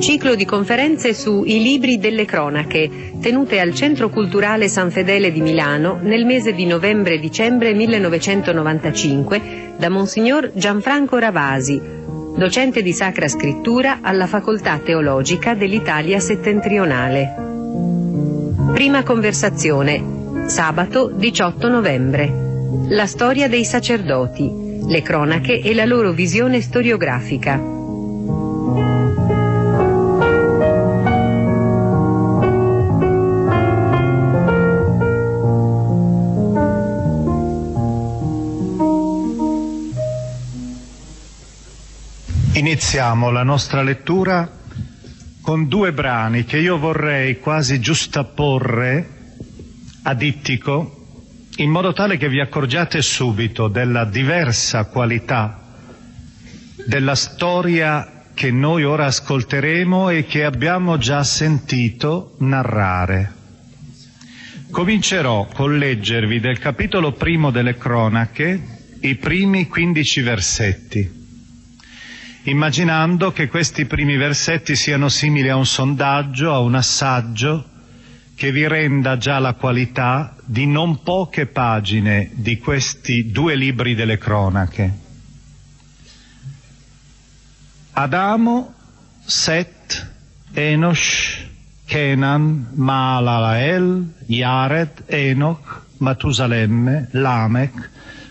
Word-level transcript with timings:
Ciclo 0.00 0.34
di 0.34 0.44
conferenze 0.44 1.14
su 1.14 1.42
I 1.44 1.62
libri 1.62 1.98
delle 1.98 2.24
cronache, 2.24 3.12
tenute 3.20 3.60
al 3.60 3.74
Centro 3.74 4.08
Culturale 4.08 4.68
San 4.68 4.90
Fedele 4.90 5.32
di 5.32 5.40
Milano 5.40 5.98
nel 6.00 6.24
mese 6.24 6.52
di 6.52 6.66
novembre-dicembre 6.66 7.74
1995 7.74 9.40
da 9.76 9.88
Monsignor 9.88 10.52
Gianfranco 10.54 11.18
Ravasi, 11.18 11.80
docente 12.36 12.82
di 12.82 12.92
Sacra 12.92 13.28
Scrittura 13.28 13.98
alla 14.02 14.26
Facoltà 14.26 14.78
Teologica 14.78 15.54
dell'Italia 15.54 16.20
Settentrionale. 16.20 17.34
Prima 18.72 19.02
conversazione, 19.02 20.46
sabato 20.46 21.10
18 21.14 21.68
novembre. 21.68 22.46
La 22.88 23.06
storia 23.06 23.48
dei 23.48 23.64
sacerdoti 23.64 24.66
le 24.88 25.02
cronache 25.02 25.60
e 25.60 25.74
la 25.74 25.84
loro 25.84 26.12
visione 26.12 26.62
storiografica. 26.62 27.77
Iniziamo 42.68 43.30
la 43.30 43.44
nostra 43.44 43.80
lettura 43.80 44.46
con 45.40 45.68
due 45.68 45.90
brani 45.94 46.44
che 46.44 46.58
io 46.58 46.76
vorrei 46.76 47.38
quasi 47.40 47.80
giustapporre 47.80 49.08
a 50.02 50.12
dittico 50.12 51.06
in 51.56 51.70
modo 51.70 51.94
tale 51.94 52.18
che 52.18 52.28
vi 52.28 52.40
accorgiate 52.40 53.00
subito 53.00 53.68
della 53.68 54.04
diversa 54.04 54.84
qualità 54.84 55.62
della 56.86 57.14
storia 57.14 58.24
che 58.34 58.50
noi 58.50 58.84
ora 58.84 59.06
ascolteremo 59.06 60.10
e 60.10 60.26
che 60.26 60.44
abbiamo 60.44 60.98
già 60.98 61.24
sentito 61.24 62.34
narrare. 62.40 63.32
Comincerò 64.70 65.48
col 65.54 65.78
leggervi 65.78 66.38
del 66.38 66.58
capitolo 66.58 67.12
primo 67.12 67.50
delle 67.50 67.78
cronache 67.78 68.60
i 69.00 69.14
primi 69.16 69.68
15 69.68 70.20
versetti, 70.20 71.17
immaginando 72.50 73.32
che 73.32 73.48
questi 73.48 73.84
primi 73.84 74.16
versetti 74.16 74.74
siano 74.74 75.08
simili 75.08 75.48
a 75.48 75.56
un 75.56 75.66
sondaggio, 75.66 76.52
a 76.52 76.60
un 76.60 76.74
assaggio, 76.74 77.64
che 78.34 78.52
vi 78.52 78.66
renda 78.68 79.16
già 79.18 79.38
la 79.38 79.54
qualità 79.54 80.34
di 80.44 80.66
non 80.66 81.02
poche 81.02 81.46
pagine 81.46 82.30
di 82.34 82.58
questi 82.58 83.30
due 83.30 83.54
libri 83.54 83.94
delle 83.94 84.16
cronache. 84.16 85.06
Adamo, 87.92 88.74
Set, 89.24 90.12
Enosh, 90.52 91.46
Kenan, 91.84 92.68
Maalalael, 92.74 94.14
Yared, 94.26 95.02
Enoch, 95.06 95.82
Matusalemme, 95.98 97.08
Lamech, 97.10 97.90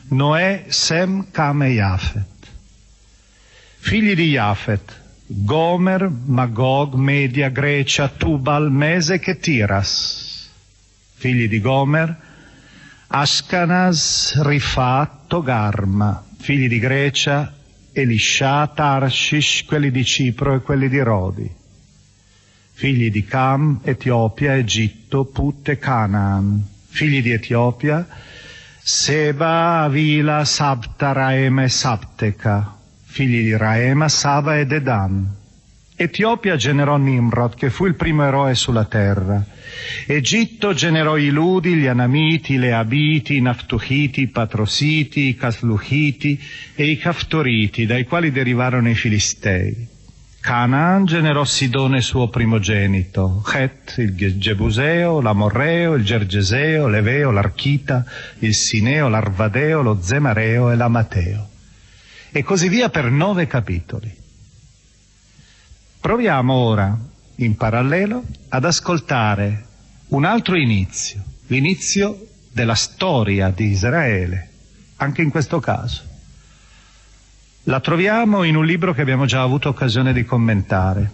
Noè, 0.09 0.66
Sem, 0.69 1.29
Cam 1.31 1.61
e. 1.63 2.36
Figli 3.87 4.15
di 4.15 4.31
Jafet, 4.31 5.01
Gomer, 5.27 6.09
Magog, 6.09 6.95
Media, 6.95 7.47
Grecia, 7.47 8.09
Tubal, 8.09 8.69
Mesec 8.69 9.25
e 9.29 9.39
Tiras, 9.39 10.49
figli 11.13 11.47
di 11.47 11.61
Gomer, 11.61 12.13
Ascanas, 13.07 14.41
Rifat, 14.41 15.27
Togarma, 15.27 16.21
figli 16.37 16.67
di 16.67 16.79
Grecia, 16.79 17.55
Elisha, 17.93 18.67
Tarshish, 18.67 19.63
quelli 19.63 19.89
di 19.89 20.03
Cipro 20.03 20.55
e 20.55 20.59
quelli 20.59 20.89
di 20.89 20.99
Rodi, 20.99 21.49
figli 22.73 23.09
di 23.09 23.23
Cam, 23.23 23.79
Etiopia, 23.83 24.57
Egitto, 24.57 25.23
Put 25.23 25.69
e 25.69 25.79
Canaan, 25.79 26.61
figli 26.89 27.21
di 27.21 27.31
Etiopia, 27.31 28.05
Seba, 28.79 29.83
Avila, 29.83 30.43
Sabta, 30.43 31.13
Raema 31.13 31.63
e 31.63 31.69
Sabteca, 31.69 32.76
figli 33.17 33.41
di 33.41 33.57
Raema, 33.57 34.07
Sava 34.09 34.59
e 34.59 34.67
Dedan. 34.67 35.28
Etiopia 35.95 36.55
generò 36.55 36.97
Nimrod, 36.97 37.55
che 37.55 37.72
fu 37.72 37.88
il 37.88 37.95
primo 37.95 38.23
eroe 38.23 38.53
sulla 38.53 38.85
terra. 38.85 39.44
Egitto 40.05 40.75
generò 40.75 41.17
i 41.17 41.31
Ludi, 41.31 41.73
gli 41.73 41.88
Anamiti, 41.88 42.57
le 42.57 42.73
Abiti, 42.73 43.38
i 43.38 43.41
Naftuhiti, 43.41 44.22
i 44.22 44.27
Patrositi, 44.27 45.29
i 45.29 45.35
Casluhiti 45.35 46.39
e 46.75 46.85
i 46.85 46.97
Caftoriti, 47.00 47.88
dai 47.88 48.03
quali 48.03 48.31
derivarono 48.31 48.88
i 48.88 48.94
Filistei. 48.94 49.88
Canaan 50.39 51.06
generò 51.06 51.44
Sidone 51.44 52.01
suo 52.01 52.29
primogenito, 52.29 53.44
Het, 53.51 53.95
il 53.97 54.38
Gebuseo, 54.38 55.22
l'Amorreo, 55.22 55.95
il 55.95 56.03
Gergeseo, 56.03 56.88
l'Eveo, 56.88 57.31
l'Archita, 57.31 58.06
il 58.39 58.53
Sineo, 58.53 59.07
l'Arvadeo, 59.07 59.81
lo 59.81 59.97
Zemareo 60.00 60.69
e 60.69 60.75
l'Amateo 60.75 61.56
e 62.38 62.44
così 62.44 62.69
via 62.69 62.89
per 62.89 63.10
nove 63.10 63.48
capitoli. 63.48 64.16
Proviamo 66.00 66.54
ora, 66.54 66.95
in 67.38 67.56
parallelo, 67.56 68.24
ad 68.50 68.63
ascoltare 68.63 69.66
un 70.10 70.24
altro 70.24 70.56
inizio, 70.56 71.24
l'inizio 71.48 72.28
della 72.51 72.75
storia 72.75 73.50
di 73.50 73.66
Israele, 73.66 74.50
anche 74.98 75.24
in 75.24 75.31
questo 75.31 75.60
caso. 75.60 76.04
La 77.63 77.80
troviamo 77.80 78.44
in 78.44 78.56
un 78.56 78.68
libro 78.68 78.94
che 78.94 79.01
abbiamo 79.01 79.25
già 79.25 79.42
avuto 79.42 79.69
occasione 79.69 80.13
di 80.13 80.24
commentare. 80.24 81.10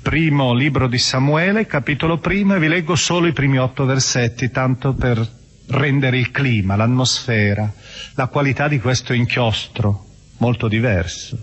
Primo 0.00 0.54
libro 0.54 0.86
di 0.86 0.98
Samuele, 0.98 1.66
capitolo 1.66 2.18
primo, 2.18 2.54
e 2.54 2.60
vi 2.60 2.68
leggo 2.68 2.94
solo 2.94 3.26
i 3.26 3.32
primi 3.32 3.58
otto 3.58 3.84
versetti, 3.84 4.52
tanto 4.52 4.94
per 4.94 5.28
rendere 5.70 6.18
il 6.18 6.30
clima, 6.30 6.76
l'atmosfera, 6.76 7.72
la 8.14 8.28
qualità 8.28 8.68
di 8.68 8.78
questo 8.78 9.12
inchiostro 9.12 10.10
molto 10.42 10.66
diverso. 10.66 11.38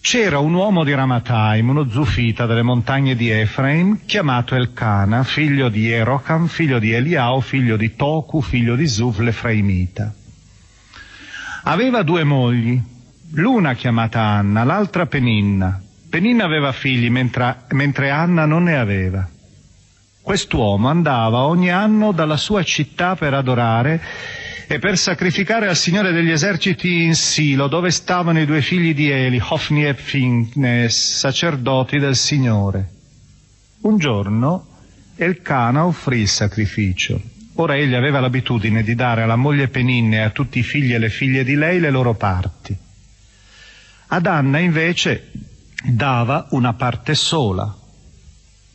c'era 0.00 0.40
un 0.40 0.52
uomo 0.52 0.82
di 0.82 0.92
Ramataim, 0.92 1.68
uno 1.68 1.88
zufita 1.88 2.44
delle 2.44 2.62
montagne 2.64 3.14
di 3.14 3.30
Efraim, 3.30 4.00
chiamato 4.04 4.56
Elcana, 4.56 5.22
figlio 5.22 5.68
di 5.68 5.88
Erocam, 5.88 6.48
figlio 6.48 6.80
di 6.80 6.92
Eliao, 6.92 7.40
figlio 7.40 7.76
di 7.76 7.94
Toku, 7.94 8.40
figlio 8.40 8.74
di 8.74 8.88
Zuf 8.88 9.20
l'Efraimita. 9.20 10.12
Aveva 11.62 12.02
due 12.02 12.24
mogli, 12.24 12.82
l'una 13.34 13.74
chiamata 13.74 14.20
Anna, 14.20 14.64
l'altra 14.64 15.06
Peninna. 15.06 15.80
Peninna 16.10 16.44
aveva 16.44 16.72
figli 16.72 17.10
mentre, 17.10 17.58
mentre 17.68 18.10
Anna 18.10 18.44
non 18.44 18.64
ne 18.64 18.76
aveva. 18.76 19.28
Quest'uomo 20.20 20.88
andava 20.88 21.44
ogni 21.44 21.70
anno 21.70 22.10
dalla 22.10 22.36
sua 22.36 22.64
città 22.64 23.14
per 23.14 23.34
adorare 23.34 24.00
e 24.66 24.78
per 24.78 24.96
sacrificare 24.96 25.68
al 25.68 25.76
Signore 25.76 26.12
degli 26.12 26.30
eserciti 26.30 27.02
in 27.02 27.14
Silo, 27.14 27.68
dove 27.68 27.90
stavano 27.90 28.40
i 28.40 28.46
due 28.46 28.62
figli 28.62 28.94
di 28.94 29.10
Eli, 29.10 29.40
Hofni 29.42 29.86
e 29.86 29.94
Finnes, 29.94 31.18
sacerdoti 31.18 31.98
del 31.98 32.16
Signore. 32.16 32.88
Un 33.82 33.98
giorno 33.98 34.66
Elcana 35.16 35.86
offrì 35.86 36.20
il 36.20 36.28
sacrificio. 36.28 37.20
Ora 37.56 37.76
egli 37.76 37.94
aveva 37.94 38.20
l'abitudine 38.20 38.82
di 38.82 38.94
dare 38.94 39.22
alla 39.22 39.36
moglie 39.36 39.68
Peninne 39.68 40.16
e 40.16 40.20
a 40.20 40.30
tutti 40.30 40.58
i 40.58 40.62
figli 40.62 40.94
e 40.94 40.98
le 40.98 41.10
figlie 41.10 41.44
di 41.44 41.54
lei 41.54 41.80
le 41.80 41.90
loro 41.90 42.14
parti. 42.14 42.76
Ad 44.08 44.26
Anna 44.26 44.58
invece 44.58 45.30
dava 45.84 46.46
una 46.50 46.72
parte 46.74 47.14
sola, 47.14 47.76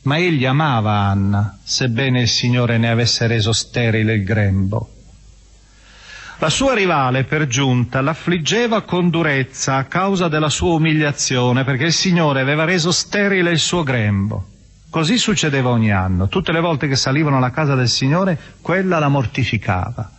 ma 0.02 0.18
egli 0.18 0.44
amava 0.44 0.92
Anna, 0.92 1.58
sebbene 1.62 2.22
il 2.22 2.28
Signore 2.28 2.78
ne 2.78 2.88
avesse 2.88 3.26
reso 3.26 3.52
sterile 3.52 4.14
il 4.14 4.24
grembo. 4.24 4.97
La 6.40 6.50
sua 6.50 6.72
rivale, 6.72 7.24
per 7.24 7.48
giunta, 7.48 8.00
l'affliggeva 8.00 8.82
con 8.82 9.10
durezza 9.10 9.74
a 9.74 9.84
causa 9.86 10.28
della 10.28 10.48
sua 10.48 10.74
umiliazione, 10.74 11.64
perché 11.64 11.86
il 11.86 11.92
Signore 11.92 12.40
aveva 12.40 12.62
reso 12.62 12.92
sterile 12.92 13.50
il 13.50 13.58
suo 13.58 13.82
grembo. 13.82 14.46
Così 14.88 15.18
succedeva 15.18 15.70
ogni 15.70 15.90
anno. 15.90 16.28
Tutte 16.28 16.52
le 16.52 16.60
volte 16.60 16.86
che 16.86 16.94
salivano 16.94 17.38
alla 17.38 17.50
casa 17.50 17.74
del 17.74 17.88
Signore, 17.88 18.38
quella 18.60 19.00
la 19.00 19.08
mortificava. 19.08 20.12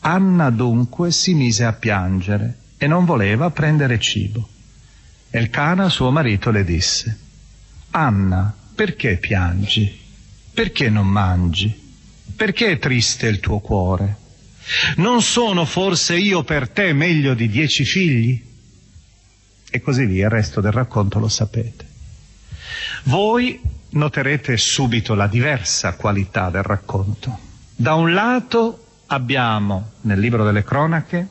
Anna 0.00 0.50
dunque 0.50 1.12
si 1.12 1.32
mise 1.34 1.64
a 1.64 1.72
piangere 1.72 2.58
e 2.76 2.88
non 2.88 3.04
voleva 3.04 3.48
prendere 3.50 4.00
cibo. 4.00 4.48
Elcana, 5.30 5.88
suo 5.88 6.10
marito, 6.10 6.50
le 6.50 6.64
disse, 6.64 7.18
Anna, 7.92 8.52
perché 8.74 9.16
piangi? 9.16 9.96
Perché 10.52 10.90
non 10.90 11.06
mangi? 11.06 11.94
Perché 12.34 12.72
è 12.72 12.78
triste 12.80 13.28
il 13.28 13.38
tuo 13.38 13.60
cuore? 13.60 14.24
Non 14.96 15.22
sono 15.22 15.64
forse 15.64 16.16
io 16.16 16.42
per 16.42 16.68
te 16.68 16.92
meglio 16.92 17.34
di 17.34 17.48
dieci 17.48 17.84
figli? 17.84 18.44
E 19.70 19.80
così 19.80 20.06
via, 20.06 20.24
il 20.24 20.30
resto 20.30 20.60
del 20.60 20.72
racconto 20.72 21.18
lo 21.18 21.28
sapete. 21.28 21.86
Voi 23.04 23.60
noterete 23.90 24.56
subito 24.56 25.14
la 25.14 25.26
diversa 25.26 25.94
qualità 25.94 26.50
del 26.50 26.62
racconto. 26.62 27.38
Da 27.74 27.94
un 27.94 28.12
lato 28.12 28.84
abbiamo, 29.06 29.92
nel 30.02 30.18
libro 30.18 30.44
delle 30.44 30.64
cronache, 30.64 31.28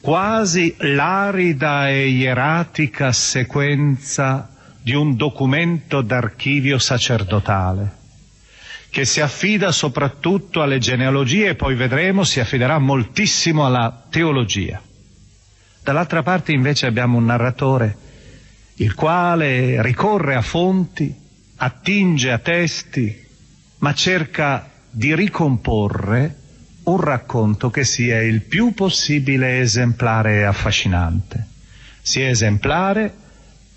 quasi 0.00 0.74
l'arida 0.78 1.88
e 1.88 2.08
ieratica 2.08 3.12
sequenza 3.12 4.48
di 4.80 4.94
un 4.94 5.16
documento 5.16 6.00
d'archivio 6.00 6.78
sacerdotale 6.78 7.98
che 8.90 9.04
si 9.04 9.20
affida 9.20 9.70
soprattutto 9.72 10.62
alle 10.62 10.78
genealogie 10.78 11.50
e 11.50 11.54
poi 11.54 11.74
vedremo 11.76 12.24
si 12.24 12.40
affiderà 12.40 12.78
moltissimo 12.78 13.64
alla 13.64 14.04
teologia. 14.10 14.82
Dall'altra 15.82 16.22
parte 16.22 16.52
invece 16.52 16.86
abbiamo 16.86 17.16
un 17.16 17.24
narratore 17.24 17.96
il 18.80 18.94
quale 18.94 19.80
ricorre 19.82 20.34
a 20.34 20.42
fonti, 20.42 21.14
attinge 21.56 22.32
a 22.32 22.38
testi, 22.38 23.26
ma 23.78 23.92
cerca 23.94 24.70
di 24.90 25.14
ricomporre 25.14 26.36
un 26.84 26.98
racconto 26.98 27.70
che 27.70 27.84
sia 27.84 28.20
il 28.22 28.40
più 28.42 28.72
possibile 28.72 29.60
esemplare 29.60 30.38
e 30.38 30.42
affascinante. 30.44 31.46
Sia 32.00 32.28
esemplare 32.30 33.14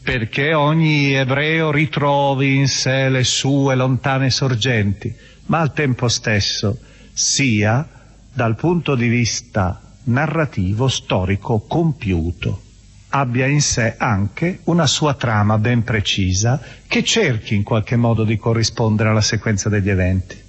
perché 0.04 0.54
ogni 0.54 1.14
ebreo 1.14 1.72
ritrovi 1.72 2.58
in 2.58 2.68
sé 2.68 3.08
le 3.08 3.24
sue 3.24 3.74
lontane 3.76 4.30
sorgenti, 4.30 5.14
ma 5.46 5.60
al 5.60 5.74
tempo 5.74 6.10
stesso 6.10 6.78
sia, 7.14 7.88
dal 8.34 8.56
punto 8.56 8.96
di 8.96 9.08
vista 9.08 9.82
narrativo, 10.06 10.90
storico, 10.90 11.60
compiuto, 11.62 12.62
abbia 13.10 13.46
in 13.46 13.62
sé 13.62 13.96
anche 13.98 14.60
una 14.66 14.88
sua 14.88 15.14
trama 15.14 15.58
ben 15.58 15.84
precisa 15.84 16.62
che 16.88 17.04
cerchi 17.04 17.56
in 17.56 17.64
qualche 17.64 17.96
modo 17.96 18.26
di 18.26 18.38
corrispondere 18.38 19.10
alla 19.10 19.22
sequenza 19.22 19.70
degli 19.70 19.90
eventi. 19.90 20.42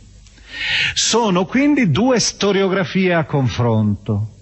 Sono 0.94 1.44
quindi 1.46 1.90
due 1.90 2.18
storiografie 2.18 3.14
a 3.14 3.24
confronto, 3.24 4.33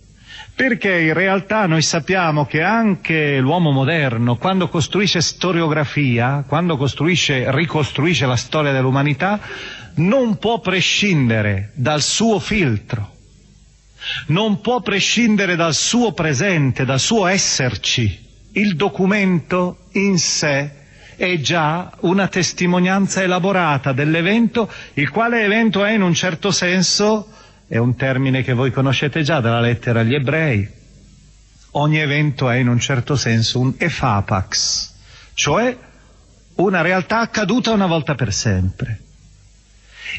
perché 0.55 1.01
in 1.01 1.15
realtà 1.15 1.67
noi 1.67 1.83
sappiamo 1.83 2.45
che 2.45 2.63
anche 2.63 3.39
l'uomo 3.39 3.71
moderno, 3.71 4.37
quando 4.37 4.69
costruisce 4.69 5.21
storiografia, 5.21 6.45
quando 6.47 6.77
costruisce, 6.77 7.51
ricostruisce 7.51 8.27
la 8.27 8.37
storia 8.37 8.73
dell'umanità, 8.73 9.41
non 9.95 10.39
può 10.39 10.61
prescindere 10.61 11.71
dal 11.75 12.03
suo 12.03 12.39
filtro, 12.39 13.11
non 14.27 14.61
può 14.61 14.81
prescindere 14.81 15.57
dal 15.57 15.75
suo 15.75 16.13
presente, 16.13 16.85
dal 16.85 17.01
suo 17.01 17.27
esserci. 17.27 18.21
Il 18.53 18.77
documento 18.77 19.87
in 19.93 20.19
sé 20.19 20.71
è 21.17 21.39
già 21.41 21.91
una 22.01 22.29
testimonianza 22.29 23.23
elaborata 23.23 23.93
dell'evento, 23.93 24.71
il 24.95 25.09
quale 25.11 25.45
evento 25.45 25.85
è 25.85 25.93
in 25.93 26.03
un 26.03 26.13
certo 26.15 26.51
senso 26.51 27.29
è 27.73 27.79
un 27.79 27.97
termine 27.97 28.43
che 28.43 28.53
voi 28.53 28.71
conoscete 28.71 29.23
già 29.23 29.41
dalla 29.41 29.59
lettera 29.59 30.01
agli 30.01 30.13
ebrei. 30.13 30.69
Ogni 31.71 32.01
evento 32.01 32.51
è 32.51 32.57
in 32.57 32.69
un 32.69 32.79
certo 32.79 33.17
senso 33.17 33.61
un 33.61 33.73
efapax, 33.79 34.93
cioè 35.33 35.75
una 36.57 36.83
realtà 36.83 37.21
accaduta 37.21 37.73
una 37.73 37.87
volta 37.87 38.15
per 38.15 38.31
sempre. 38.31 39.01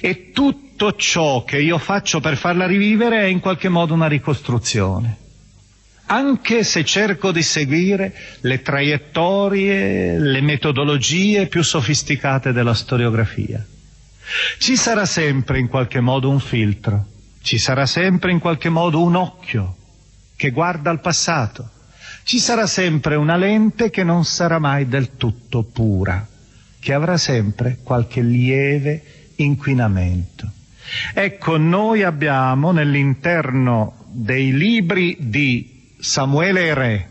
E 0.01 0.31
tutto 0.31 0.95
ciò 0.95 1.43
che 1.43 1.61
io 1.61 1.77
faccio 1.77 2.19
per 2.19 2.37
farla 2.37 2.65
rivivere 2.65 3.19
è 3.19 3.25
in 3.25 3.39
qualche 3.39 3.69
modo 3.69 3.93
una 3.93 4.07
ricostruzione. 4.07 5.17
Anche 6.07 6.63
se 6.63 6.83
cerco 6.83 7.31
di 7.31 7.43
seguire 7.43 8.15
le 8.39 8.63
traiettorie, 8.63 10.17
le 10.17 10.41
metodologie 10.41 11.45
più 11.45 11.61
sofisticate 11.61 12.51
della 12.51 12.73
storiografia. 12.73 13.63
Ci 14.57 14.75
sarà 14.75 15.05
sempre 15.05 15.59
in 15.59 15.67
qualche 15.67 15.99
modo 15.99 16.31
un 16.31 16.39
filtro 16.39 17.11
ci 17.43 17.57
sarà 17.57 17.85
sempre 17.85 18.31
in 18.31 18.39
qualche 18.39 18.69
modo 18.69 19.01
un 19.01 19.15
occhio 19.15 19.75
che 20.37 20.49
guarda 20.51 20.89
al 20.89 21.01
passato. 21.01 21.69
Ci 22.23 22.39
sarà 22.39 22.65
sempre 22.67 23.15
una 23.15 23.35
lente 23.35 23.89
che 23.89 24.03
non 24.03 24.23
sarà 24.23 24.59
mai 24.59 24.87
del 24.87 25.17
tutto 25.17 25.63
pura, 25.63 26.25
che 26.79 26.93
avrà 26.93 27.17
sempre 27.17 27.79
qualche 27.83 28.21
lieve 28.21 29.31
inquinamento. 29.35 30.49
Ecco, 31.13 31.57
noi 31.57 32.03
abbiamo 32.03 32.71
nell'interno 32.71 34.05
dei 34.07 34.53
libri 34.53 35.17
di 35.19 35.91
Samuele 35.99 36.73
Re, 36.73 37.09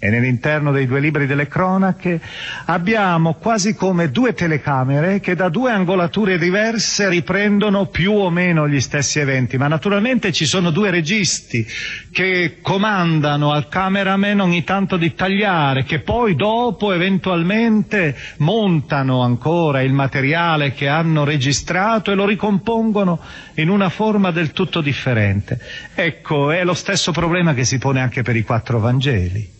e 0.00 0.10
nell'interno 0.10 0.70
dei 0.70 0.86
due 0.86 1.00
libri 1.00 1.26
delle 1.26 1.48
cronache 1.48 2.20
abbiamo 2.66 3.34
quasi 3.34 3.74
come 3.74 4.10
due 4.10 4.32
telecamere 4.32 5.18
che 5.18 5.34
da 5.34 5.48
due 5.48 5.72
angolature 5.72 6.38
diverse 6.38 7.08
riprendono 7.08 7.86
più 7.86 8.12
o 8.12 8.30
meno 8.30 8.68
gli 8.68 8.80
stessi 8.80 9.18
eventi, 9.18 9.56
ma 9.56 9.66
naturalmente 9.66 10.32
ci 10.32 10.46
sono 10.46 10.70
due 10.70 10.90
registi 10.90 11.66
che 12.12 12.58
comandano 12.62 13.50
al 13.50 13.68
cameraman 13.68 14.38
ogni 14.40 14.62
tanto 14.62 14.96
di 14.96 15.14
tagliare, 15.14 15.82
che 15.82 15.98
poi 15.98 16.36
dopo 16.36 16.92
eventualmente 16.92 18.16
montano 18.38 19.22
ancora 19.22 19.82
il 19.82 19.92
materiale 19.92 20.72
che 20.72 20.86
hanno 20.86 21.24
registrato 21.24 22.12
e 22.12 22.14
lo 22.14 22.24
ricompongono 22.24 23.18
in 23.54 23.68
una 23.68 23.88
forma 23.88 24.30
del 24.30 24.52
tutto 24.52 24.80
differente. 24.80 25.58
Ecco, 25.94 26.52
è 26.52 26.62
lo 26.62 26.74
stesso 26.74 27.10
problema 27.10 27.52
che 27.52 27.64
si 27.64 27.78
pone 27.78 28.00
anche 28.00 28.22
per 28.22 28.36
i 28.36 28.44
quattro 28.44 28.78
Vangeli. 28.78 29.57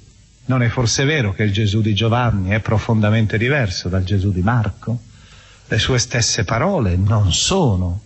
Non 0.49 0.62
è 0.62 0.69
forse 0.69 1.05
vero 1.05 1.35
che 1.35 1.43
il 1.43 1.52
Gesù 1.52 1.83
di 1.83 1.93
Giovanni 1.93 2.52
è 2.52 2.61
profondamente 2.61 3.37
diverso 3.37 3.90
dal 3.90 4.02
Gesù 4.02 4.33
di 4.33 4.40
Marco? 4.40 4.99
Le 5.67 5.78
sue 5.78 5.99
stesse 5.99 6.45
parole 6.45 6.97
non 6.97 7.35
sono, 7.35 8.00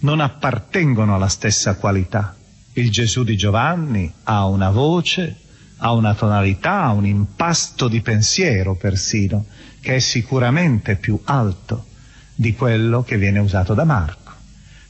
non 0.00 0.20
appartengono 0.20 1.14
alla 1.14 1.28
stessa 1.28 1.76
qualità. 1.76 2.36
Il 2.74 2.90
Gesù 2.90 3.24
di 3.24 3.38
Giovanni 3.38 4.12
ha 4.24 4.44
una 4.44 4.68
voce, 4.68 5.34
ha 5.78 5.92
una 5.92 6.12
tonalità, 6.12 6.90
un 6.90 7.06
impasto 7.06 7.88
di 7.88 8.02
pensiero 8.02 8.74
persino, 8.74 9.46
che 9.80 9.94
è 9.94 9.98
sicuramente 9.98 10.96
più 10.96 11.18
alto 11.24 11.86
di 12.34 12.54
quello 12.54 13.02
che 13.02 13.16
viene 13.16 13.38
usato 13.38 13.72
da 13.72 13.84
Marco. 13.84 14.32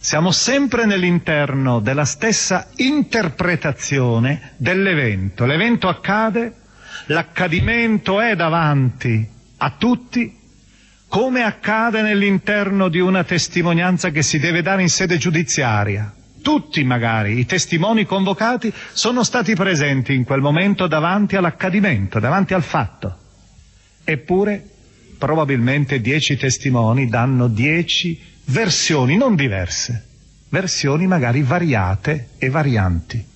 Siamo 0.01 0.33
sempre 0.33 0.85
nell'interno 0.85 1.79
della 1.79 2.05
stessa 2.05 2.67
interpretazione 2.75 4.55
dell'evento. 4.57 5.45
L'evento 5.45 5.87
accade 5.87 6.67
l'accadimento 7.07 8.21
è 8.21 8.35
davanti 8.37 9.27
a 9.59 9.75
tutti, 9.79 10.37
come 11.09 11.43
accade 11.43 12.03
nell'interno 12.03 12.89
di 12.89 13.01
una 13.01 13.25
testimonianza 13.25 14.11
che 14.11 14.23
si 14.23 14.39
deve 14.39 14.63
dare 14.63 14.83
in 14.83 14.89
sede 14.89 15.17
giudiziaria. 15.17 16.13
Tutti 16.43 16.85
magari 16.85 17.39
i 17.39 17.47
testimoni 17.47 18.05
convocati 18.05 18.73
sono 18.93 19.25
stati 19.25 19.55
presenti 19.55 20.15
in 20.15 20.25
quel 20.25 20.41
momento 20.41 20.87
davanti 20.87 21.37
all'accadimento, 21.37 22.21
davanti 22.21 22.55
al 22.55 22.63
fatto. 22.63 23.17
Eppure 24.05 24.63
probabilmente 25.19 26.01
dieci 26.01 26.37
testimoni 26.37 27.09
danno 27.09 27.49
dieci 27.49 28.19
versioni 28.45 29.17
non 29.17 29.35
diverse, 29.35 30.07
versioni 30.51 31.07
magari 31.07 31.43
variate 31.43 32.31
e 32.39 32.49
varianti. 32.49 33.28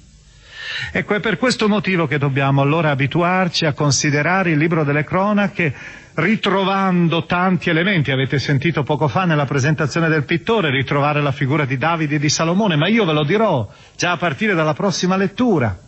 Ecco, 0.92 1.14
è 1.14 1.20
per 1.20 1.38
questo 1.38 1.68
motivo 1.68 2.06
che 2.06 2.18
dobbiamo 2.18 2.62
allora 2.62 2.90
abituarci 2.90 3.66
a 3.66 3.72
considerare 3.72 4.50
il 4.50 4.58
libro 4.58 4.84
delle 4.84 5.04
cronache 5.04 5.74
ritrovando 6.14 7.24
tanti 7.24 7.70
elementi. 7.70 8.10
Avete 8.10 8.38
sentito 8.38 8.82
poco 8.82 9.08
fa 9.08 9.24
nella 9.24 9.44
presentazione 9.44 10.08
del 10.08 10.24
pittore 10.24 10.70
ritrovare 10.70 11.20
la 11.22 11.32
figura 11.32 11.64
di 11.64 11.76
Davide 11.78 12.16
e 12.16 12.18
di 12.18 12.28
Salomone, 12.28 12.76
ma 12.76 12.88
io 12.88 13.04
ve 13.04 13.12
lo 13.12 13.24
dirò 13.24 13.68
già 13.96 14.12
a 14.12 14.16
partire 14.16 14.54
dalla 14.54 14.74
prossima 14.74 15.16
lettura. 15.16 15.78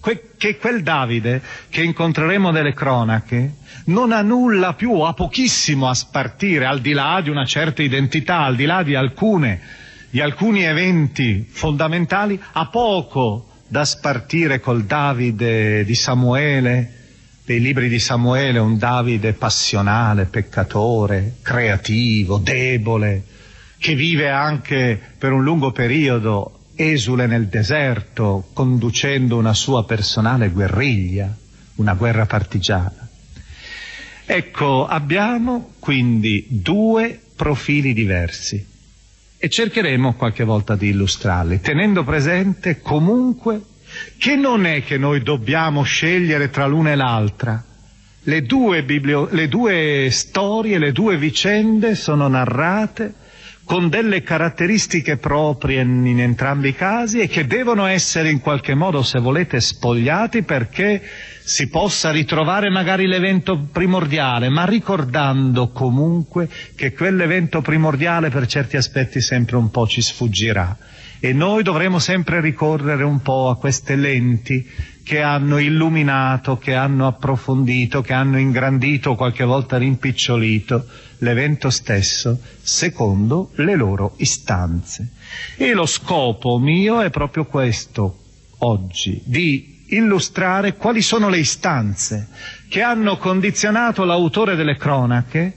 Que- 0.00 0.30
che 0.36 0.56
quel 0.58 0.82
Davide 0.82 1.42
che 1.68 1.82
incontreremo 1.82 2.50
nelle 2.50 2.72
cronache 2.72 3.54
non 3.86 4.12
ha 4.12 4.22
nulla 4.22 4.74
più 4.74 5.00
ha 5.00 5.12
pochissimo 5.12 5.88
a 5.88 5.94
spartire 5.94 6.66
al 6.66 6.80
di 6.80 6.92
là 6.92 7.20
di 7.20 7.30
una 7.30 7.44
certa 7.44 7.82
identità, 7.82 8.42
al 8.42 8.54
di 8.54 8.64
là 8.64 8.84
di 8.84 8.94
alcune 8.94 9.60
di 10.10 10.20
alcuni 10.20 10.62
eventi 10.62 11.46
fondamentali, 11.48 12.40
ha 12.52 12.66
poco 12.68 13.47
da 13.68 13.84
spartire 13.84 14.60
col 14.60 14.84
Davide 14.84 15.84
di 15.84 15.94
Samuele, 15.94 16.94
dei 17.44 17.60
libri 17.60 17.88
di 17.88 17.98
Samuele, 17.98 18.58
un 18.58 18.78
Davide 18.78 19.34
passionale, 19.34 20.24
peccatore, 20.24 21.36
creativo, 21.42 22.38
debole, 22.38 23.24
che 23.78 23.94
vive 23.94 24.30
anche 24.30 24.98
per 25.18 25.32
un 25.32 25.42
lungo 25.42 25.70
periodo 25.70 26.60
esule 26.74 27.26
nel 27.26 27.48
deserto, 27.48 28.48
conducendo 28.54 29.36
una 29.36 29.54
sua 29.54 29.84
personale 29.84 30.48
guerriglia, 30.48 31.32
una 31.76 31.94
guerra 31.94 32.24
partigiana. 32.24 33.06
Ecco, 34.24 34.86
abbiamo 34.86 35.72
quindi 35.78 36.46
due 36.48 37.20
profili 37.36 37.92
diversi 37.92 38.76
e 39.38 39.48
cercheremo 39.48 40.14
qualche 40.14 40.44
volta 40.44 40.74
di 40.74 40.88
illustrarli, 40.88 41.60
tenendo 41.60 42.02
presente 42.02 42.80
comunque 42.80 43.60
che 44.18 44.34
non 44.34 44.66
è 44.66 44.82
che 44.82 44.98
noi 44.98 45.22
dobbiamo 45.22 45.82
scegliere 45.82 46.50
tra 46.50 46.66
l'una 46.66 46.92
e 46.92 46.96
l'altra. 46.96 47.62
Le 48.22 48.42
due, 48.42 48.82
biblio- 48.82 49.28
le 49.30 49.48
due 49.48 50.08
storie, 50.10 50.78
le 50.78 50.92
due 50.92 51.16
vicende 51.16 51.94
sono 51.94 52.28
narrate 52.28 53.14
con 53.68 53.90
delle 53.90 54.22
caratteristiche 54.22 55.18
proprie 55.18 55.82
in 55.82 56.18
entrambi 56.18 56.70
i 56.70 56.74
casi 56.74 57.18
e 57.18 57.28
che 57.28 57.46
devono 57.46 57.84
essere 57.84 58.30
in 58.30 58.40
qualche 58.40 58.74
modo, 58.74 59.02
se 59.02 59.18
volete, 59.18 59.60
spogliati 59.60 60.42
perché 60.42 61.02
si 61.42 61.68
possa 61.68 62.10
ritrovare 62.10 62.70
magari 62.70 63.06
l'evento 63.06 63.68
primordiale, 63.70 64.48
ma 64.48 64.64
ricordando 64.64 65.68
comunque 65.68 66.48
che 66.74 66.94
quell'evento 66.94 67.60
primordiale 67.60 68.30
per 68.30 68.46
certi 68.46 68.78
aspetti 68.78 69.20
sempre 69.20 69.56
un 69.58 69.70
po' 69.70 69.86
ci 69.86 70.00
sfuggirà. 70.00 70.74
E 71.20 71.34
noi 71.34 71.62
dovremo 71.62 71.98
sempre 71.98 72.40
ricorrere 72.40 73.04
un 73.04 73.20
po' 73.20 73.50
a 73.50 73.58
queste 73.58 73.96
lenti 73.96 74.66
che 75.02 75.20
hanno 75.20 75.58
illuminato, 75.58 76.56
che 76.56 76.74
hanno 76.74 77.06
approfondito, 77.06 78.00
che 78.00 78.14
hanno 78.14 78.38
ingrandito, 78.38 79.14
qualche 79.14 79.44
volta 79.44 79.76
rimpicciolito 79.76 80.86
l'evento 81.18 81.70
stesso 81.70 82.40
secondo 82.60 83.50
le 83.56 83.74
loro 83.74 84.14
istanze. 84.16 85.08
E 85.56 85.72
lo 85.72 85.86
scopo 85.86 86.58
mio 86.58 87.00
è 87.00 87.10
proprio 87.10 87.44
questo 87.46 88.18
oggi, 88.58 89.20
di 89.24 89.84
illustrare 89.90 90.74
quali 90.74 91.00
sono 91.00 91.28
le 91.28 91.38
istanze 91.38 92.28
che 92.68 92.82
hanno 92.82 93.16
condizionato 93.16 94.04
l'autore 94.04 94.56
delle 94.56 94.76
cronache, 94.76 95.54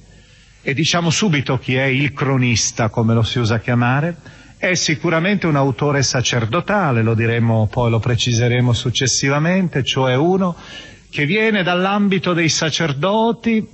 e 0.63 0.73
diciamo 0.73 1.09
subito 1.09 1.57
chi 1.57 1.75
è 1.75 1.85
il 1.85 2.13
cronista, 2.13 2.89
come 2.89 3.13
lo 3.13 3.23
si 3.23 3.39
usa 3.39 3.59
chiamare, 3.59 4.15
è 4.57 4.75
sicuramente 4.75 5.47
un 5.47 5.55
autore 5.55 6.03
sacerdotale, 6.03 7.01
lo 7.01 7.15
diremo 7.15 7.67
poi, 7.67 7.89
lo 7.89 7.99
preciseremo 7.99 8.73
successivamente, 8.73 9.83
cioè 9.83 10.15
uno 10.15 10.55
che 11.09 11.25
viene 11.25 11.63
dall'ambito 11.63 12.33
dei 12.33 12.47
sacerdoti 12.47 13.67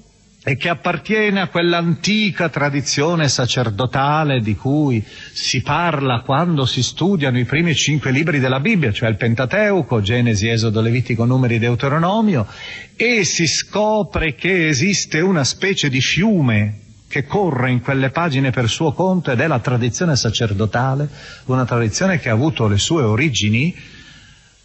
e 0.49 0.55
che 0.55 0.69
appartiene 0.69 1.41
a 1.41 1.49
quell'antica 1.49 2.47
tradizione 2.47 3.27
sacerdotale 3.27 4.39
di 4.39 4.55
cui 4.55 5.03
si 5.33 5.61
parla 5.61 6.21
quando 6.21 6.65
si 6.65 6.81
studiano 6.81 7.37
i 7.37 7.43
primi 7.43 7.75
cinque 7.75 8.11
libri 8.11 8.39
della 8.39 8.61
Bibbia, 8.61 8.93
cioè 8.93 9.09
il 9.09 9.17
Pentateuco, 9.17 9.99
Genesi, 9.99 10.47
Esodo, 10.47 10.79
Levitico, 10.79 11.25
Numeri, 11.25 11.59
Deuteronomio, 11.59 12.47
e 12.95 13.25
si 13.25 13.45
scopre 13.45 14.35
che 14.35 14.69
esiste 14.69 15.19
una 15.19 15.43
specie 15.43 15.89
di 15.89 15.99
fiume 15.99 16.79
che 17.09 17.25
corre 17.25 17.69
in 17.69 17.81
quelle 17.81 18.09
pagine 18.11 18.51
per 18.51 18.69
suo 18.69 18.93
conto 18.93 19.31
ed 19.31 19.41
è 19.41 19.47
la 19.47 19.59
tradizione 19.59 20.15
sacerdotale, 20.15 21.09
una 21.47 21.65
tradizione 21.65 22.19
che 22.21 22.29
ha 22.29 22.33
avuto 22.33 22.69
le 22.69 22.77
sue 22.77 23.03
origini 23.03 23.75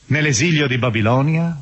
nell'esilio 0.07 0.69
di 0.69 0.79
Babilonia, 0.79 1.61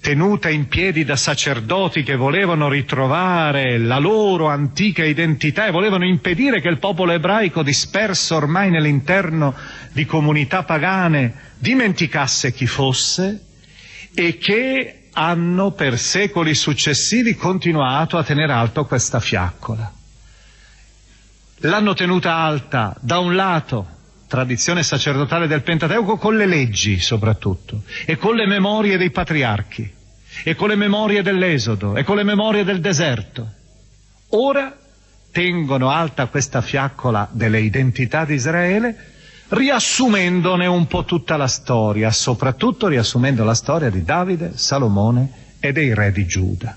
tenuta 0.00 0.48
in 0.48 0.66
piedi 0.66 1.04
da 1.04 1.14
sacerdoti 1.16 2.02
che 2.02 2.16
volevano 2.16 2.68
ritrovare 2.68 3.78
la 3.78 3.98
loro 3.98 4.48
antica 4.48 5.04
identità 5.04 5.66
e 5.66 5.70
volevano 5.70 6.06
impedire 6.06 6.60
che 6.60 6.68
il 6.68 6.78
popolo 6.78 7.12
ebraico, 7.12 7.62
disperso 7.62 8.36
ormai 8.36 8.70
nell'interno 8.70 9.54
di 9.92 10.06
comunità 10.06 10.64
pagane, 10.64 11.34
dimenticasse 11.58 12.52
chi 12.52 12.66
fosse 12.66 13.44
e 14.14 14.38
che 14.38 14.94
hanno 15.12 15.72
per 15.72 15.98
secoli 15.98 16.54
successivi 16.54 17.34
continuato 17.34 18.16
a 18.16 18.24
tenere 18.24 18.52
alto 18.52 18.86
questa 18.86 19.20
fiaccola. 19.20 19.92
L'hanno 21.58 21.92
tenuta 21.92 22.36
alta 22.36 22.96
da 23.00 23.18
un 23.18 23.34
lato 23.34 23.98
tradizione 24.30 24.84
sacerdotale 24.84 25.48
del 25.48 25.62
Pentateuco 25.62 26.16
con 26.16 26.36
le 26.36 26.46
leggi 26.46 27.00
soprattutto 27.00 27.82
e 28.06 28.16
con 28.16 28.36
le 28.36 28.46
memorie 28.46 28.96
dei 28.96 29.10
patriarchi 29.10 29.92
e 30.44 30.54
con 30.54 30.68
le 30.68 30.76
memorie 30.76 31.20
dell'Esodo 31.22 31.96
e 31.96 32.04
con 32.04 32.14
le 32.14 32.22
memorie 32.22 32.62
del 32.62 32.78
deserto. 32.80 33.44
Ora 34.28 34.72
tengono 35.32 35.90
alta 35.90 36.26
questa 36.26 36.60
fiaccola 36.60 37.28
delle 37.32 37.60
identità 37.60 38.24
di 38.24 38.34
Israele 38.34 38.96
riassumendone 39.48 40.66
un 40.66 40.86
po' 40.86 41.04
tutta 41.04 41.36
la 41.36 41.48
storia, 41.48 42.12
soprattutto 42.12 42.86
riassumendo 42.86 43.42
la 43.42 43.54
storia 43.54 43.90
di 43.90 44.04
Davide, 44.04 44.52
Salomone 44.54 45.56
e 45.58 45.72
dei 45.72 45.92
re 45.92 46.12
di 46.12 46.24
Giuda. 46.24 46.76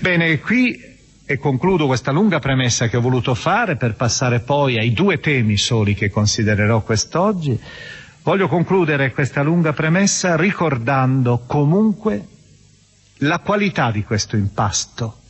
Bene, 0.00 0.38
qui 0.38 0.91
e 1.32 1.38
concludo 1.38 1.86
questa 1.86 2.10
lunga 2.10 2.40
premessa 2.40 2.88
che 2.88 2.98
ho 2.98 3.00
voluto 3.00 3.34
fare 3.34 3.76
per 3.76 3.94
passare 3.94 4.40
poi 4.40 4.76
ai 4.78 4.92
due 4.92 5.18
temi 5.18 5.56
soli 5.56 5.94
che 5.94 6.10
considererò 6.10 6.82
quest'oggi. 6.82 7.58
Voglio 8.22 8.48
concludere 8.48 9.12
questa 9.12 9.40
lunga 9.42 9.72
premessa 9.72 10.36
ricordando 10.36 11.42
comunque 11.46 12.26
la 13.20 13.38
qualità 13.38 13.90
di 13.90 14.04
questo 14.04 14.36
impasto, 14.36 15.20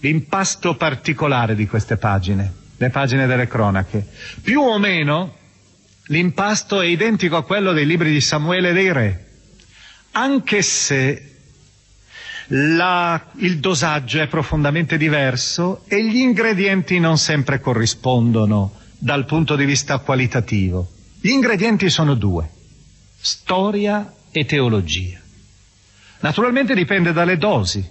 l'impasto 0.00 0.76
particolare 0.76 1.54
di 1.54 1.66
queste 1.66 1.96
pagine, 1.96 2.52
le 2.76 2.90
pagine 2.90 3.26
delle 3.26 3.46
cronache. 3.48 4.06
Più 4.42 4.60
o 4.60 4.78
meno 4.78 5.36
l'impasto 6.08 6.82
è 6.82 6.86
identico 6.86 7.36
a 7.36 7.44
quello 7.44 7.72
dei 7.72 7.86
libri 7.86 8.12
di 8.12 8.20
Samuele 8.20 8.70
e 8.70 8.72
dei 8.74 8.92
re, 8.92 9.26
anche 10.12 10.60
se 10.60 11.37
la, 12.48 13.26
il 13.36 13.58
dosaggio 13.58 14.20
è 14.20 14.26
profondamente 14.26 14.96
diverso 14.96 15.82
e 15.86 16.04
gli 16.04 16.16
ingredienti 16.18 16.98
non 16.98 17.18
sempre 17.18 17.60
corrispondono 17.60 18.72
dal 18.96 19.26
punto 19.26 19.54
di 19.56 19.64
vista 19.64 19.98
qualitativo. 19.98 20.88
Gli 21.20 21.30
ingredienti 21.30 21.90
sono 21.90 22.14
due, 22.14 22.48
storia 23.20 24.12
e 24.30 24.44
teologia. 24.44 25.20
Naturalmente 26.20 26.74
dipende 26.74 27.12
dalle 27.12 27.36
dosi, 27.36 27.86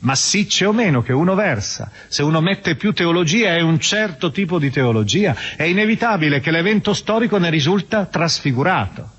massicce 0.00 0.64
o 0.64 0.72
meno 0.72 1.02
che 1.02 1.12
uno 1.12 1.34
versa. 1.34 1.90
Se 2.08 2.22
uno 2.22 2.40
mette 2.40 2.74
più 2.74 2.92
teologia 2.92 3.54
è 3.54 3.60
un 3.60 3.78
certo 3.78 4.30
tipo 4.32 4.58
di 4.58 4.70
teologia, 4.70 5.36
è 5.56 5.62
inevitabile 5.62 6.40
che 6.40 6.50
l'evento 6.50 6.94
storico 6.94 7.38
ne 7.38 7.48
risulta 7.48 8.06
trasfigurato 8.06 9.11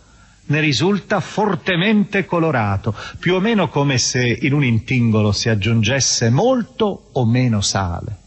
ne 0.53 0.60
risulta 0.60 1.19
fortemente 1.19 2.25
colorato, 2.25 2.95
più 3.17 3.33
o 3.33 3.39
meno 3.39 3.69
come 3.69 3.98
se 3.98 4.24
in 4.41 4.53
un 4.53 4.63
intingolo 4.63 5.31
si 5.31 5.50
aggiungesse 5.50 6.29
molto 6.29 7.10
o 7.13 7.25
meno 7.25 7.60
sale. 7.62 8.17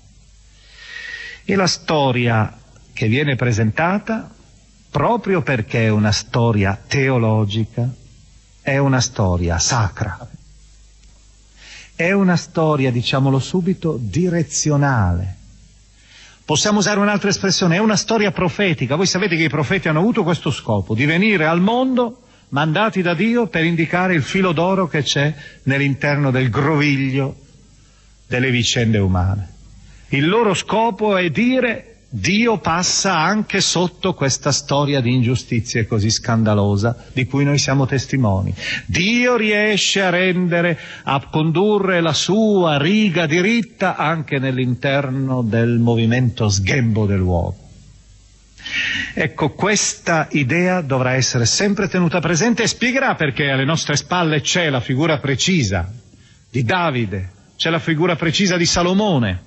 E 1.44 1.54
la 1.54 1.68
storia 1.68 2.52
che 2.92 3.06
viene 3.06 3.36
presentata, 3.36 4.28
proprio 4.90 5.42
perché 5.42 5.84
è 5.84 5.88
una 5.88 6.10
storia 6.10 6.76
teologica, 6.84 7.88
è 8.60 8.76
una 8.78 9.00
storia 9.00 9.58
sacra, 9.58 10.28
È 11.94 12.12
una 12.12 12.36
storia, 12.36 12.90
diciamolo 12.90 13.38
subito, 13.38 13.96
direzionale. 13.98 15.35
Possiamo 16.46 16.78
usare 16.78 17.00
un'altra 17.00 17.28
espressione, 17.28 17.74
è 17.74 17.80
una 17.80 17.96
storia 17.96 18.30
profetica. 18.30 18.94
Voi 18.94 19.06
sapete 19.06 19.34
che 19.34 19.42
i 19.42 19.48
profeti 19.48 19.88
hanno 19.88 19.98
avuto 19.98 20.22
questo 20.22 20.52
scopo, 20.52 20.94
di 20.94 21.04
venire 21.04 21.44
al 21.44 21.60
mondo 21.60 22.20
mandati 22.50 23.02
da 23.02 23.14
Dio 23.14 23.48
per 23.48 23.64
indicare 23.64 24.14
il 24.14 24.22
filo 24.22 24.52
d'oro 24.52 24.86
che 24.86 25.02
c'è 25.02 25.34
nell'interno 25.64 26.30
del 26.30 26.48
groviglio 26.48 27.34
delle 28.28 28.52
vicende 28.52 28.98
umane. 28.98 29.54
Il 30.10 30.28
loro 30.28 30.54
scopo 30.54 31.16
è 31.16 31.30
dire 31.30 31.95
Dio 32.18 32.56
passa 32.56 33.18
anche 33.18 33.60
sotto 33.60 34.14
questa 34.14 34.50
storia 34.50 35.02
di 35.02 35.12
ingiustizie 35.12 35.86
così 35.86 36.08
scandalosa 36.08 36.96
di 37.12 37.26
cui 37.26 37.44
noi 37.44 37.58
siamo 37.58 37.84
testimoni. 37.84 38.54
Dio 38.86 39.36
riesce 39.36 40.00
a 40.00 40.08
rendere, 40.08 40.78
a 41.02 41.28
condurre 41.30 42.00
la 42.00 42.14
sua 42.14 42.78
riga 42.78 43.26
diritta 43.26 43.96
anche 43.96 44.38
nell'interno 44.38 45.42
del 45.42 45.78
movimento 45.78 46.48
sghembo 46.48 47.04
dell'uomo. 47.04 47.54
Ecco, 49.12 49.50
questa 49.50 50.28
idea 50.30 50.80
dovrà 50.80 51.12
essere 51.12 51.44
sempre 51.44 51.86
tenuta 51.86 52.18
presente 52.20 52.62
e 52.62 52.66
spiegherà 52.66 53.14
perché 53.14 53.50
alle 53.50 53.66
nostre 53.66 53.94
spalle 53.94 54.40
c'è 54.40 54.70
la 54.70 54.80
figura 54.80 55.18
precisa 55.18 55.92
di 56.50 56.64
Davide, 56.64 57.30
c'è 57.58 57.68
la 57.68 57.78
figura 57.78 58.16
precisa 58.16 58.56
di 58.56 58.64
Salomone, 58.64 59.42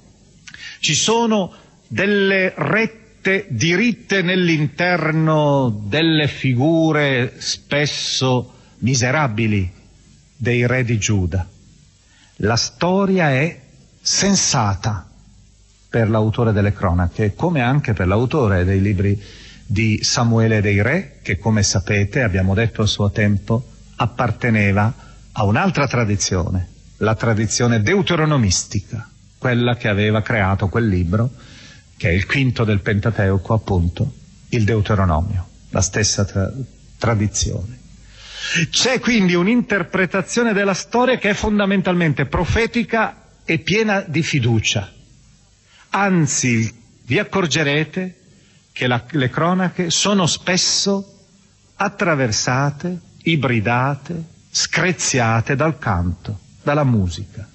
ci 0.80 0.94
sono 0.94 1.52
delle 1.92 2.54
rette 2.56 3.48
diritte 3.50 4.22
nell'interno 4.22 5.70
delle 5.88 6.28
figure 6.28 7.34
spesso 7.40 8.54
miserabili 8.80 9.70
dei 10.36 10.66
re 10.68 10.86
di 10.86 10.98
Giuda. 11.00 11.46
La 12.38 12.56
storia 12.56 13.32
è 13.32 13.60
sensata 14.00 15.10
per 15.90 16.10
l'autore 16.10 16.54
delle 16.54 16.72
cronache, 16.72 17.34
come 17.34 17.62
anche 17.62 17.94
per 17.94 18.08
l'autore 18.08 18.64
dei 18.64 18.80
libri 18.80 19.22
di 19.66 20.00
Samuele 20.04 20.62
dei 20.62 20.82
Re, 20.82 21.18
che 21.22 21.38
come 21.40 21.64
sapete, 21.64 22.22
abbiamo 22.22 22.54
detto 22.54 22.84
a 22.84 22.88
suo 22.88 23.10
tempo, 23.10 23.68
apparteneva 23.96 24.94
a 25.32 25.44
un'altra 25.44 25.88
tradizione, 25.88 26.70
la 26.98 27.16
tradizione 27.16 27.82
deuteronomistica, 27.82 29.10
quella 29.38 29.76
che 29.76 29.88
aveva 29.88 30.22
creato 30.22 30.70
quel 30.70 30.88
libro, 30.88 31.32
che 32.00 32.08
è 32.08 32.14
il 32.14 32.26
quinto 32.26 32.64
del 32.64 32.80
Pentateuco, 32.80 33.54
appunto, 33.54 34.14
il 34.52 34.64
Deuteronomio, 34.64 35.46
la 35.72 35.82
stessa 35.82 36.24
tra- 36.24 36.50
tradizione. 36.98 37.78
C'è 38.70 39.02
quindi 39.02 39.34
un'interpretazione 39.36 40.54
della 40.54 40.74
storia 40.74 41.18
che 41.18 41.32
è 41.32 41.34
fondamentalmente 41.34 42.26
profetica 42.26 43.22
e 43.44 43.60
piena 43.60 44.00
di 44.00 44.24
fiducia. 44.24 44.90
Anzi, 45.90 46.74
vi 47.04 47.20
accorgerete 47.20 48.16
che 48.72 48.88
la, 48.88 49.04
le 49.10 49.30
cronache 49.30 49.90
sono 49.90 50.26
spesso 50.26 51.26
attraversate, 51.76 52.98
ibridate, 53.24 54.24
screziate 54.50 55.58
dal 55.58 55.78
canto, 55.78 56.40
dalla 56.64 56.86
musica. 56.86 57.46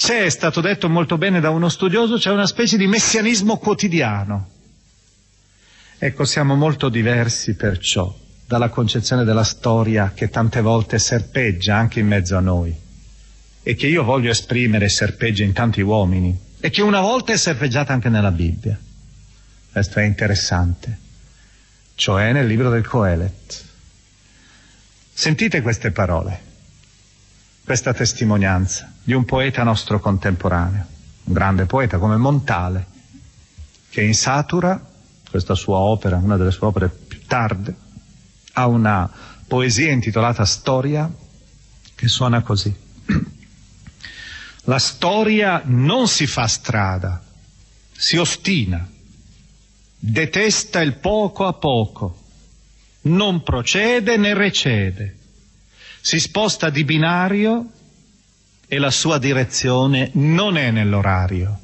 C'è, 0.00 0.24
è 0.24 0.30
stato 0.30 0.62
detto 0.62 0.88
molto 0.88 1.18
bene 1.18 1.40
da 1.40 1.50
uno 1.50 1.68
studioso, 1.68 2.16
c'è 2.16 2.30
una 2.30 2.46
specie 2.46 2.78
di 2.78 2.86
messianismo 2.86 3.58
quotidiano. 3.58 4.48
Ecco, 5.98 6.24
siamo 6.24 6.54
molto 6.54 6.88
diversi 6.88 7.54
perciò 7.54 8.10
dalla 8.46 8.70
concezione 8.70 9.24
della 9.24 9.44
storia 9.44 10.12
che 10.14 10.30
tante 10.30 10.62
volte 10.62 10.98
serpeggia 10.98 11.76
anche 11.76 12.00
in 12.00 12.06
mezzo 12.06 12.34
a 12.34 12.40
noi 12.40 12.74
e 13.62 13.74
che 13.74 13.88
io 13.88 14.02
voglio 14.02 14.30
esprimere 14.30 14.88
serpeggia 14.88 15.44
in 15.44 15.52
tanti 15.52 15.82
uomini 15.82 16.34
e 16.60 16.70
che 16.70 16.80
una 16.80 17.02
volta 17.02 17.34
è 17.34 17.36
serpeggiata 17.36 17.92
anche 17.92 18.08
nella 18.08 18.30
Bibbia. 18.30 18.80
Questo 19.70 19.98
è 19.98 20.04
interessante, 20.04 20.98
cioè 21.94 22.32
nel 22.32 22.46
libro 22.46 22.70
del 22.70 22.86
Coelet. 22.86 23.64
Sentite 25.12 25.60
queste 25.60 25.90
parole 25.90 26.48
questa 27.70 27.94
testimonianza 27.94 28.92
di 29.00 29.12
un 29.12 29.24
poeta 29.24 29.62
nostro 29.62 30.00
contemporaneo, 30.00 30.86
un 31.22 31.32
grande 31.32 31.66
poeta 31.66 31.98
come 31.98 32.16
Montale, 32.16 32.84
che 33.90 34.02
in 34.02 34.12
Satura, 34.12 34.84
questa 35.30 35.54
sua 35.54 35.76
opera, 35.78 36.16
una 36.16 36.36
delle 36.36 36.50
sue 36.50 36.66
opere 36.66 36.88
più 36.88 37.24
tarde, 37.28 37.72
ha 38.54 38.66
una 38.66 39.08
poesia 39.46 39.92
intitolata 39.92 40.44
Storia 40.44 41.08
che 41.94 42.08
suona 42.08 42.42
così. 42.42 42.74
La 44.64 44.80
storia 44.80 45.62
non 45.64 46.08
si 46.08 46.26
fa 46.26 46.48
strada, 46.48 47.22
si 47.92 48.16
ostina, 48.16 48.84
detesta 49.96 50.80
il 50.80 50.94
poco 50.94 51.46
a 51.46 51.52
poco, 51.52 52.18
non 53.02 53.44
procede 53.44 54.16
né 54.16 54.34
recede 54.34 55.18
si 56.00 56.18
sposta 56.18 56.70
di 56.70 56.84
binario 56.84 57.70
e 58.66 58.78
la 58.78 58.90
sua 58.90 59.18
direzione 59.18 60.10
non 60.14 60.56
è 60.56 60.70
nell'orario. 60.70 61.58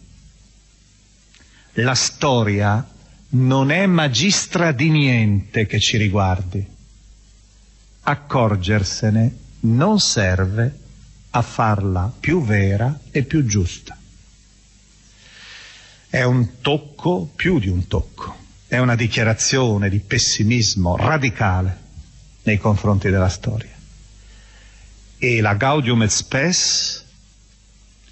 La 1.74 1.94
storia 1.94 2.86
non 3.30 3.70
è 3.70 3.86
magistra 3.86 4.72
di 4.72 4.90
niente 4.90 5.66
che 5.66 5.80
ci 5.80 5.96
riguardi. 5.96 6.64
Accorgersene 8.02 9.36
non 9.60 10.00
serve 10.00 10.78
a 11.30 11.42
farla 11.42 12.12
più 12.18 12.42
vera 12.42 12.98
e 13.10 13.22
più 13.22 13.44
giusta. 13.44 13.96
È 16.08 16.22
un 16.22 16.60
tocco 16.60 17.30
più 17.34 17.58
di 17.58 17.68
un 17.68 17.86
tocco, 17.88 18.36
è 18.68 18.78
una 18.78 18.94
dichiarazione 18.94 19.88
di 19.88 19.98
pessimismo 19.98 20.96
radicale 20.96 21.84
nei 22.42 22.58
confronti 22.58 23.10
della 23.10 23.28
storia 23.28 23.75
e 25.18 25.40
la 25.40 25.54
Gaudium 25.54 26.02
et 26.02 26.10
Spes, 26.10 27.04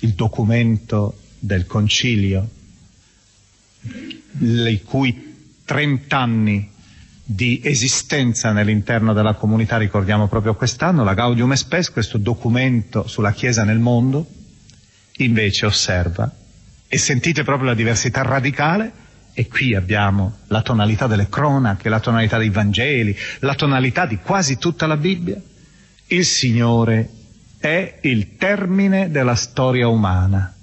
il 0.00 0.12
documento 0.12 1.18
del 1.38 1.66
concilio, 1.66 2.48
i 4.38 4.82
cui 4.82 5.32
trent'anni 5.64 6.70
di 7.26 7.60
esistenza 7.62 8.52
nell'interno 8.52 9.12
della 9.12 9.34
comunità 9.34 9.76
ricordiamo 9.78 10.28
proprio 10.28 10.54
quest'anno, 10.54 11.04
la 11.04 11.14
Gaudium 11.14 11.52
et 11.52 11.58
Spes, 11.58 11.90
questo 11.90 12.18
documento 12.18 13.06
sulla 13.06 13.32
Chiesa 13.32 13.64
nel 13.64 13.78
mondo, 13.78 14.26
invece 15.18 15.66
osserva, 15.66 16.30
e 16.86 16.98
sentite 16.98 17.44
proprio 17.44 17.68
la 17.68 17.74
diversità 17.74 18.22
radicale, 18.22 19.02
e 19.36 19.48
qui 19.48 19.74
abbiamo 19.74 20.38
la 20.46 20.62
tonalità 20.62 21.06
delle 21.06 21.28
cronache, 21.28 21.88
la 21.88 21.98
tonalità 21.98 22.38
dei 22.38 22.50
Vangeli, 22.50 23.16
la 23.40 23.54
tonalità 23.54 24.06
di 24.06 24.18
quasi 24.18 24.58
tutta 24.58 24.86
la 24.86 24.96
Bibbia, 24.96 25.40
il 26.14 26.24
Signore 26.24 27.10
è 27.58 27.98
il 28.02 28.36
termine 28.36 29.10
della 29.10 29.34
storia 29.34 29.88
umana, 29.88 30.54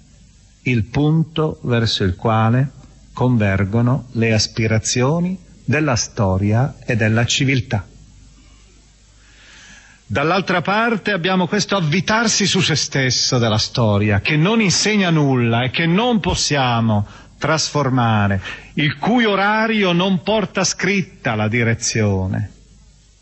il 0.64 0.84
punto 0.86 1.60
verso 1.64 2.06
il 2.06 2.16
quale 2.16 2.70
convergono 3.12 4.08
le 4.14 4.34
aspirazioni 4.34 5.38
della 5.66 5.96
storia 5.96 6.76
e 6.86 6.96
della 6.96 7.26
civiltà. 7.26 7.86
Dall'altra 10.06 10.62
parte 10.62 11.12
abbiamo 11.12 11.48
questo 11.48 11.76
avvitarsi 11.76 12.46
su 12.46 12.62
se 12.62 12.76
stesso 12.76 13.38
della 13.38 13.58
storia, 13.58 14.22
che 14.22 14.38
non 14.38 14.62
insegna 14.62 15.10
nulla 15.10 15.64
e 15.64 15.70
che 15.70 15.86
non 15.86 16.20
possiamo 16.22 17.06
trasformare, 17.38 18.42
il 18.76 18.98
cui 18.98 19.26
orario 19.26 19.92
non 19.92 20.22
porta 20.22 20.64
scritta 20.64 21.36
la 21.36 21.48
direzione 21.48 22.52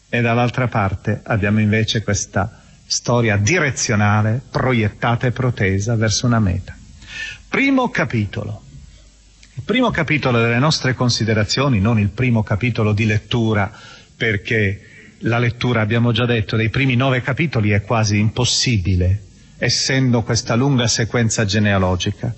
e 0.09 0.21
dall'altra 0.21 0.67
parte 0.67 1.21
abbiamo 1.23 1.59
invece 1.59 2.01
questa 2.03 2.61
storia 2.85 3.37
direzionale, 3.37 4.41
proiettata 4.49 5.27
e 5.27 5.31
protesa 5.31 5.95
verso 5.95 6.25
una 6.25 6.39
meta. 6.39 6.75
Primo 7.47 7.89
capitolo. 7.89 8.63
Il 9.53 9.63
primo 9.63 9.91
capitolo 9.91 10.39
delle 10.39 10.57
nostre 10.57 10.95
considerazioni, 10.95 11.79
non 11.79 11.99
il 11.99 12.09
primo 12.09 12.41
capitolo 12.41 12.93
di 12.93 13.05
lettura, 13.05 13.71
perché 14.15 15.13
la 15.19 15.37
lettura, 15.37 15.81
abbiamo 15.81 16.11
già 16.11 16.25
detto, 16.25 16.55
dei 16.55 16.69
primi 16.69 16.95
nove 16.95 17.21
capitoli 17.21 17.69
è 17.71 17.81
quasi 17.81 18.17
impossibile, 18.17 19.21
essendo 19.57 20.23
questa 20.23 20.55
lunga 20.55 20.87
sequenza 20.87 21.45
genealogica. 21.45 22.33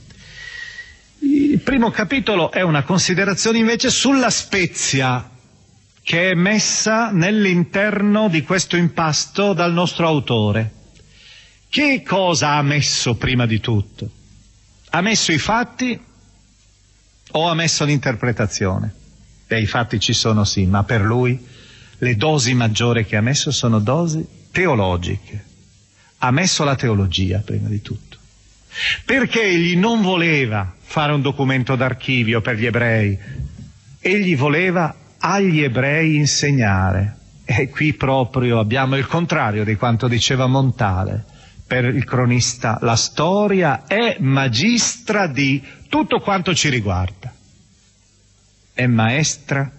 Il 1.19 1.59
primo 1.59 1.91
capitolo 1.91 2.51
è 2.51 2.61
una 2.61 2.83
considerazione 2.83 3.59
invece 3.59 3.89
sulla 3.89 4.29
spezia 4.29 5.30
che 6.03 6.31
è 6.31 6.33
messa 6.33 7.11
nell'interno 7.11 8.27
di 8.27 8.41
questo 8.41 8.75
impasto 8.75 9.53
dal 9.53 9.71
nostro 9.71 10.07
autore. 10.07 10.71
Che 11.69 12.03
cosa 12.03 12.55
ha 12.55 12.61
messo 12.61 13.15
prima 13.15 13.45
di 13.45 13.59
tutto? 13.59 14.09
Ha 14.89 15.01
messo 15.01 15.31
i 15.31 15.37
fatti 15.37 15.99
o 17.31 17.47
ha 17.47 17.53
messo 17.53 17.85
l'interpretazione? 17.85 18.93
Beh, 19.47 19.61
i 19.61 19.65
fatti 19.65 19.99
ci 19.99 20.13
sono 20.13 20.43
sì, 20.43 20.65
ma 20.65 20.83
per 20.83 21.01
lui 21.01 21.39
le 21.97 22.15
dosi 22.15 22.53
maggiori 22.53 23.05
che 23.05 23.15
ha 23.15 23.21
messo 23.21 23.51
sono 23.51 23.79
dosi 23.79 24.25
teologiche. 24.51 25.45
ha 26.23 26.31
messo 26.31 26.63
la 26.63 26.75
teologia 26.75 27.39
prima 27.39 27.67
di 27.67 27.81
tutto. 27.81 28.17
Perché 29.05 29.41
egli 29.41 29.75
non 29.75 30.01
voleva 30.01 30.71
fare 30.79 31.13
un 31.13 31.21
documento 31.21 31.75
d'archivio 31.75 32.41
per 32.41 32.57
gli 32.57 32.65
ebrei, 32.65 33.17
egli 33.99 34.35
voleva 34.35 34.95
agli 35.21 35.61
ebrei 35.61 36.15
insegnare. 36.17 37.17
E 37.45 37.69
qui 37.69 37.93
proprio 37.93 38.59
abbiamo 38.59 38.95
il 38.97 39.07
contrario 39.07 39.63
di 39.63 39.75
quanto 39.75 40.07
diceva 40.07 40.47
Montale. 40.47 41.25
Per 41.65 41.85
il 41.85 42.03
cronista 42.03 42.77
la 42.81 42.95
storia 42.95 43.85
è 43.87 44.17
magistra 44.19 45.27
di 45.27 45.61
tutto 45.87 46.19
quanto 46.19 46.53
ci 46.53 46.69
riguarda. 46.69 47.33
È 48.73 48.85
maestra 48.87 49.71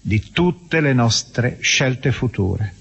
di 0.00 0.30
tutte 0.32 0.80
le 0.80 0.92
nostre 0.92 1.58
scelte 1.60 2.12
future. 2.12 2.74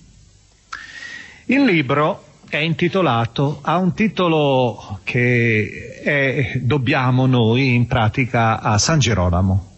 Il 1.45 1.63
libro 1.63 2.25
è 2.49 2.57
intitolato, 2.57 3.59
ha 3.61 3.77
un 3.77 3.93
titolo 3.93 4.99
che 5.03 5.99
è, 6.03 6.59
dobbiamo 6.59 7.25
noi 7.25 7.73
in 7.73 7.87
pratica 7.87 8.61
a 8.61 8.77
San 8.77 8.99
Girolamo, 8.99 9.76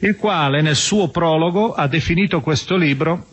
il 0.00 0.16
quale 0.16 0.60
nel 0.62 0.76
suo 0.76 1.08
prologo 1.08 1.74
ha 1.74 1.86
definito 1.86 2.40
questo 2.40 2.76
libro 2.76 3.26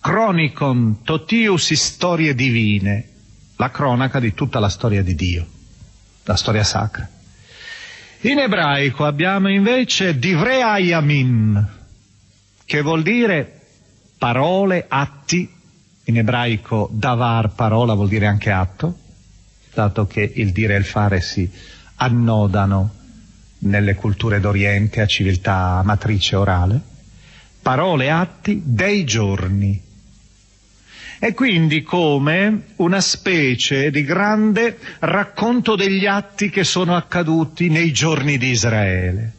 Chronicon 0.00 1.02
totius 1.02 1.72
storie 1.74 2.34
divine, 2.34 3.08
la 3.56 3.70
cronaca 3.70 4.20
di 4.20 4.34
tutta 4.34 4.60
la 4.60 4.68
storia 4.68 5.02
di 5.02 5.14
Dio, 5.14 5.46
la 6.24 6.36
storia 6.36 6.62
sacra. 6.62 7.08
In 8.20 8.38
ebraico 8.38 9.04
abbiamo 9.04 9.48
invece 9.48 10.18
divrei 10.18 10.62
ayamin, 10.62 11.66
che 12.64 12.82
vuol 12.82 13.02
dire 13.02 13.60
parole, 14.16 14.84
atti 14.88 15.52
in 16.04 16.16
ebraico 16.16 16.88
davar 16.92 17.50
parola 17.54 17.94
vuol 17.94 18.08
dire 18.08 18.26
anche 18.26 18.50
atto, 18.50 18.96
dato 19.74 20.06
che 20.06 20.32
il 20.36 20.52
dire 20.52 20.74
e 20.74 20.78
il 20.78 20.84
fare 20.84 21.20
si 21.20 21.50
annodano 21.96 22.95
nelle 23.58 23.94
culture 23.94 24.40
d'Oriente 24.40 25.00
a 25.00 25.06
civiltà 25.06 25.82
matrice 25.84 26.36
orale, 26.36 26.80
parole, 27.62 28.10
atti 28.10 28.62
dei 28.64 29.04
giorni. 29.04 29.82
E 31.18 31.32
quindi 31.32 31.82
come 31.82 32.64
una 32.76 33.00
specie 33.00 33.90
di 33.90 34.04
grande 34.04 34.78
racconto 35.00 35.74
degli 35.74 36.04
atti 36.06 36.50
che 36.50 36.62
sono 36.62 36.94
accaduti 36.94 37.68
nei 37.68 37.90
giorni 37.92 38.36
di 38.36 38.50
Israele. 38.50 39.32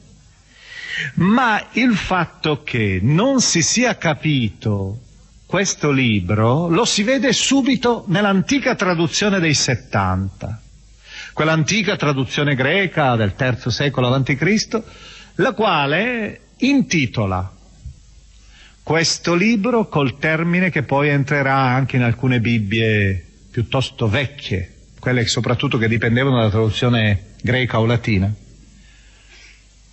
Ma 1.15 1.63
il 1.73 1.95
fatto 1.95 2.63
che 2.63 2.99
non 3.01 3.39
si 3.41 3.62
sia 3.62 3.95
capito 3.97 5.01
questo 5.45 5.91
libro 5.91 6.67
lo 6.67 6.84
si 6.84 7.03
vede 7.03 7.32
subito 7.32 8.03
nell'antica 8.08 8.75
traduzione 8.75 9.39
dei 9.39 9.53
70, 9.53 10.62
quell'antica 11.38 11.95
traduzione 11.97 12.56
greca 12.56 13.15
del 13.15 13.36
III 13.39 13.69
secolo 13.69 14.12
a.C., 14.12 14.82
la 15.36 15.52
quale 15.54 16.39
intitola 16.58 17.54
questo 18.82 19.36
libro 19.36 19.88
col 19.88 20.17
termine 20.17 20.71
che 20.71 20.82
poi 20.82 21.10
entrerà 21.10 21.56
anche 21.56 21.97
in 21.97 22.02
alcune 22.02 22.39
Bibbie 22.39 23.23
piuttosto 23.52 24.08
vecchie, 24.10 24.78
quelle 24.97 25.28
soprattutto 25.28 25.78
che 25.78 25.88
dipendevano 25.88 26.38
dalla 26.38 26.50
traduzione 26.50 27.36
greca 27.43 27.80
o 27.80 27.86
latina. 27.86 28.34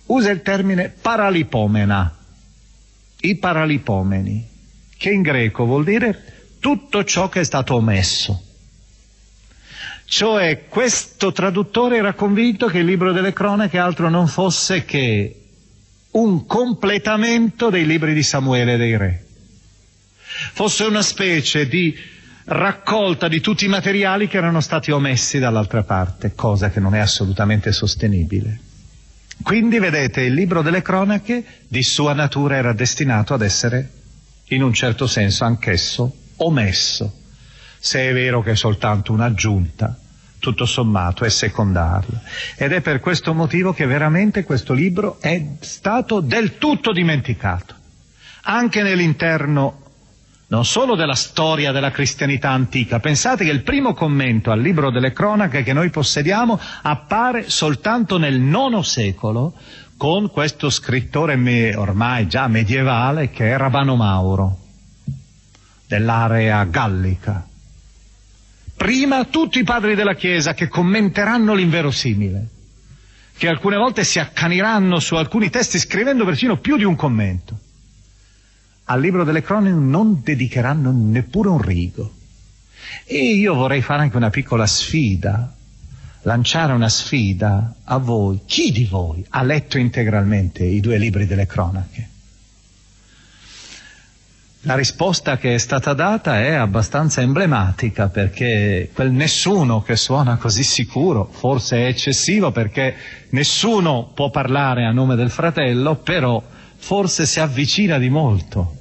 Usa 0.07 0.31
il 0.31 0.41
termine 0.41 0.89
paralipomena, 0.99 2.17
i 3.19 3.35
paralipomeni 3.35 4.47
che 4.97 5.11
in 5.11 5.21
greco 5.21 5.65
vuol 5.65 5.83
dire 5.83 6.23
tutto 6.59 7.03
ciò 7.03 7.29
che 7.29 7.41
è 7.41 7.43
stato 7.43 7.75
omesso. 7.75 8.41
Cioè 10.07 10.65
questo 10.69 11.31
traduttore 11.31 11.97
era 11.97 12.13
convinto 12.13 12.67
che 12.67 12.79
il 12.79 12.85
libro 12.85 13.11
delle 13.11 13.33
cronache 13.33 13.77
altro 13.77 14.09
non 14.09 14.27
fosse 14.27 14.85
che 14.85 15.41
un 16.11 16.45
completamento 16.45 17.69
dei 17.69 17.85
libri 17.85 18.13
di 18.13 18.23
Samuele 18.23 18.73
e 18.73 18.77
dei 18.77 18.97
re. 18.97 19.25
Fosse 20.53 20.83
una 20.85 21.01
specie 21.01 21.67
di 21.67 21.95
raccolta 22.45 23.27
di 23.27 23.41
tutti 23.41 23.65
i 23.65 23.69
materiali 23.69 24.27
che 24.27 24.37
erano 24.37 24.61
stati 24.61 24.91
omessi 24.91 25.39
dall'altra 25.39 25.83
parte, 25.83 26.33
cosa 26.35 26.69
che 26.69 26.79
non 26.79 26.93
è 26.93 26.99
assolutamente 26.99 27.71
sostenibile. 27.71 28.59
Quindi 29.41 29.79
vedete, 29.79 30.21
il 30.21 30.33
libro 30.33 30.61
delle 30.61 30.81
cronache 30.81 31.43
di 31.67 31.83
sua 31.83 32.13
natura 32.13 32.55
era 32.55 32.73
destinato 32.73 33.33
ad 33.33 33.41
essere 33.41 33.91
in 34.49 34.61
un 34.61 34.73
certo 34.73 35.07
senso 35.07 35.43
anch'esso 35.43 36.15
omesso, 36.37 37.13
se 37.85 38.09
è 38.09 38.13
vero 38.13 38.41
che 38.41 38.51
è 38.51 38.55
soltanto 38.55 39.11
un'aggiunta, 39.11 39.95
tutto 40.39 40.65
sommato 40.65 41.23
è 41.23 41.29
secondaria. 41.29 42.19
Ed 42.57 42.71
è 42.71 42.81
per 42.81 42.99
questo 42.99 43.35
motivo 43.35 43.73
che 43.73 43.85
veramente 43.85 44.43
questo 44.43 44.73
libro 44.73 45.17
è 45.21 45.39
stato 45.59 46.19
del 46.19 46.57
tutto 46.57 46.91
dimenticato, 46.91 47.75
anche 48.45 48.81
nell'interno 48.81 49.83
non 50.47 50.65
solo 50.65 50.95
della 50.95 51.13
storia 51.13 51.71
della 51.71 51.91
cristianità 51.91 52.49
antica, 52.49 52.99
pensate 52.99 53.45
che 53.45 53.51
il 53.51 53.61
primo 53.61 53.93
commento 53.93 54.49
al 54.49 54.61
libro 54.61 54.89
delle 54.89 55.13
cronache 55.13 55.61
che 55.61 55.73
noi 55.73 55.91
possediamo 55.91 56.59
appare 56.81 57.51
soltanto 57.51 58.17
nel 58.17 58.41
IX 58.41 58.79
secolo 58.79 59.53
con 59.95 60.31
questo 60.31 60.71
scrittore 60.71 61.35
me, 61.35 61.75
ormai 61.75 62.27
già 62.27 62.47
medievale 62.47 63.29
che 63.29 63.51
è 63.51 63.57
Rabano 63.57 63.95
Mauro, 63.95 64.57
dell'area 65.85 66.63
gallica. 66.63 67.53
Prima 68.75 69.25
tutti 69.25 69.59
i 69.59 69.63
padri 69.63 69.95
della 69.95 70.15
Chiesa 70.15 70.53
che 70.53 70.67
commenteranno 70.67 71.53
l'inverosimile, 71.53 72.47
che 73.37 73.47
alcune 73.47 73.77
volte 73.77 74.03
si 74.03 74.19
accaniranno 74.19 74.99
su 74.99 75.15
alcuni 75.15 75.49
testi 75.49 75.79
scrivendo 75.79 76.25
persino 76.25 76.57
più 76.57 76.77
di 76.77 76.83
un 76.83 76.95
commento. 76.95 77.59
Al 78.85 79.01
libro 79.01 79.23
delle 79.23 79.41
cronache 79.41 79.73
non 79.73 80.21
dedicheranno 80.21 80.91
neppure 80.91 81.49
un 81.49 81.61
rigo. 81.61 82.13
E 83.05 83.17
io 83.17 83.55
vorrei 83.55 83.81
fare 83.81 84.03
anche 84.03 84.17
una 84.17 84.29
piccola 84.29 84.67
sfida 84.67 85.55
lanciare 86.25 86.73
una 86.73 86.89
sfida 86.89 87.75
a 87.83 87.97
voi. 87.97 88.41
Chi 88.45 88.71
di 88.71 88.85
voi 88.85 89.25
ha 89.29 89.43
letto 89.43 89.77
integralmente 89.77 90.63
i 90.63 90.79
due 90.79 90.97
libri 90.97 91.25
delle 91.25 91.45
cronache? 91.45 92.09
La 94.67 94.73
risposta 94.73 95.37
che 95.37 95.53
è 95.53 95.57
stata 95.59 95.93
data 95.93 96.39
è 96.39 96.53
abbastanza 96.53 97.21
emblematica 97.21 98.09
perché 98.09 98.89
quel 98.95 99.11
nessuno 99.11 99.83
che 99.83 99.95
suona 99.95 100.37
così 100.37 100.63
sicuro 100.63 101.29
forse 101.31 101.77
è 101.77 101.85
eccessivo 101.85 102.49
perché 102.51 102.95
nessuno 103.29 104.11
può 104.15 104.31
parlare 104.31 104.85
a 104.85 104.91
nome 104.91 105.13
del 105.15 105.29
fratello, 105.29 105.97
però 105.97 106.43
forse 106.77 107.27
si 107.27 107.39
avvicina 107.39 107.99
di 107.99 108.09
molto 108.09 108.77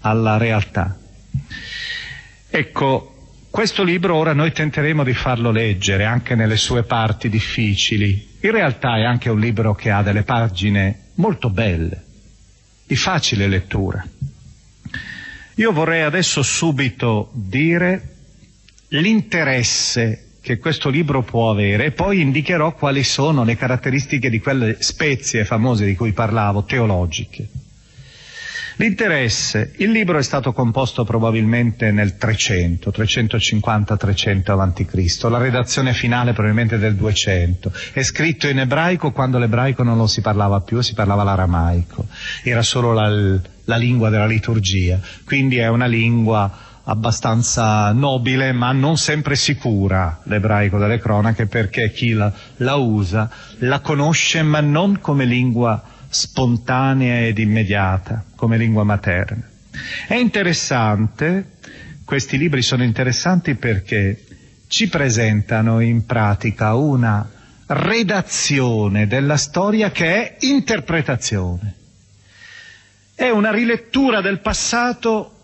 alla 0.00 0.36
realtà. 0.36 0.98
Ecco, 2.48 3.14
questo 3.50 3.84
libro 3.84 4.16
ora 4.16 4.32
noi 4.32 4.50
tenteremo 4.50 5.04
di 5.04 5.14
farlo 5.14 5.52
leggere 5.52 6.06
anche 6.06 6.34
nelle 6.34 6.56
sue 6.56 6.82
parti 6.82 7.28
difficili. 7.28 8.38
In 8.40 8.50
realtà 8.50 8.96
è 8.96 9.04
anche 9.04 9.30
un 9.30 9.38
libro 9.38 9.76
che 9.76 9.92
ha 9.92 10.02
delle 10.02 10.24
pagine 10.24 11.10
molto 11.14 11.50
belle, 11.50 12.02
di 12.84 12.96
facile 12.96 13.46
lettura. 13.46 14.04
Io 15.60 15.72
vorrei 15.72 16.00
adesso 16.00 16.42
subito 16.42 17.28
dire 17.34 18.14
l'interesse 18.88 20.38
che 20.40 20.56
questo 20.56 20.88
libro 20.88 21.22
può 21.22 21.50
avere 21.50 21.84
e 21.84 21.90
poi 21.90 22.22
indicherò 22.22 22.72
quali 22.72 23.04
sono 23.04 23.44
le 23.44 23.56
caratteristiche 23.56 24.30
di 24.30 24.40
quelle 24.40 24.78
spezie 24.80 25.44
famose 25.44 25.84
di 25.84 25.94
cui 25.94 26.12
parlavo, 26.12 26.64
teologiche. 26.64 27.46
L'interesse, 28.80 29.72
il 29.76 29.90
libro 29.90 30.16
è 30.16 30.22
stato 30.22 30.54
composto 30.54 31.04
probabilmente 31.04 31.90
nel 31.92 32.16
300, 32.16 32.90
350-300 32.96 34.58
a.C., 34.58 35.22
la 35.28 35.36
redazione 35.36 35.92
finale 35.92 36.32
probabilmente 36.32 36.78
del 36.78 36.94
200, 36.94 37.70
è 37.92 38.02
scritto 38.02 38.48
in 38.48 38.58
ebraico 38.60 39.12
quando 39.12 39.36
l'ebraico 39.36 39.82
non 39.82 39.98
lo 39.98 40.06
si 40.06 40.22
parlava 40.22 40.62
più, 40.62 40.80
si 40.80 40.94
parlava 40.94 41.24
l'aramaico, 41.24 42.06
era 42.42 42.62
solo 42.62 42.94
la, 42.94 43.10
la 43.64 43.76
lingua 43.76 44.08
della 44.08 44.24
liturgia, 44.24 44.98
quindi 45.26 45.58
è 45.58 45.68
una 45.68 45.84
lingua 45.84 46.50
abbastanza 46.84 47.92
nobile 47.92 48.52
ma 48.52 48.72
non 48.72 48.96
sempre 48.96 49.36
sicura 49.36 50.20
l'ebraico 50.22 50.78
delle 50.78 50.98
cronache 50.98 51.44
perché 51.44 51.92
chi 51.92 52.12
la, 52.12 52.32
la 52.56 52.76
usa 52.76 53.30
la 53.58 53.80
conosce 53.80 54.42
ma 54.42 54.60
non 54.60 55.00
come 55.00 55.26
lingua 55.26 55.98
spontanea 56.10 57.24
ed 57.26 57.38
immediata 57.38 58.24
come 58.34 58.58
lingua 58.58 58.82
materna. 58.84 59.48
È 60.06 60.14
interessante, 60.14 61.52
questi 62.04 62.36
libri 62.36 62.60
sono 62.62 62.82
interessanti 62.82 63.54
perché 63.54 64.24
ci 64.66 64.88
presentano 64.88 65.80
in 65.80 66.04
pratica 66.04 66.74
una 66.74 67.28
redazione 67.66 69.06
della 69.06 69.36
storia 69.36 69.90
che 69.92 70.06
è 70.06 70.36
interpretazione. 70.40 71.74
È 73.14 73.28
una 73.30 73.52
rilettura 73.52 74.20
del 74.20 74.40
passato 74.40 75.36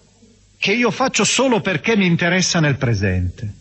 che 0.59 0.73
io 0.73 0.91
faccio 0.91 1.25
solo 1.25 1.61
perché 1.61 1.97
mi 1.97 2.07
interessa 2.07 2.59
nel 2.59 2.77
presente. 2.77 3.53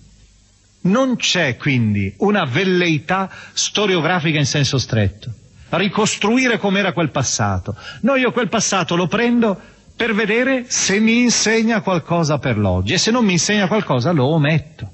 Non 0.82 1.15
c'è 1.18 1.58
quindi 1.58 2.13
una 2.18 2.46
velleità 2.46 3.30
storiografica 3.54 4.39
in 4.39 4.46
senso 4.46 4.78
stretto. 4.78 5.32
Ricostruire 5.77 6.57
com'era 6.57 6.93
quel 6.93 7.09
passato. 7.09 7.75
No, 8.01 8.15
io 8.15 8.31
quel 8.31 8.49
passato 8.49 8.95
lo 8.95 9.07
prendo 9.07 9.59
per 9.95 10.13
vedere 10.13 10.65
se 10.67 10.99
mi 10.99 11.21
insegna 11.21 11.81
qualcosa 11.81 12.38
per 12.38 12.57
l'oggi 12.57 12.93
e 12.93 12.97
se 12.97 13.11
non 13.11 13.23
mi 13.25 13.33
insegna 13.33 13.67
qualcosa 13.67 14.11
lo 14.11 14.25
ometto. 14.25 14.89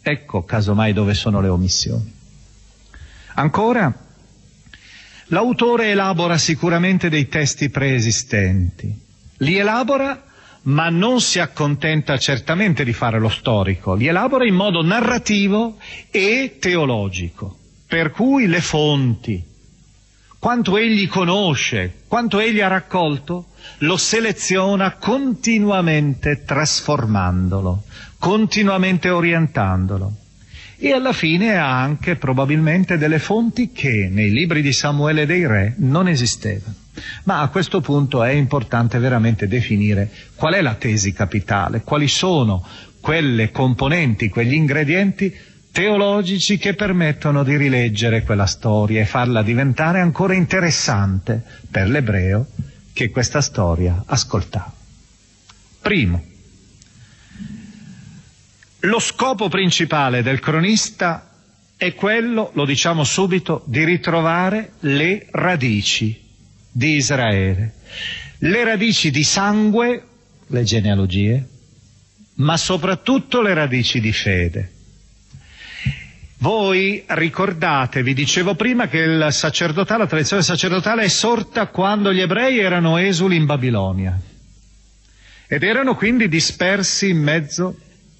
Ecco 0.00 0.44
casomai 0.44 0.92
dove 0.92 1.14
sono 1.14 1.40
le 1.40 1.48
omissioni. 1.48 2.14
Ancora, 3.34 3.92
l'autore 5.26 5.90
elabora 5.90 6.38
sicuramente 6.38 7.08
dei 7.08 7.28
testi 7.28 7.68
preesistenti. 7.68 9.06
Li 9.38 9.56
elabora 9.56 10.22
ma 10.62 10.88
non 10.90 11.20
si 11.20 11.38
accontenta 11.38 12.18
certamente 12.18 12.84
di 12.84 12.92
fare 12.92 13.18
lo 13.18 13.28
storico, 13.28 13.94
li 13.94 14.06
elabora 14.06 14.44
in 14.46 14.54
modo 14.54 14.82
narrativo 14.82 15.78
e 16.10 16.56
teologico, 16.60 17.56
per 17.86 18.10
cui 18.10 18.46
le 18.46 18.60
fonti, 18.60 19.42
quanto 20.38 20.76
egli 20.76 21.08
conosce, 21.08 22.02
quanto 22.06 22.38
egli 22.38 22.60
ha 22.60 22.68
raccolto, 22.68 23.46
lo 23.78 23.96
seleziona 23.96 24.92
continuamente 24.94 26.44
trasformandolo, 26.44 27.84
continuamente 28.18 29.08
orientandolo. 29.10 30.12
E 30.80 30.92
alla 30.92 31.12
fine 31.12 31.56
ha 31.56 31.80
anche 31.80 32.14
probabilmente 32.14 32.98
delle 32.98 33.18
fonti 33.18 33.72
che 33.72 34.08
nei 34.10 34.30
libri 34.30 34.62
di 34.62 34.72
Samuele 34.72 35.26
dei 35.26 35.44
Re 35.44 35.74
non 35.78 36.06
esistevano. 36.06 36.74
Ma 37.24 37.40
a 37.40 37.48
questo 37.48 37.80
punto 37.80 38.22
è 38.22 38.30
importante 38.30 38.98
veramente 38.98 39.48
definire 39.48 40.08
qual 40.36 40.54
è 40.54 40.60
la 40.60 40.74
tesi 40.74 41.12
capitale, 41.12 41.82
quali 41.82 42.06
sono 42.06 42.64
quelle 43.00 43.50
componenti, 43.50 44.28
quegli 44.28 44.54
ingredienti 44.54 45.34
teologici 45.72 46.58
che 46.58 46.74
permettono 46.74 47.42
di 47.44 47.56
rileggere 47.56 48.22
quella 48.22 48.46
storia 48.46 49.00
e 49.00 49.06
farla 49.06 49.42
diventare 49.42 50.00
ancora 50.00 50.34
interessante 50.34 51.42
per 51.70 51.88
l'ebreo 51.88 52.46
che 52.92 53.10
questa 53.10 53.40
storia 53.40 54.02
ascoltava. 54.06 54.72
Primo, 55.80 56.22
lo 58.80 58.98
scopo 58.98 59.48
principale 59.48 60.22
del 60.22 60.40
cronista 60.40 61.30
è 61.76 61.94
quello, 61.94 62.50
lo 62.54 62.64
diciamo 62.64 63.04
subito, 63.04 63.62
di 63.66 63.84
ritrovare 63.84 64.72
le 64.80 65.26
radici 65.30 66.20
di 66.70 66.96
Israele, 66.96 67.74
le 68.38 68.64
radici 68.64 69.10
di 69.10 69.22
sangue, 69.22 70.04
le 70.48 70.62
genealogie, 70.64 71.48
ma 72.34 72.56
soprattutto 72.56 73.40
le 73.40 73.54
radici 73.54 74.00
di 74.00 74.12
fede. 74.12 74.72
Voi 76.40 77.02
ricordate, 77.06 78.04
vi 78.04 78.14
dicevo 78.14 78.54
prima, 78.54 78.86
che 78.86 79.04
la 79.06 79.30
tradizione 79.30 80.42
sacerdotale 80.42 81.02
è 81.02 81.08
sorta 81.08 81.66
quando 81.66 82.12
gli 82.12 82.20
ebrei 82.20 82.60
erano 82.60 82.96
esuli 82.96 83.34
in 83.34 83.44
Babilonia 83.44 84.16
ed 85.48 85.62
erano 85.64 85.96
quindi 85.96 86.28
dispersi 86.28 87.08
in 87.08 87.22
mezzo 87.22 87.76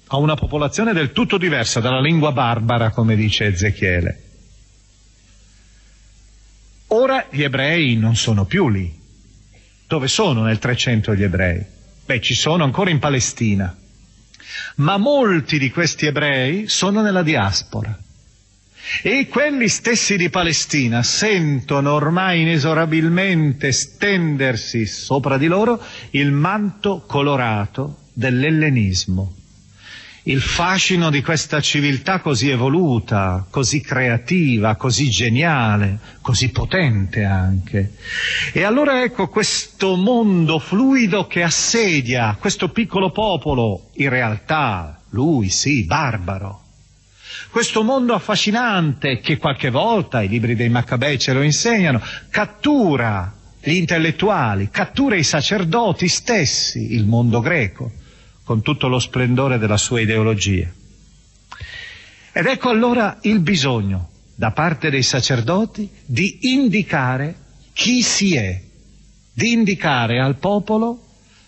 a 0.07 0.17
una 0.17 0.33
popolazione 0.33 0.91
del 0.91 1.11
tutto 1.13 1.37
diversa 1.37 1.79
dalla 1.79 2.01
lingua 2.01 2.31
barbara, 2.31 2.89
come 2.89 3.15
dice 3.15 3.45
Ezechiele. 3.45 4.23
Ora 6.87 7.27
gli 7.29 7.43
ebrei 7.43 7.95
non 7.95 8.15
sono 8.15 8.45
più 8.45 8.67
lì. 8.67 8.91
Dove 9.87 10.07
sono 10.07 10.41
nel 10.41 10.57
300 10.57 11.15
gli 11.15 11.23
ebrei? 11.23 11.63
Beh, 12.05 12.19
ci 12.19 12.33
sono 12.33 12.63
ancora 12.63 12.89
in 12.89 12.99
Palestina. 12.99 13.77
Ma 14.77 14.97
molti 14.97 15.59
di 15.59 15.69
questi 15.69 16.07
ebrei 16.07 16.67
sono 16.67 17.01
nella 17.01 17.21
diaspora. 17.21 17.95
E 19.01 19.27
quelli 19.27 19.67
stessi 19.67 20.17
di 20.17 20.29
Palestina 20.29 21.03
sentono 21.03 21.93
ormai 21.93 22.41
inesorabilmente 22.41 23.71
stendersi 23.71 24.85
sopra 24.85 25.37
di 25.37 25.47
loro 25.47 25.81
il 26.11 26.31
manto 26.31 27.03
colorato 27.07 27.99
dell'ellenismo 28.13 29.35
il 30.23 30.41
fascino 30.41 31.09
di 31.09 31.21
questa 31.23 31.59
civiltà 31.59 32.19
così 32.19 32.49
evoluta, 32.49 33.47
così 33.49 33.81
creativa, 33.81 34.75
così 34.75 35.09
geniale, 35.09 35.97
così 36.21 36.49
potente 36.49 37.23
anche. 37.23 37.93
E 38.53 38.63
allora 38.63 39.01
ecco 39.01 39.27
questo 39.27 39.95
mondo 39.95 40.59
fluido 40.59 41.25
che 41.25 41.41
assedia 41.41 42.37
questo 42.39 42.69
piccolo 42.69 43.11
popolo, 43.11 43.89
in 43.93 44.09
realtà 44.09 45.01
lui 45.09 45.49
sì, 45.49 45.85
barbaro. 45.85 46.68
Questo 47.51 47.81
mondo 47.83 48.13
affascinante 48.13 49.19
che 49.19 49.37
qualche 49.37 49.71
volta, 49.71 50.21
i 50.21 50.27
libri 50.27 50.55
dei 50.55 50.69
Maccabei 50.69 51.17
ce 51.17 51.33
lo 51.33 51.41
insegnano, 51.41 51.99
cattura 52.29 53.33
gli 53.59 53.71
intellettuali, 53.73 54.69
cattura 54.69 55.15
i 55.15 55.23
sacerdoti 55.23 56.07
stessi, 56.07 56.93
il 56.93 57.05
mondo 57.05 57.39
greco 57.41 57.91
con 58.43 58.61
tutto 58.61 58.87
lo 58.87 58.99
splendore 58.99 59.57
della 59.57 59.77
sua 59.77 59.99
ideologia. 60.01 60.67
Ed 62.31 62.45
ecco 62.45 62.69
allora 62.69 63.17
il 63.21 63.39
bisogno 63.39 64.09
da 64.35 64.51
parte 64.51 64.89
dei 64.89 65.03
sacerdoti 65.03 65.89
di 66.05 66.53
indicare 66.53 67.35
chi 67.73 68.01
si 68.03 68.35
è, 68.35 68.61
di 69.33 69.51
indicare 69.51 70.19
al 70.21 70.35
popolo 70.37 71.05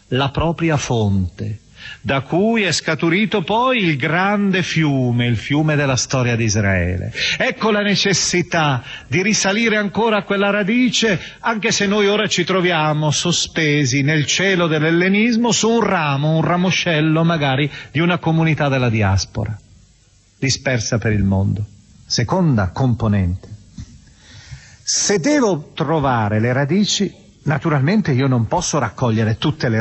la 0.09 0.29
propria 0.29 0.77
fonte, 0.77 1.59
da 1.99 2.21
cui 2.21 2.63
è 2.63 2.71
scaturito 2.71 3.41
poi 3.41 3.83
il 3.83 3.97
grande 3.97 4.63
fiume, 4.63 5.27
il 5.27 5.37
fiume 5.37 5.75
della 5.75 5.95
storia 5.95 6.35
di 6.35 6.45
Israele. 6.45 7.11
Ecco 7.37 7.71
la 7.71 7.81
necessità 7.81 8.83
di 9.07 9.21
risalire 9.21 9.77
ancora 9.77 10.17
a 10.17 10.23
quella 10.23 10.49
radice, 10.49 11.19
anche 11.39 11.71
se 11.71 11.85
noi 11.87 12.07
ora 12.07 12.27
ci 12.27 12.43
troviamo 12.43 13.11
sospesi 13.11 14.01
nel 14.01 14.25
cielo 14.25 14.67
dell'ellenismo 14.67 15.51
su 15.51 15.69
un 15.69 15.81
ramo, 15.81 16.35
un 16.35 16.43
ramoscello 16.43 17.23
magari 17.23 17.69
di 17.91 17.99
una 17.99 18.17
comunità 18.17 18.69
della 18.69 18.89
diaspora, 18.89 19.57
dispersa 20.39 20.97
per 20.97 21.11
il 21.11 21.23
mondo. 21.23 21.65
Seconda 22.05 22.69
componente. 22.69 23.47
Se 24.83 25.19
devo 25.19 25.71
trovare 25.73 26.39
le 26.39 26.51
radici, 26.51 27.13
naturalmente 27.43 28.11
io 28.11 28.27
non 28.27 28.47
posso 28.47 28.77
raccogliere 28.77 29.37
tutte 29.37 29.69
le 29.69 29.80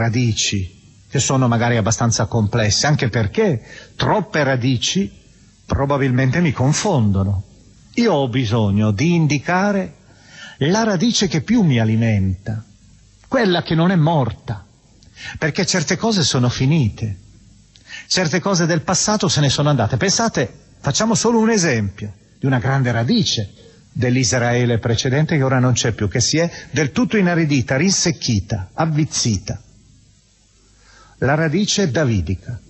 Radici 0.00 1.02
che 1.08 1.18
sono 1.18 1.48
magari 1.48 1.76
abbastanza 1.76 2.26
complesse, 2.26 2.86
anche 2.86 3.08
perché 3.08 3.60
troppe 3.96 4.44
radici 4.44 5.10
probabilmente 5.66 6.40
mi 6.40 6.52
confondono. 6.52 7.42
Io 7.94 8.12
ho 8.12 8.28
bisogno 8.28 8.92
di 8.92 9.14
indicare 9.16 9.94
la 10.58 10.84
radice 10.84 11.26
che 11.26 11.40
più 11.40 11.62
mi 11.62 11.80
alimenta, 11.80 12.64
quella 13.26 13.64
che 13.64 13.74
non 13.74 13.90
è 13.90 13.96
morta, 13.96 14.64
perché 15.36 15.66
certe 15.66 15.96
cose 15.96 16.22
sono 16.22 16.48
finite, 16.48 17.16
certe 18.06 18.38
cose 18.38 18.66
del 18.66 18.82
passato 18.82 19.26
se 19.26 19.40
ne 19.40 19.48
sono 19.48 19.68
andate. 19.68 19.96
Pensate, 19.96 20.48
facciamo 20.78 21.16
solo 21.16 21.40
un 21.40 21.50
esempio 21.50 22.12
di 22.38 22.46
una 22.46 22.60
grande 22.60 22.92
radice 22.92 23.52
dell'Israele 23.90 24.78
precedente 24.78 25.36
che 25.36 25.42
ora 25.42 25.58
non 25.58 25.72
c'è 25.72 25.90
più, 25.90 26.06
che 26.06 26.20
si 26.20 26.38
è 26.38 26.48
del 26.70 26.92
tutto 26.92 27.16
inaridita, 27.16 27.76
rinsecchita, 27.76 28.70
avvizzita. 28.74 29.62
La 31.18 31.34
radice 31.34 31.90
davidica. 31.90 32.60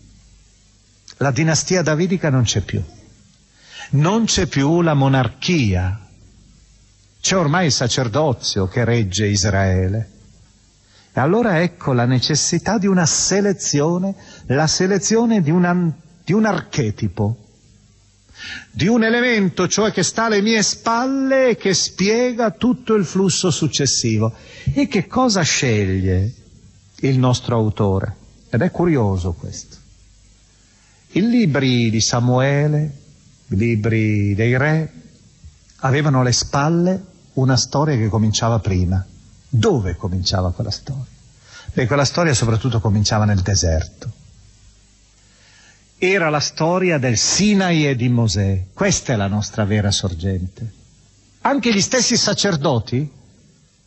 La 1.19 1.31
dinastia 1.31 1.83
davidica 1.83 2.31
non 2.31 2.45
c'è 2.45 2.61
più. 2.61 2.83
Non 3.91 4.25
c'è 4.25 4.47
più 4.47 4.81
la 4.81 4.95
monarchia. 4.95 6.01
C'è 7.21 7.37
ormai 7.37 7.67
il 7.67 7.73
sacerdozio 7.73 8.67
che 8.67 8.85
regge 8.85 9.27
Israele. 9.27 10.11
E 11.13 11.21
allora 11.21 11.61
ecco 11.61 11.93
la 11.93 12.07
necessità 12.07 12.79
di 12.79 12.87
una 12.87 13.05
selezione, 13.05 14.15
la 14.47 14.67
selezione 14.67 15.43
di 15.43 15.51
un, 15.51 15.93
di 16.25 16.33
un 16.33 16.45
archetipo, 16.47 17.49
di 18.71 18.87
un 18.87 19.05
elemento, 19.05 19.69
cioè 19.69 19.91
che 19.93 20.03
sta 20.03 20.25
alle 20.25 20.41
mie 20.41 20.63
spalle 20.63 21.51
e 21.51 21.57
che 21.57 21.75
spiega 21.75 22.53
tutto 22.53 22.95
il 22.95 23.05
flusso 23.05 23.51
successivo. 23.51 24.33
E 24.73 24.87
che 24.87 25.07
cosa 25.07 25.43
sceglie 25.43 26.33
il 27.01 27.19
nostro 27.19 27.57
autore? 27.57 28.17
Ed 28.51 28.63
è 28.63 28.71
curioso 28.71 29.33
questo. 29.33 29.77
I 31.13 31.27
libri 31.27 31.91
di 31.91 32.01
Samuele, 32.01 32.93
i 33.49 33.57
libri 33.57 34.35
dei 34.35 34.57
re, 34.57 34.93
avevano 35.81 36.21
alle 36.21 36.33
spalle 36.33 37.03
una 37.35 37.57
storia 37.57 37.97
che 37.97 38.09
cominciava 38.09 38.59
prima. 38.59 39.05
Dove 39.49 39.97
cominciava 39.97 40.53
quella 40.53 40.71
storia? 40.71 41.17
Beh, 41.73 41.87
quella 41.87 42.05
storia 42.05 42.35
soprattutto 42.35 42.81
cominciava 42.81 43.25
nel 43.25 43.41
deserto. 43.41 44.13
Era 45.97 46.31
la 46.31 46.41
storia 46.41 46.99
del 46.99 47.17
Sinai 47.17 47.87
e 47.87 47.97
di 47.97 48.09
Mosè. 48.09 48.67
Questa 48.73 49.13
è 49.13 49.17
la 49.17 49.27
nostra 49.27 49.65
vera 49.65 49.91
sorgente. 49.91 50.73
Anche 51.43 51.73
gli 51.73 51.81
stessi 51.81 52.17
sacerdoti, 52.17 53.11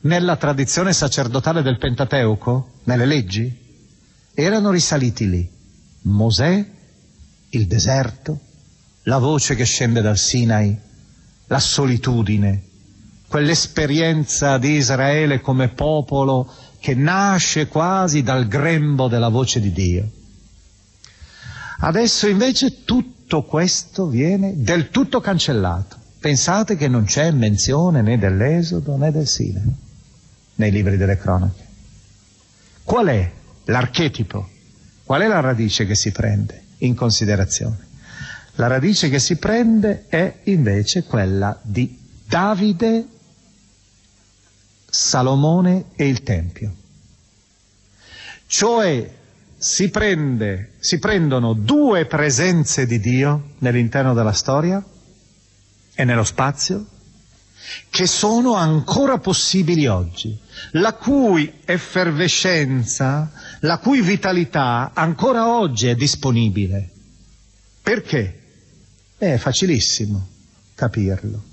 nella 0.02 0.36
tradizione 0.36 0.94
sacerdotale 0.94 1.62
del 1.62 1.78
Pentateuco, 1.78 2.72
nelle 2.86 3.06
leggi, 3.06 3.56
erano 4.34 4.72
risaliti 4.72 5.30
lì. 5.30 5.50
Mosè, 6.04 6.66
il 7.50 7.68
deserto, 7.68 8.40
la 9.04 9.18
voce 9.18 9.56
che 9.56 9.66
scende 9.66 10.02
dal 10.02 10.18
Sinai, 10.18 10.78
la 11.48 11.60
solitudine, 11.60 12.64
quell'esperienza 13.28 14.58
di 14.58 14.72
Israele 14.72 15.42
come 15.42 15.70
popolo 15.70 16.52
che 16.80 16.96
nasce 16.96 17.68
quasi 17.68 18.24
dal 18.24 18.48
grembo 18.48 19.08
della 19.08 19.30
voce 19.30 19.60
di 19.60 19.72
Dio. 19.72 20.10
Adesso 21.80 22.28
invece 22.28 22.84
tutto 22.84 23.44
questo 23.44 24.08
viene 24.08 24.54
del 24.58 24.90
tutto 24.90 25.20
cancellato. 25.20 25.98
Pensate 26.20 26.76
che 26.76 26.88
non 26.88 27.06
c'è 27.06 27.32
menzione 27.32 28.02
né 28.02 28.18
dell'Esodo 28.18 28.96
né 28.98 29.12
del 29.12 29.28
Sinai 29.28 29.74
nei 30.56 30.72
libri 30.72 30.98
delle 30.98 31.18
cronache. 31.18 31.66
Qual 32.84 33.08
è 33.08 33.32
l'archetipo? 33.66 34.50
Qual 35.04 35.22
è 35.22 35.28
la 35.28 35.40
radice 35.40 35.86
che 35.86 35.96
si 35.96 36.12
prende 36.12 36.64
in 36.80 36.96
considerazione? 36.96 37.90
La 38.56 38.68
radice 38.68 39.10
che 39.10 39.20
si 39.20 39.38
prende 39.38 40.06
è 40.08 40.40
invece 40.44 41.04
quella 41.04 41.58
di 41.62 41.98
Davide 42.26 43.06
Salomone 44.90 45.86
e 45.96 46.08
il 46.08 46.22
Tempio. 46.24 46.76
Cioè 48.46 49.10
si, 49.58 49.90
prende, 49.90 50.74
si 50.80 51.00
prendono 51.00 51.54
due 51.54 52.06
presenze 52.06 52.86
di 52.86 53.00
Dio 53.00 53.52
nell'interno 53.60 54.14
della 54.14 54.34
storia 54.34 54.84
e 55.94 56.04
nello 56.04 56.24
spazio 56.24 56.86
che 57.90 58.08
sono 58.08 58.56
ancora 58.56 59.20
possibili 59.20 59.88
oggi, 59.88 60.38
la 60.72 60.94
cui 60.94 61.60
effervescenza, 61.64 63.32
la 63.62 63.80
cui 63.80 64.02
vitalità 64.02 64.92
ancora 64.94 65.48
oggi 65.48 65.88
è 65.88 65.96
disponibile. 65.96 66.90
Perché? 67.82 68.40
È 69.18 69.38
facilissimo 69.38 70.28
capirlo 70.76 71.50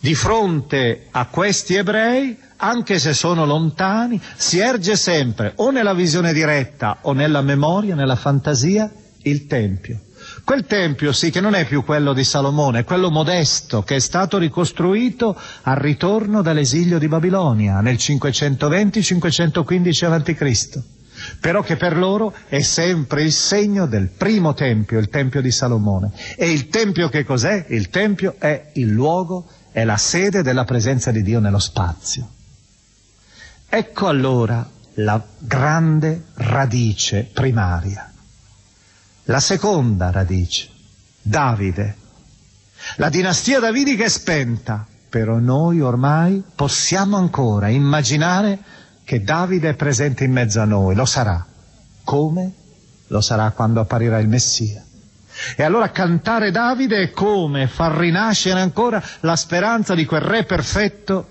di 0.00 0.14
fronte 0.14 1.06
a 1.10 1.26
questi 1.26 1.74
ebrei, 1.74 2.36
anche 2.56 2.98
se 2.98 3.14
sono 3.14 3.44
lontani, 3.44 4.20
si 4.36 4.58
erge 4.58 4.96
sempre 4.96 5.52
o 5.56 5.70
nella 5.70 5.94
visione 5.94 6.32
diretta 6.32 6.98
o 7.02 7.12
nella 7.12 7.42
memoria, 7.42 7.94
nella 7.94 8.16
fantasia, 8.16 8.90
il 9.22 9.46
Tempio. 9.46 10.00
Quel 10.44 10.66
Tempio 10.66 11.12
sì 11.12 11.30
che 11.30 11.40
non 11.40 11.54
è 11.54 11.66
più 11.66 11.84
quello 11.84 12.12
di 12.12 12.24
Salomone, 12.24 12.80
è 12.80 12.84
quello 12.84 13.10
modesto 13.10 13.82
che 13.82 13.96
è 13.96 14.00
stato 14.00 14.38
ricostruito 14.38 15.36
al 15.62 15.76
ritorno 15.76 16.42
dall'esilio 16.42 16.98
di 16.98 17.08
Babilonia 17.08 17.80
nel 17.80 17.96
520-515 17.96 20.04
a.C., 20.04 20.82
però 21.40 21.62
che 21.62 21.76
per 21.76 21.96
loro 21.96 22.34
è 22.48 22.60
sempre 22.60 23.22
il 23.22 23.32
segno 23.32 23.86
del 23.86 24.08
primo 24.08 24.54
Tempio, 24.54 24.98
il 24.98 25.08
Tempio 25.08 25.40
di 25.40 25.50
Salomone. 25.50 26.10
E 26.36 26.50
il 26.50 26.68
Tempio 26.68 27.08
che 27.08 27.24
cos'è? 27.24 27.66
Il 27.68 27.90
Tempio 27.90 28.36
è 28.38 28.70
il 28.74 28.90
luogo 28.90 29.46
è 29.78 29.84
la 29.84 29.96
sede 29.96 30.42
della 30.42 30.64
presenza 30.64 31.10
di 31.12 31.22
Dio 31.22 31.38
nello 31.38 31.60
spazio. 31.60 32.28
Ecco 33.68 34.08
allora 34.08 34.68
la 34.94 35.22
grande 35.38 36.24
radice 36.34 37.28
primaria. 37.32 38.12
La 39.24 39.40
seconda 39.40 40.10
radice, 40.10 40.68
Davide. 41.20 41.96
La 42.96 43.08
dinastia 43.08 43.60
davidica 43.60 44.04
è 44.04 44.08
spenta, 44.08 44.86
però 45.08 45.38
noi 45.38 45.80
ormai 45.80 46.42
possiamo 46.54 47.16
ancora 47.16 47.68
immaginare 47.68 48.58
che 49.08 49.22
Davide 49.22 49.70
è 49.70 49.74
presente 49.74 50.24
in 50.24 50.32
mezzo 50.32 50.60
a 50.60 50.66
noi, 50.66 50.94
lo 50.94 51.06
sarà. 51.06 51.42
Come? 52.04 52.52
Lo 53.06 53.22
sarà 53.22 53.52
quando 53.52 53.80
apparirà 53.80 54.18
il 54.18 54.28
Messia. 54.28 54.84
E 55.56 55.62
allora 55.62 55.90
cantare 55.90 56.50
Davide 56.50 57.04
è 57.04 57.10
come 57.10 57.68
far 57.68 57.92
rinascere 57.96 58.60
ancora 58.60 59.02
la 59.20 59.34
speranza 59.34 59.94
di 59.94 60.04
quel 60.04 60.20
re 60.20 60.44
perfetto 60.44 61.26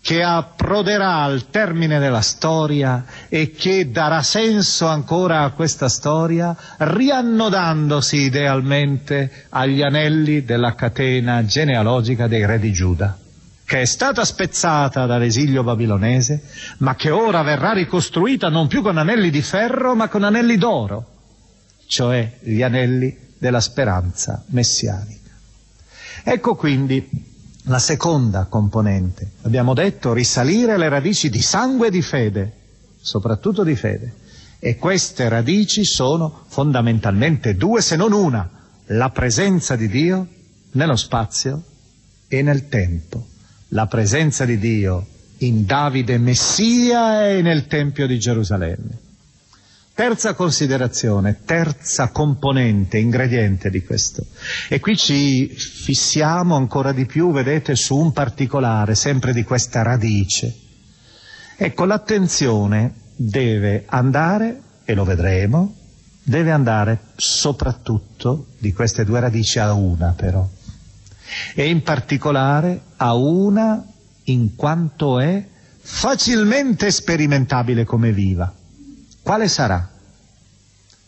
che 0.00 0.22
approderà 0.22 1.16
al 1.22 1.50
termine 1.50 1.98
della 1.98 2.22
storia 2.22 3.04
e 3.28 3.50
che 3.50 3.90
darà 3.90 4.22
senso 4.22 4.86
ancora 4.86 5.42
a 5.42 5.50
questa 5.50 5.90
storia, 5.90 6.56
riannodandosi 6.78 8.22
idealmente 8.22 9.44
agli 9.50 9.82
anelli 9.82 10.46
della 10.46 10.74
catena 10.74 11.44
genealogica 11.44 12.26
dei 12.26 12.46
re 12.46 12.58
di 12.58 12.72
Giuda, 12.72 13.18
che 13.68 13.82
è 13.82 13.84
stata 13.84 14.24
spezzata 14.24 15.04
dall'esilio 15.04 15.62
babilonese, 15.62 16.40
ma 16.78 16.94
che 16.94 17.10
ora 17.10 17.42
verrà 17.42 17.74
ricostruita 17.74 18.48
non 18.48 18.66
più 18.66 18.80
con 18.80 18.96
anelli 18.96 19.28
di 19.28 19.42
ferro, 19.42 19.94
ma 19.94 20.08
con 20.08 20.24
anelli 20.24 20.56
d'oro, 20.56 21.04
cioè 21.84 22.38
gli 22.40 22.62
anelli 22.62 23.14
della 23.36 23.60
speranza 23.60 24.42
messianica. 24.46 25.32
Ecco 26.24 26.54
quindi 26.54 27.06
la 27.64 27.78
seconda 27.78 28.46
componente. 28.46 29.32
Abbiamo 29.42 29.74
detto 29.74 30.14
risalire 30.14 30.78
le 30.78 30.88
radici 30.88 31.28
di 31.28 31.42
sangue 31.42 31.88
e 31.88 31.90
di 31.90 32.00
fede, 32.00 32.52
soprattutto 32.98 33.64
di 33.64 33.76
fede. 33.76 34.14
E 34.60 34.76
queste 34.76 35.28
radici 35.28 35.84
sono 35.84 36.44
fondamentalmente 36.46 37.54
due, 37.54 37.82
se 37.82 37.96
non 37.96 38.12
una, 38.12 38.48
la 38.86 39.10
presenza 39.10 39.76
di 39.76 39.88
Dio 39.88 40.26
nello 40.70 40.96
spazio 40.96 41.62
e 42.28 42.40
nel 42.40 42.70
tempo. 42.70 43.36
La 43.72 43.86
presenza 43.86 44.46
di 44.46 44.58
Dio 44.58 45.06
in 45.38 45.66
Davide 45.66 46.16
Messia 46.16 47.28
e 47.28 47.42
nel 47.42 47.66
Tempio 47.66 48.06
di 48.06 48.18
Gerusalemme. 48.18 49.06
Terza 49.92 50.32
considerazione, 50.34 51.40
terza 51.44 52.08
componente, 52.10 52.98
ingrediente 52.98 53.68
di 53.68 53.84
questo. 53.84 54.24
E 54.68 54.80
qui 54.80 54.96
ci 54.96 55.48
fissiamo 55.48 56.54
ancora 56.54 56.92
di 56.92 57.04
più, 57.04 57.30
vedete, 57.30 57.74
su 57.74 57.96
un 57.96 58.12
particolare, 58.12 58.94
sempre 58.94 59.32
di 59.34 59.42
questa 59.42 59.82
radice. 59.82 60.54
Ecco, 61.56 61.84
l'attenzione 61.84 62.94
deve 63.16 63.84
andare, 63.86 64.60
e 64.84 64.94
lo 64.94 65.04
vedremo, 65.04 65.74
deve 66.22 66.52
andare 66.52 67.00
soprattutto 67.16 68.46
di 68.58 68.72
queste 68.72 69.04
due 69.04 69.20
radici 69.20 69.58
a 69.58 69.72
una 69.72 70.14
però. 70.16 70.48
E 71.54 71.68
in 71.68 71.82
particolare 71.82 72.80
a 72.96 73.14
una 73.14 73.84
in 74.24 74.54
quanto 74.54 75.18
è 75.18 75.44
facilmente 75.80 76.90
sperimentabile 76.90 77.84
come 77.84 78.12
viva. 78.12 78.52
Quale 79.22 79.48
sarà? 79.48 79.90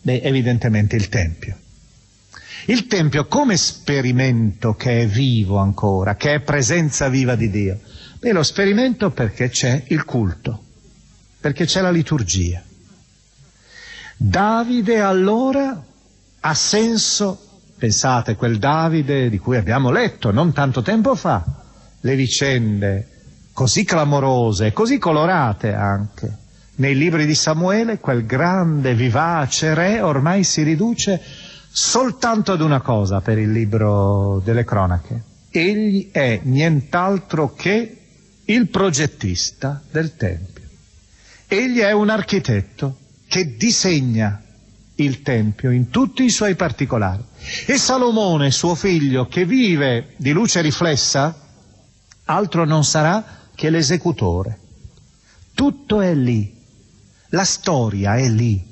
Beh, 0.02 0.20
evidentemente 0.22 0.96
il 0.96 1.08
Tempio. 1.08 1.56
Il 2.66 2.86
Tempio 2.86 3.26
come 3.26 3.54
esperimento 3.54 4.74
che 4.74 5.02
è 5.02 5.06
vivo 5.06 5.58
ancora, 5.58 6.16
che 6.16 6.34
è 6.34 6.40
presenza 6.40 7.08
viva 7.08 7.34
di 7.34 7.50
Dio? 7.50 7.80
Beh, 8.18 8.32
lo 8.32 8.42
sperimento 8.42 9.10
perché 9.10 9.48
c'è 9.48 9.82
il 9.88 10.04
culto, 10.04 10.62
perché 11.40 11.64
c'è 11.64 11.80
la 11.80 11.90
liturgia. 11.90 12.62
Davide 14.16 15.00
allora 15.00 15.82
ha 16.40 16.54
senso, 16.54 17.49
pensate, 17.80 18.36
quel 18.36 18.58
Davide 18.58 19.30
di 19.30 19.38
cui 19.38 19.56
abbiamo 19.56 19.90
letto 19.90 20.30
non 20.30 20.52
tanto 20.52 20.82
tempo 20.82 21.14
fa, 21.14 21.42
le 22.00 22.14
vicende 22.14 23.08
così 23.54 23.84
clamorose, 23.84 24.72
così 24.74 24.98
colorate 24.98 25.72
anche, 25.72 26.36
nei 26.76 26.94
libri 26.94 27.24
di 27.24 27.34
Samuele, 27.34 27.98
quel 27.98 28.26
grande, 28.26 28.94
vivace 28.94 29.74
re 29.74 30.00
ormai 30.00 30.44
si 30.44 30.62
riduce 30.62 31.20
soltanto 31.70 32.52
ad 32.52 32.60
una 32.60 32.82
cosa 32.82 33.20
per 33.20 33.38
il 33.38 33.50
libro 33.50 34.42
delle 34.44 34.64
cronache. 34.64 35.22
Egli 35.50 36.10
è 36.10 36.40
nient'altro 36.42 37.54
che 37.54 37.96
il 38.44 38.68
progettista 38.68 39.82
del 39.90 40.16
Tempio. 40.16 40.64
Egli 41.46 41.78
è 41.78 41.92
un 41.92 42.10
architetto 42.10 42.96
che 43.26 43.56
disegna 43.56 44.42
il 45.02 45.22
Tempio 45.22 45.70
in 45.70 45.90
tutti 45.90 46.24
i 46.24 46.30
suoi 46.30 46.54
particolari. 46.54 47.22
E 47.66 47.76
Salomone, 47.78 48.50
suo 48.50 48.74
figlio, 48.74 49.26
che 49.26 49.44
vive 49.44 50.14
di 50.16 50.32
luce 50.32 50.60
riflessa, 50.60 51.36
altro 52.24 52.64
non 52.64 52.84
sarà 52.84 53.48
che 53.54 53.70
l'esecutore. 53.70 54.58
Tutto 55.54 56.00
è 56.00 56.14
lì, 56.14 56.54
la 57.30 57.44
storia 57.44 58.16
è 58.16 58.28
lì. 58.28 58.68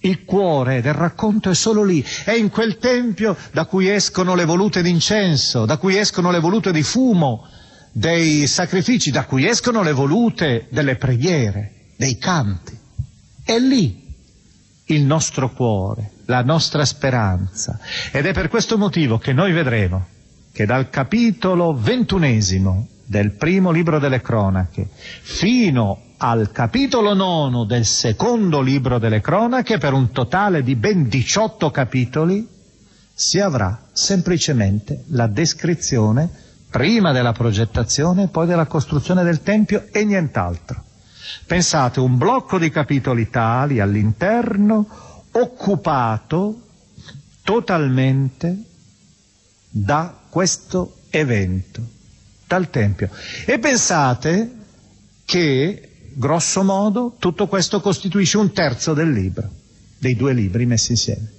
Il 0.00 0.24
cuore 0.24 0.80
del 0.80 0.94
racconto 0.94 1.50
è 1.50 1.54
solo 1.54 1.82
lì, 1.82 2.04
è 2.24 2.32
in 2.32 2.50
quel 2.50 2.78
tempio 2.78 3.36
da 3.52 3.66
cui 3.66 3.88
escono 3.88 4.34
le 4.36 4.44
volute 4.44 4.80
d'incenso, 4.80 5.66
da 5.66 5.76
cui 5.76 5.96
escono 5.96 6.30
le 6.30 6.38
volute 6.38 6.70
di 6.70 6.84
fumo, 6.84 7.44
dei 7.92 8.46
sacrifici, 8.46 9.10
da 9.10 9.24
cui 9.24 9.46
escono 9.46 9.82
le 9.82 9.92
volute 9.92 10.68
delle 10.70 10.96
preghiere, 10.96 11.92
dei 11.96 12.16
canti. 12.16 12.78
È 13.42 13.58
lì 13.58 14.07
il 14.88 15.04
nostro 15.04 15.50
cuore, 15.50 16.10
la 16.26 16.42
nostra 16.42 16.84
speranza. 16.84 17.78
Ed 18.12 18.26
è 18.26 18.32
per 18.32 18.48
questo 18.48 18.78
motivo 18.78 19.18
che 19.18 19.32
noi 19.32 19.52
vedremo 19.52 20.06
che 20.52 20.66
dal 20.66 20.90
capitolo 20.90 21.74
ventunesimo 21.74 22.86
del 23.04 23.32
primo 23.32 23.70
libro 23.70 23.98
delle 23.98 24.20
cronache 24.20 24.88
fino 24.92 26.02
al 26.18 26.50
capitolo 26.50 27.14
nono 27.14 27.64
del 27.64 27.84
secondo 27.84 28.60
libro 28.60 28.98
delle 28.98 29.20
cronache, 29.20 29.78
per 29.78 29.92
un 29.92 30.10
totale 30.10 30.62
di 30.62 30.74
ben 30.74 31.08
18 31.08 31.70
capitoli, 31.70 32.46
si 33.14 33.38
avrà 33.38 33.86
semplicemente 33.92 35.04
la 35.08 35.26
descrizione 35.26 36.28
prima 36.70 37.12
della 37.12 37.32
progettazione 37.32 38.24
e 38.24 38.28
poi 38.28 38.46
della 38.46 38.66
costruzione 38.66 39.22
del 39.22 39.42
Tempio 39.42 39.86
e 39.90 40.04
nient'altro. 40.04 40.84
Pensate, 41.46 42.00
un 42.00 42.16
blocco 42.16 42.58
di 42.58 42.70
capitoli 42.70 43.30
tali 43.30 43.80
all'interno 43.80 44.86
occupato 45.32 46.62
totalmente 47.42 48.56
da 49.70 50.14
questo 50.28 50.96
evento, 51.10 51.82
dal 52.46 52.70
Tempio. 52.70 53.10
E 53.46 53.58
pensate 53.58 54.54
che 55.24 55.88
grosso 56.14 56.62
modo, 56.62 57.14
tutto 57.18 57.46
questo 57.46 57.80
costituisce 57.80 58.38
un 58.38 58.52
terzo 58.52 58.92
del 58.92 59.10
libro, 59.12 59.48
dei 59.98 60.16
due 60.16 60.32
libri 60.32 60.66
messi 60.66 60.92
insieme. 60.92 61.32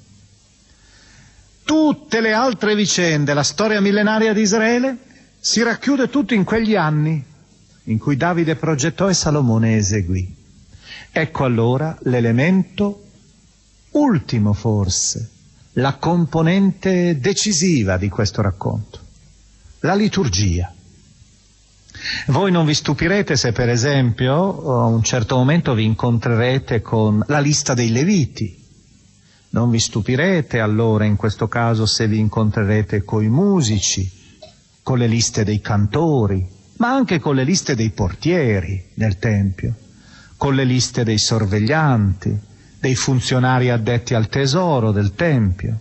Tutte 1.63 2.21
le 2.21 2.33
altre 2.33 2.75
vicende, 2.75 3.33
la 3.33 3.43
storia 3.43 3.81
millenaria 3.81 4.33
di 4.33 4.41
Israele, 4.41 4.97
si 5.39 5.61
racchiude 5.61 6.09
tutto 6.09 6.33
in 6.33 6.43
quegli 6.43 6.75
anni 6.75 7.23
in 7.89 7.97
cui 7.97 8.15
Davide 8.15 8.55
progettò 8.55 9.09
e 9.09 9.13
Salomone 9.13 9.75
eseguì. 9.75 10.35
Ecco 11.11 11.43
allora 11.43 11.97
l'elemento 12.03 13.03
ultimo 13.91 14.53
forse, 14.53 15.29
la 15.73 15.95
componente 15.95 17.19
decisiva 17.19 17.97
di 17.97 18.07
questo 18.09 18.41
racconto, 18.43 18.99
la 19.79 19.95
liturgia. 19.95 20.71
Voi 22.27 22.51
non 22.51 22.65
vi 22.65 22.75
stupirete 22.75 23.35
se 23.35 23.51
per 23.51 23.69
esempio 23.69 24.79
a 24.79 24.85
un 24.85 25.03
certo 25.03 25.35
momento 25.35 25.73
vi 25.73 25.83
incontrerete 25.83 26.81
con 26.81 27.23
la 27.27 27.39
lista 27.39 27.73
dei 27.73 27.89
Leviti. 27.89 28.55
Non 29.51 29.71
vi 29.71 29.79
stupirete 29.79 30.59
allora 30.59 31.05
in 31.05 31.15
questo 31.15 31.47
caso 31.47 31.87
se 31.87 32.07
vi 32.07 32.19
incontrerete 32.19 33.03
coi 33.03 33.27
musici, 33.29 34.09
con 34.83 34.99
le 34.99 35.07
liste 35.07 35.43
dei 35.43 35.59
cantori, 35.59 36.57
ma 36.79 36.93
anche 36.93 37.19
con 37.19 37.35
le 37.35 37.45
liste 37.45 37.75
dei 37.75 37.91
portieri 37.91 38.89
del 38.93 39.17
Tempio, 39.17 39.73
con 40.35 40.55
le 40.55 40.65
liste 40.65 41.03
dei 41.03 41.17
sorveglianti, 41.17 42.39
dei 42.79 42.95
funzionari 42.95 43.69
addetti 43.69 44.13
al 44.13 44.27
tesoro 44.27 44.91
del 44.91 45.13
Tempio, 45.13 45.79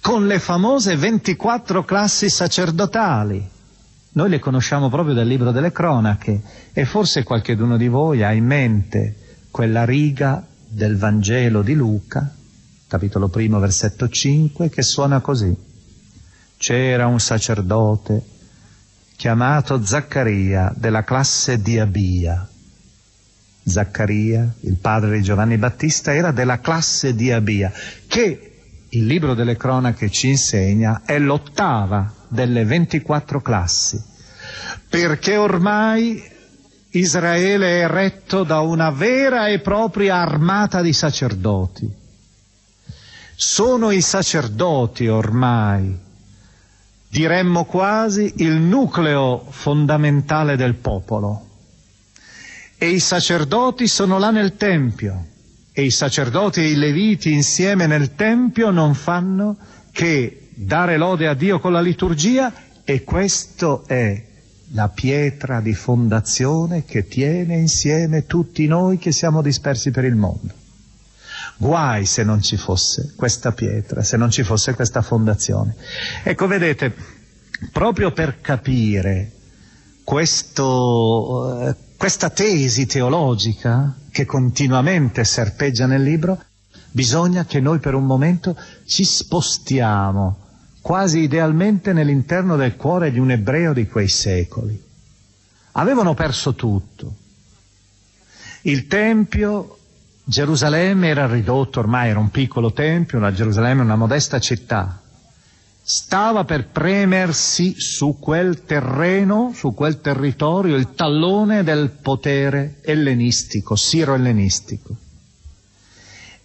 con 0.00 0.26
le 0.26 0.38
famose 0.38 0.96
24 0.96 1.84
classi 1.84 2.28
sacerdotali 2.28 3.58
noi 4.12 4.28
le 4.28 4.40
conosciamo 4.40 4.88
proprio 4.88 5.14
dal 5.14 5.26
libro 5.26 5.52
delle 5.52 5.70
cronache 5.70 6.42
e 6.72 6.84
forse 6.84 7.22
qualcheduno 7.22 7.76
di 7.76 7.86
voi 7.86 8.24
ha 8.24 8.32
in 8.32 8.44
mente 8.44 9.14
quella 9.52 9.84
riga 9.84 10.44
del 10.66 10.96
Vangelo 10.96 11.62
di 11.62 11.74
Luca, 11.74 12.34
capitolo 12.88 13.28
primo, 13.28 13.60
versetto 13.60 14.08
5, 14.08 14.68
che 14.68 14.82
suona 14.82 15.20
così. 15.20 15.54
C'era 16.56 17.06
un 17.06 17.20
sacerdote 17.20 18.22
chiamato 19.20 19.84
Zaccaria 19.84 20.72
della 20.74 21.04
classe 21.04 21.60
di 21.60 21.78
Abia. 21.78 22.48
Zaccaria, 23.62 24.50
il 24.60 24.76
padre 24.76 25.18
di 25.18 25.22
Giovanni 25.22 25.58
Battista, 25.58 26.14
era 26.14 26.30
della 26.30 26.60
classe 26.60 27.14
di 27.14 27.30
Abia, 27.30 27.70
che 28.06 28.52
il 28.88 29.04
libro 29.04 29.34
delle 29.34 29.58
cronache 29.58 30.08
ci 30.10 30.28
insegna 30.28 31.02
è 31.04 31.18
l'ottava 31.18 32.10
delle 32.28 32.64
24 32.64 33.42
classi, 33.42 34.02
perché 34.88 35.36
ormai 35.36 36.24
Israele 36.92 37.82
è 37.82 37.86
retto 37.88 38.42
da 38.42 38.60
una 38.60 38.88
vera 38.88 39.48
e 39.48 39.58
propria 39.58 40.16
armata 40.16 40.80
di 40.80 40.94
sacerdoti. 40.94 41.92
Sono 43.34 43.90
i 43.90 44.00
sacerdoti 44.00 45.08
ormai, 45.08 46.08
diremmo 47.10 47.64
quasi, 47.64 48.34
il 48.36 48.52
nucleo 48.52 49.44
fondamentale 49.50 50.54
del 50.56 50.74
popolo. 50.74 51.46
E 52.78 52.88
i 52.88 53.00
sacerdoti 53.00 53.88
sono 53.88 54.18
là 54.18 54.30
nel 54.30 54.56
Tempio, 54.56 55.26
e 55.72 55.82
i 55.82 55.90
sacerdoti 55.90 56.60
e 56.60 56.68
i 56.68 56.76
leviti 56.76 57.32
insieme 57.32 57.86
nel 57.86 58.14
Tempio 58.14 58.70
non 58.70 58.94
fanno 58.94 59.56
che 59.90 60.48
dare 60.54 60.96
lode 60.96 61.26
a 61.26 61.34
Dio 61.34 61.58
con 61.58 61.72
la 61.72 61.80
liturgia 61.80 62.52
e 62.84 63.02
questo 63.02 63.84
è 63.86 64.22
la 64.72 64.88
pietra 64.88 65.60
di 65.60 65.74
fondazione 65.74 66.84
che 66.84 67.08
tiene 67.08 67.56
insieme 67.56 68.26
tutti 68.26 68.66
noi 68.68 68.98
che 68.98 69.10
siamo 69.10 69.42
dispersi 69.42 69.90
per 69.90 70.04
il 70.04 70.14
mondo. 70.14 70.59
Guai 71.60 72.06
se 72.06 72.24
non 72.24 72.40
ci 72.40 72.56
fosse 72.56 73.12
questa 73.14 73.52
pietra, 73.52 74.02
se 74.02 74.16
non 74.16 74.30
ci 74.30 74.42
fosse 74.44 74.72
questa 74.72 75.02
fondazione. 75.02 75.74
Ecco, 76.22 76.46
vedete, 76.46 76.90
proprio 77.70 78.12
per 78.12 78.40
capire 78.40 79.30
questo, 80.02 81.68
eh, 81.68 81.76
questa 81.98 82.30
tesi 82.30 82.86
teologica 82.86 83.94
che 84.10 84.24
continuamente 84.24 85.22
serpeggia 85.24 85.84
nel 85.84 86.02
libro, 86.02 86.42
bisogna 86.92 87.44
che 87.44 87.60
noi 87.60 87.78
per 87.78 87.92
un 87.92 88.06
momento 88.06 88.56
ci 88.86 89.04
spostiamo 89.04 90.38
quasi 90.80 91.18
idealmente 91.18 91.92
nell'interno 91.92 92.56
del 92.56 92.74
cuore 92.74 93.12
di 93.12 93.18
un 93.18 93.32
ebreo 93.32 93.74
di 93.74 93.86
quei 93.86 94.08
secoli. 94.08 94.82
Avevano 95.72 96.14
perso 96.14 96.54
tutto. 96.54 97.16
Il 98.62 98.86
Tempio, 98.86 99.79
Gerusalemme 100.30 101.08
era 101.08 101.26
ridotto, 101.26 101.80
ormai 101.80 102.10
era 102.10 102.20
un 102.20 102.30
piccolo 102.30 102.72
Tempio, 102.72 103.18
la 103.18 103.32
Gerusalemme 103.32 103.82
una 103.82 103.96
modesta 103.96 104.38
città. 104.38 105.00
Stava 105.82 106.44
per 106.44 106.68
premersi 106.68 107.80
su 107.80 108.16
quel 108.20 108.62
terreno, 108.62 109.50
su 109.52 109.74
quel 109.74 110.00
territorio, 110.00 110.76
il 110.76 110.94
tallone 110.94 111.64
del 111.64 111.90
potere 111.90 112.76
ellenistico, 112.82 113.74
siro-ellenistico 113.74 114.96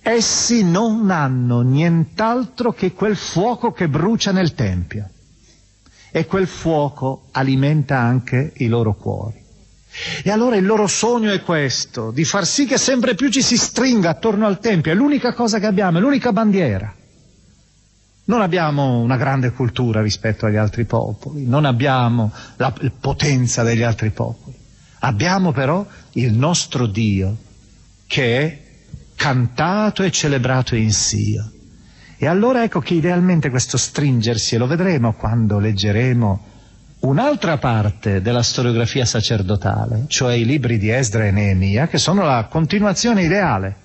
essi 0.08 0.64
non 0.64 1.10
hanno 1.10 1.62
nient'altro 1.62 2.74
che 2.74 2.94
quel 2.94 3.16
fuoco 3.16 3.72
che 3.72 3.90
brucia 3.90 4.32
nel 4.32 4.54
Tempio 4.54 5.10
e 6.12 6.28
quel 6.28 6.46
fuoco 6.46 7.26
alimenta 7.32 7.98
anche 7.98 8.54
i 8.58 8.68
loro 8.68 8.94
cuori. 8.94 9.45
E 10.24 10.30
allora 10.30 10.58
il 10.58 10.66
loro 10.66 10.88
sogno 10.88 11.32
è 11.32 11.42
questo, 11.42 12.12
di 12.12 12.26
far 12.26 12.46
sì 12.46 12.66
che 12.66 12.78
sempre 12.78 13.16
più 13.16 13.30
ci 13.30 13.42
si 13.42 13.58
stringa 13.58 14.10
attorno 14.10 14.46
al 14.46 14.60
Tempio, 14.60 14.92
è 14.92 14.96
l'unica 14.96 15.34
cosa 15.34 15.60
che 15.60 15.66
abbiamo, 15.66 15.98
è 15.98 16.02
l'unica 16.02 16.34
bandiera. 16.34 16.94
Non 18.28 18.42
abbiamo 18.42 19.00
una 19.00 19.18
grande 19.18 19.52
cultura 19.52 20.02
rispetto 20.02 20.46
agli 20.46 20.56
altri 20.56 20.86
popoli, 20.86 21.46
non 21.46 21.64
abbiamo 21.64 22.32
la 22.58 22.74
potenza 23.00 23.64
degli 23.64 23.84
altri 23.84 24.10
popoli, 24.10 24.56
abbiamo 25.00 25.52
però 25.52 25.86
il 26.14 26.34
nostro 26.34 26.88
Dio 26.88 27.38
che 28.08 28.38
è 28.40 28.60
cantato 29.16 30.04
e 30.04 30.12
celebrato 30.12 30.76
in 30.76 30.92
Sio. 30.92 31.52
E 32.18 32.28
allora 32.28 32.64
ecco 32.64 32.80
che 32.80 32.96
idealmente 32.96 33.50
questo 33.50 33.78
stringersi, 33.78 34.56
e 34.56 34.58
lo 34.58 34.68
vedremo 34.68 35.14
quando 35.14 35.60
leggeremo 35.60 36.54
un'altra 37.06 37.58
parte 37.58 38.22
della 38.22 38.42
storiografia 38.42 39.06
sacerdotale, 39.06 40.06
cioè 40.08 40.34
i 40.34 40.46
libri 40.46 40.78
di 40.78 40.90
Esdra 40.90 41.26
e 41.26 41.32
Neemia, 41.32 41.88
che 41.88 41.98
sono 41.98 42.24
la 42.24 42.46
continuazione 42.50 43.24
ideale 43.24 43.84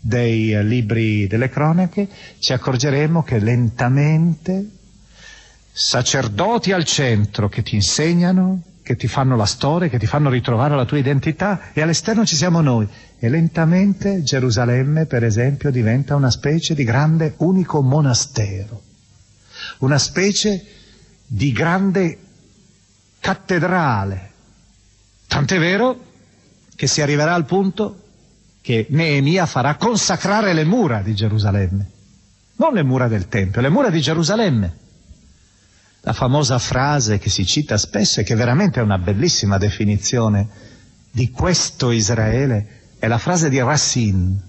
dei 0.00 0.62
libri 0.66 1.26
delle 1.26 1.48
cronache, 1.48 2.06
ci 2.38 2.52
accorgeremo 2.52 3.22
che 3.22 3.38
lentamente 3.38 4.68
sacerdoti 5.72 6.72
al 6.72 6.84
centro 6.84 7.48
che 7.48 7.62
ti 7.62 7.74
insegnano, 7.74 8.62
che 8.82 8.96
ti 8.96 9.08
fanno 9.08 9.34
la 9.34 9.46
storia, 9.46 9.88
che 9.88 9.98
ti 9.98 10.06
fanno 10.06 10.30
ritrovare 10.30 10.76
la 10.76 10.84
tua 10.84 10.98
identità 10.98 11.72
e 11.72 11.80
all'esterno 11.80 12.24
ci 12.24 12.36
siamo 12.36 12.60
noi. 12.60 12.86
E 13.18 13.28
lentamente 13.28 14.22
Gerusalemme, 14.22 15.06
per 15.06 15.24
esempio, 15.24 15.70
diventa 15.70 16.14
una 16.14 16.30
specie 16.30 16.74
di 16.74 16.84
grande 16.84 17.34
unico 17.38 17.80
monastero, 17.82 18.82
una 19.78 19.98
specie 19.98 20.77
di 21.28 21.52
grande 21.52 22.18
cattedrale. 23.20 24.30
Tant'è 25.26 25.58
vero 25.58 26.06
che 26.74 26.86
si 26.86 27.02
arriverà 27.02 27.34
al 27.34 27.44
punto 27.44 28.04
che 28.62 28.86
Neemia 28.88 29.44
farà 29.44 29.76
consacrare 29.76 30.54
le 30.54 30.64
mura 30.64 31.02
di 31.02 31.14
Gerusalemme, 31.14 31.90
non 32.56 32.72
le 32.72 32.82
mura 32.82 33.08
del 33.08 33.28
Tempio, 33.28 33.60
le 33.60 33.68
mura 33.68 33.90
di 33.90 34.00
Gerusalemme. 34.00 34.76
La 36.02 36.12
famosa 36.14 36.58
frase 36.58 37.18
che 37.18 37.28
si 37.28 37.44
cita 37.44 37.76
spesso 37.76 38.20
e 38.20 38.22
che 38.22 38.34
veramente 38.34 38.80
è 38.80 38.82
una 38.82 38.98
bellissima 38.98 39.58
definizione 39.58 40.48
di 41.10 41.30
questo 41.30 41.90
Israele 41.90 42.94
è 42.98 43.06
la 43.06 43.18
frase 43.18 43.50
di 43.50 43.60
Racine 43.60 44.40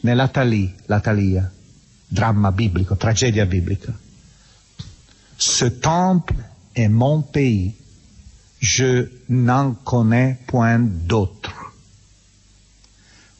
nella 0.00 0.28
Talì, 0.28 0.74
la 0.86 1.00
Talia, 1.00 1.50
dramma 2.06 2.52
biblico, 2.52 2.96
tragedia 2.96 3.46
biblica. 3.46 3.92
Ce 5.40 5.78
temple 5.78 6.34
est 6.74 6.88
mon 6.88 7.22
pays, 7.22 7.72
je 8.58 9.08
n'en 9.28 9.76
connais 9.84 10.36
point 10.46 10.80
d'autre. 11.06 11.54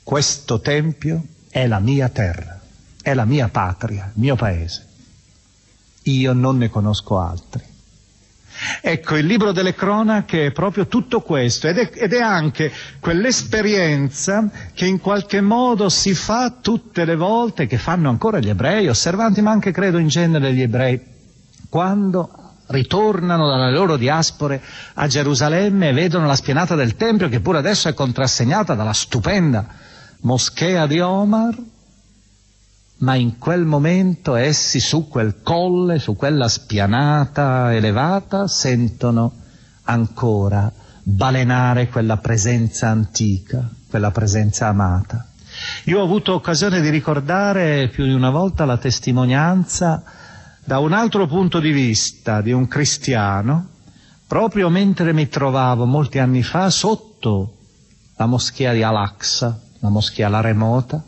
Questo 0.05 0.61
tempio 0.61 1.25
è 1.51 1.67
la 1.67 1.81
mia 1.81 2.09
terra, 2.09 2.61
è 3.03 3.15
la 3.15 3.25
mia 3.25 3.49
patria, 3.49 4.13
il 4.15 4.21
mio 4.21 4.37
paese. 4.37 4.87
Io 6.03 6.33
non 6.35 6.59
ne 6.59 6.71
conosco 6.71 7.19
altri. 7.19 7.65
Ecco, 8.81 9.17
il 9.17 9.27
libro 9.27 9.51
delle 9.51 9.75
cronache 9.75 10.47
è 10.47 10.53
proprio 10.53 10.87
tutto 10.87 11.21
questo 11.21 11.67
ed 11.67 11.79
è, 11.79 11.91
ed 11.93 12.13
è, 12.13 12.21
anche 12.21 12.73
quell'esperienza 13.01 14.49
che 14.73 14.87
in 14.87 15.01
qualche 15.01 15.41
modo 15.41 15.89
si 15.89 16.15
fa 16.15 16.55
tutte 16.61 17.05
le 17.05 17.17
volte 17.17 17.67
che 17.67 17.77
fanno 17.77 18.09
ancora 18.09 18.39
gli 18.39 18.49
ebrei, 18.49 18.87
osservanti, 18.87 19.43
ma 19.43 19.51
anche 19.51 19.73
credo 19.73 19.99
in 19.99 20.09
genere 20.09 20.55
gli 20.55 20.63
ebrei, 20.63 21.17
quando 21.69 22.31
ritornano 22.69 23.49
dalle 23.49 23.71
loro 23.71 23.97
diaspore 23.97 24.63
a 24.95 25.07
Gerusalemme 25.07 25.89
e 25.89 25.93
vedono 25.93 26.27
la 26.27 26.37
spianata 26.37 26.75
del 26.75 26.97
Tempio 26.97 27.29
che 27.29 27.41
pure 27.41 27.59
adesso 27.59 27.89
è 27.89 27.95
contrassegnata 27.95 28.75
dalla 28.75 28.93
stupenda 28.93 29.67
moschea 30.21 30.87
di 30.87 31.01
Omar, 31.01 31.57
ma 32.99 33.15
in 33.15 33.39
quel 33.39 33.65
momento 33.65 34.35
essi 34.35 34.81
su 34.81 35.09
quel 35.09 35.43
colle, 35.43 35.99
su 35.99 36.17
quella 36.17 36.49
spianata 36.49 37.73
elevata, 37.73 38.49
sentono 38.49 39.33
ancora 39.85 40.71
balenare 41.03 41.89
quella 41.89 42.17
presenza 42.17 42.89
antica, 42.89 43.69
quella 43.89 44.11
presenza 44.11 44.67
amata. 44.67 45.27
Io 45.85 46.01
ho 46.01 46.05
avuto 46.05 46.35
occasione 46.35 46.81
di 46.81 46.91
ricordare 46.91 47.89
più 47.89 48.05
di 48.05 48.13
una 48.13 48.31
volta 48.31 48.65
la 48.65 48.77
testimonianza 48.77 50.03
da 50.69 50.81
un 50.81 50.93
altro 50.93 51.27
punto 51.27 51.61
di 51.61 51.71
vista 51.71 52.43
di 52.43 52.53
un 52.53 52.69
cristiano, 52.69 53.69
proprio 54.27 54.69
mentre 54.69 55.15
mi 55.15 55.27
trovavo 55.27 55.87
molti 55.87 56.19
anni 56.19 56.43
fa 56.43 56.69
sotto 56.69 57.55
la 58.17 58.27
moschea 58.27 58.75
di 58.75 58.83
Al-Aqsa, 58.83 59.59
la 59.79 59.89
moschea 59.89 60.29
La 60.29 60.43
Remota, 60.43 61.03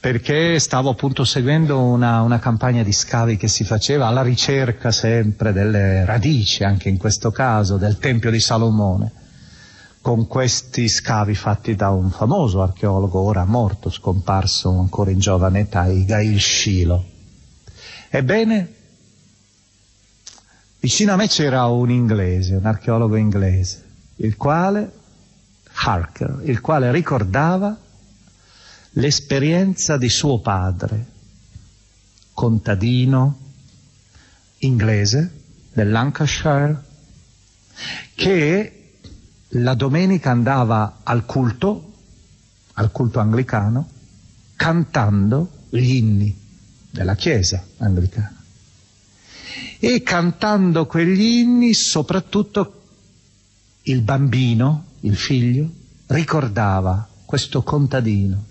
perché 0.00 0.58
stavo 0.58 0.90
appunto 0.90 1.22
seguendo 1.22 1.78
una, 1.82 2.22
una, 2.22 2.40
campagna 2.40 2.82
di 2.82 2.90
scavi 2.90 3.36
che 3.36 3.46
si 3.46 3.62
faceva 3.62 4.08
alla 4.08 4.22
ricerca 4.22 4.90
sempre 4.90 5.52
delle 5.52 6.04
radici, 6.04 6.64
anche 6.64 6.88
in 6.88 6.98
questo 6.98 7.30
caso, 7.30 7.76
del 7.76 7.98
Tempio 7.98 8.32
di 8.32 8.40
Salomone, 8.40 9.12
con 10.00 10.26
questi 10.26 10.88
scavi 10.88 11.36
fatti 11.36 11.76
da 11.76 11.90
un 11.90 12.10
famoso 12.10 12.60
archeologo, 12.60 13.20
ora 13.20 13.44
morto, 13.44 13.88
scomparso 13.88 14.76
ancora 14.80 15.12
in 15.12 15.20
giovane 15.20 15.60
età, 15.60 15.86
Igail 15.86 16.40
Shilo. 16.40 17.11
Ebbene, 18.14 18.74
vicino 20.80 21.14
a 21.14 21.16
me 21.16 21.28
c'era 21.28 21.64
un 21.64 21.88
inglese, 21.88 22.56
un 22.56 22.66
archeologo 22.66 23.16
inglese, 23.16 23.86
il 24.16 24.36
quale, 24.36 24.92
Harker, 25.72 26.42
il 26.44 26.60
quale 26.60 26.92
ricordava 26.92 27.74
l'esperienza 28.90 29.96
di 29.96 30.10
suo 30.10 30.40
padre, 30.40 31.06
contadino 32.34 33.38
inglese 34.58 35.44
del 35.72 35.90
Lancashire, 35.90 36.84
che 38.14 38.98
la 39.48 39.72
domenica 39.72 40.30
andava 40.30 40.98
al 41.02 41.24
culto, 41.24 41.94
al 42.74 42.90
culto 42.90 43.20
anglicano, 43.20 43.88
cantando 44.54 45.50
gli 45.70 45.94
inni 45.94 46.40
della 46.92 47.14
chiesa 47.16 47.64
anglicana. 47.78 48.36
E 49.80 50.02
cantando 50.02 50.86
quegli 50.86 51.38
inni, 51.40 51.74
soprattutto 51.74 52.80
il 53.84 54.02
bambino, 54.02 54.84
il 55.00 55.16
figlio, 55.16 55.68
ricordava 56.06 57.08
questo 57.24 57.62
contadino 57.62 58.44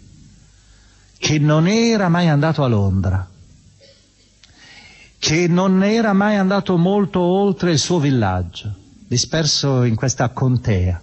che 1.17 1.37
non 1.37 1.67
era 1.67 2.09
mai 2.09 2.27
andato 2.27 2.63
a 2.63 2.67
Londra, 2.67 3.29
che 5.19 5.47
non 5.47 5.83
era 5.83 6.13
mai 6.13 6.35
andato 6.35 6.77
molto 6.77 7.19
oltre 7.19 7.71
il 7.71 7.77
suo 7.77 7.99
villaggio, 7.99 8.75
disperso 9.07 9.83
in 9.83 9.93
questa 9.95 10.29
contea, 10.29 10.99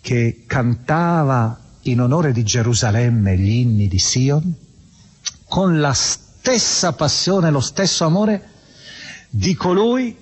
che 0.00 0.42
cantava 0.48 1.58
in 1.82 2.00
onore 2.00 2.32
di 2.32 2.42
Gerusalemme 2.42 3.38
gli 3.38 3.50
inni 3.50 3.86
di 3.86 3.98
Sion, 4.00 4.52
con 5.50 5.80
la 5.80 5.92
stessa 5.92 6.92
passione, 6.92 7.50
lo 7.50 7.58
stesso 7.58 8.04
amore 8.04 8.48
di 9.28 9.52
colui 9.56 10.16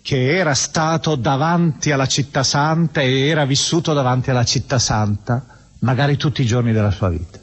che 0.00 0.36
era 0.36 0.54
stato 0.54 1.16
davanti 1.16 1.90
alla 1.90 2.06
città 2.06 2.44
santa 2.44 3.00
e 3.00 3.26
era 3.26 3.44
vissuto 3.44 3.92
davanti 3.92 4.30
alla 4.30 4.44
città 4.44 4.78
santa, 4.78 5.44
magari 5.80 6.16
tutti 6.16 6.42
i 6.42 6.46
giorni 6.46 6.72
della 6.72 6.92
sua 6.92 7.08
vita. 7.08 7.40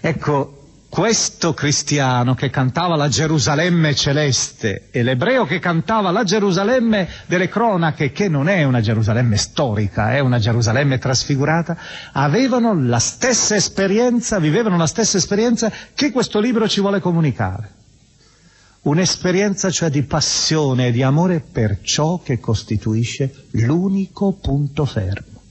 Ecco, 0.00 0.57
questo 0.88 1.52
cristiano 1.52 2.34
che 2.34 2.48
cantava 2.48 2.96
la 2.96 3.08
Gerusalemme 3.08 3.94
celeste 3.94 4.88
e 4.90 5.02
l'ebreo 5.02 5.44
che 5.44 5.58
cantava 5.58 6.10
la 6.10 6.24
Gerusalemme 6.24 7.06
delle 7.26 7.48
cronache, 7.48 8.10
che 8.10 8.28
non 8.28 8.48
è 8.48 8.64
una 8.64 8.80
Gerusalemme 8.80 9.36
storica, 9.36 10.14
è 10.14 10.20
una 10.20 10.38
Gerusalemme 10.38 10.98
trasfigurata, 10.98 11.76
avevano 12.12 12.74
la 12.74 12.98
stessa 12.98 13.54
esperienza, 13.54 14.38
vivevano 14.38 14.76
la 14.76 14.86
stessa 14.86 15.18
esperienza 15.18 15.70
che 15.94 16.10
questo 16.10 16.40
libro 16.40 16.66
ci 16.66 16.80
vuole 16.80 17.00
comunicare. 17.00 17.76
Un'esperienza 18.82 19.70
cioè 19.70 19.90
di 19.90 20.02
passione 20.02 20.86
e 20.86 20.92
di 20.92 21.02
amore 21.02 21.40
per 21.40 21.80
ciò 21.82 22.20
che 22.22 22.40
costituisce 22.40 23.46
l'unico 23.52 24.32
punto 24.32 24.86
fermo 24.86 25.42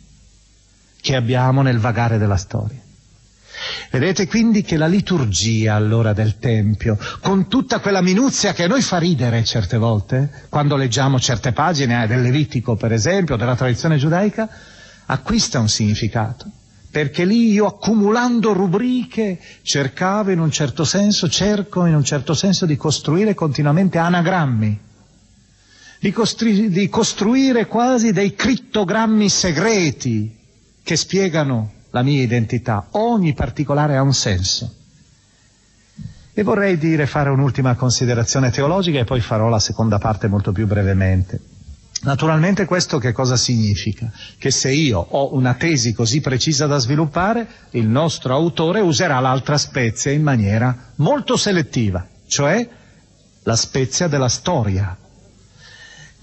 che 1.00 1.16
abbiamo 1.16 1.62
nel 1.62 1.78
vagare 1.78 2.18
della 2.18 2.38
storia. 2.38 2.86
Vedete 3.92 4.28
quindi 4.28 4.62
che 4.62 4.78
la 4.78 4.88
liturgia 4.88 5.76
allora 5.76 6.14
del 6.14 6.38
Tempio, 6.40 6.98
con 7.22 7.48
tutta 7.48 7.80
quella 7.80 8.02
minuzia 8.02 8.54
che 8.54 8.64
a 8.64 8.68
noi 8.68 8.82
fa 8.82 8.98
ridere 8.98 9.44
certe 9.44 9.78
volte, 9.78 10.46
quando 10.50 10.76
leggiamo 10.76 11.20
certe 11.20 11.52
pagine 11.54 12.04
eh, 12.04 12.08
del 12.08 12.22
Levitico 12.22 12.76
per 12.76 12.92
esempio, 12.92 13.36
della 13.36 13.56
tradizione 13.56 13.98
giudaica, 13.98 14.48
acquista 15.06 15.60
un 15.60 15.70
significato. 15.70 16.46
Perché 16.90 17.26
lì 17.26 17.52
io 17.52 17.66
accumulando 17.68 18.54
rubriche 18.54 19.40
cercavo 19.62 20.32
in 20.32 20.40
un 20.40 20.52
certo 20.52 20.84
senso, 20.84 21.28
cerco 21.30 21.86
in 21.86 21.94
un 21.96 22.04
certo 22.04 22.34
senso 22.34 22.66
di 22.66 22.76
costruire 22.76 23.34
continuamente 23.34 23.98
anagrammi, 23.98 24.80
di, 26.00 26.12
costri- 26.12 26.70
di 26.70 26.90
costruire 26.90 27.68
quasi 27.68 28.12
dei 28.14 28.34
crittogrammi 28.36 29.30
segreti 29.30 30.36
che 30.84 30.96
spiegano 30.96 31.72
la 31.98 32.04
mia 32.04 32.22
identità, 32.22 32.88
ogni 32.92 33.34
particolare 33.34 33.98
ha 33.98 34.04
un 34.04 34.14
senso. 34.14 34.72
E 36.32 36.44
vorrei 36.44 36.78
dire, 36.78 37.08
fare 37.08 37.32
un'ultima 37.32 37.74
considerazione 37.74 38.52
teologica 38.52 39.00
e 39.00 39.04
poi 39.04 39.20
farò 39.22 39.50
la 39.50 39.58
seconda 39.60 39.98
parte 39.98 40.28
molto 40.28 40.52
più 40.52 40.68
brevemente. 40.68 41.40
Naturalmente 42.04 42.66
questo 42.66 43.00
che 43.00 43.12
cosa 43.12 43.36
significa? 43.36 44.12
Che 44.38 44.52
se 44.52 44.72
io 44.72 45.00
ho 45.00 45.34
una 45.34 45.56
tesi 45.56 45.94
così 45.94 46.22
precisa 46.22 46.68
da 46.68 46.78
sviluppare, 46.78 47.48
il 47.72 47.88
nostro 47.88 48.36
autore 48.36 48.82
userà 48.82 49.20
l'altra 49.20 49.58
spezia 49.58 50.12
in 50.12 50.22
maniera 50.22 50.92
molto 50.98 51.36
selettiva, 51.36 52.06
cioè 52.28 52.70
la 53.42 53.56
spezia 53.56 54.08
della 54.08 54.30
storia, 54.30 54.96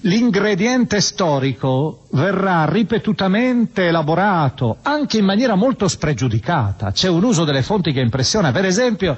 l'ingrediente 0.04 1.00
storico 1.00 2.06
verrà 2.10 2.64
ripetutamente 2.66 3.86
elaborato 3.86 4.78
anche 4.82 5.18
in 5.18 5.24
maniera 5.24 5.54
molto 5.54 5.88
spregiudicata. 5.88 6.92
C'è 6.92 7.08
un 7.08 7.22
uso 7.22 7.44
delle 7.44 7.62
fonti 7.62 7.92
che 7.92 8.00
impressiona. 8.00 8.52
Per 8.52 8.64
esempio, 8.64 9.16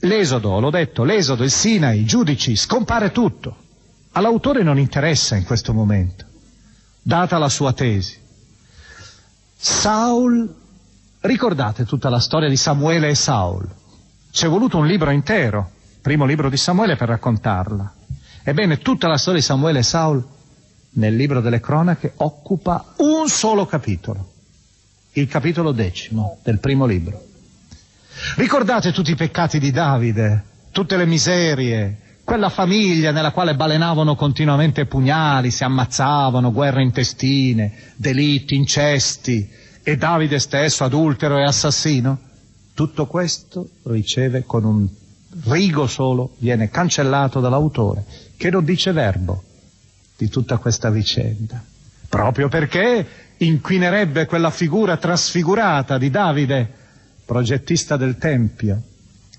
l'esodo, 0.00 0.58
l'ho 0.58 0.70
detto, 0.70 1.04
l'esodo, 1.04 1.44
il 1.44 1.50
Sinai, 1.50 2.00
i 2.00 2.04
giudici, 2.04 2.56
scompare 2.56 3.12
tutto. 3.12 3.64
All'autore 4.12 4.62
non 4.62 4.78
interessa 4.78 5.36
in 5.36 5.44
questo 5.44 5.72
momento, 5.72 6.24
data 7.02 7.38
la 7.38 7.50
sua 7.50 7.72
tesi. 7.72 8.18
Saul, 9.54 10.54
ricordate 11.20 11.84
tutta 11.84 12.08
la 12.08 12.18
storia 12.18 12.48
di 12.48 12.56
Samuele 12.56 13.08
e 13.08 13.14
Saul? 13.14 13.68
C'è 14.30 14.48
voluto 14.48 14.78
un 14.78 14.86
libro 14.86 15.10
intero, 15.10 15.70
primo 16.00 16.24
libro 16.24 16.48
di 16.48 16.56
Samuele, 16.56 16.96
per 16.96 17.08
raccontarla. 17.08 17.94
Ebbene, 18.48 18.78
tutta 18.78 19.08
la 19.08 19.16
storia 19.18 19.40
di 19.40 19.44
Samuele 19.44 19.80
e 19.80 19.82
Saul 19.82 20.24
nel 20.90 21.16
libro 21.16 21.40
delle 21.40 21.58
cronache 21.58 22.12
occupa 22.18 22.92
un 22.98 23.28
solo 23.28 23.66
capitolo, 23.66 24.34
il 25.14 25.26
capitolo 25.26 25.72
decimo 25.72 26.38
del 26.44 26.60
primo 26.60 26.86
libro. 26.86 27.20
Ricordate 28.36 28.92
tutti 28.92 29.10
i 29.10 29.16
peccati 29.16 29.58
di 29.58 29.72
Davide, 29.72 30.44
tutte 30.70 30.96
le 30.96 31.06
miserie, 31.06 32.20
quella 32.22 32.48
famiglia 32.48 33.10
nella 33.10 33.32
quale 33.32 33.56
balenavano 33.56 34.14
continuamente 34.14 34.86
pugnali, 34.86 35.50
si 35.50 35.64
ammazzavano, 35.64 36.52
guerre 36.52 36.84
intestine, 36.84 37.72
delitti, 37.96 38.54
incesti, 38.54 39.50
e 39.82 39.96
Davide 39.96 40.38
stesso 40.38 40.84
adultero 40.84 41.36
e 41.38 41.42
assassino? 41.42 42.16
Tutto 42.74 43.06
questo 43.06 43.70
riceve 43.86 44.44
con 44.46 44.64
un 44.64 44.88
rigo 45.46 45.88
solo, 45.88 46.36
viene 46.38 46.70
cancellato 46.70 47.40
dall'autore 47.40 48.04
che 48.36 48.50
non 48.50 48.64
dice 48.64 48.92
verbo 48.92 49.42
di 50.16 50.28
tutta 50.28 50.56
questa 50.58 50.90
vicenda, 50.90 51.62
proprio 52.08 52.48
perché 52.48 53.06
inquinerebbe 53.38 54.26
quella 54.26 54.50
figura 54.50 54.96
trasfigurata 54.96 55.98
di 55.98 56.10
Davide, 56.10 56.70
progettista 57.24 57.96
del 57.96 58.16
Tempio 58.18 58.80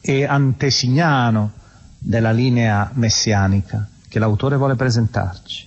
e 0.02 0.26
antesignano 0.26 1.54
della 1.98 2.32
linea 2.32 2.92
messianica 2.94 3.88
che 4.08 4.20
l'autore 4.20 4.56
vuole 4.58 4.76
presentarci. 4.76 5.66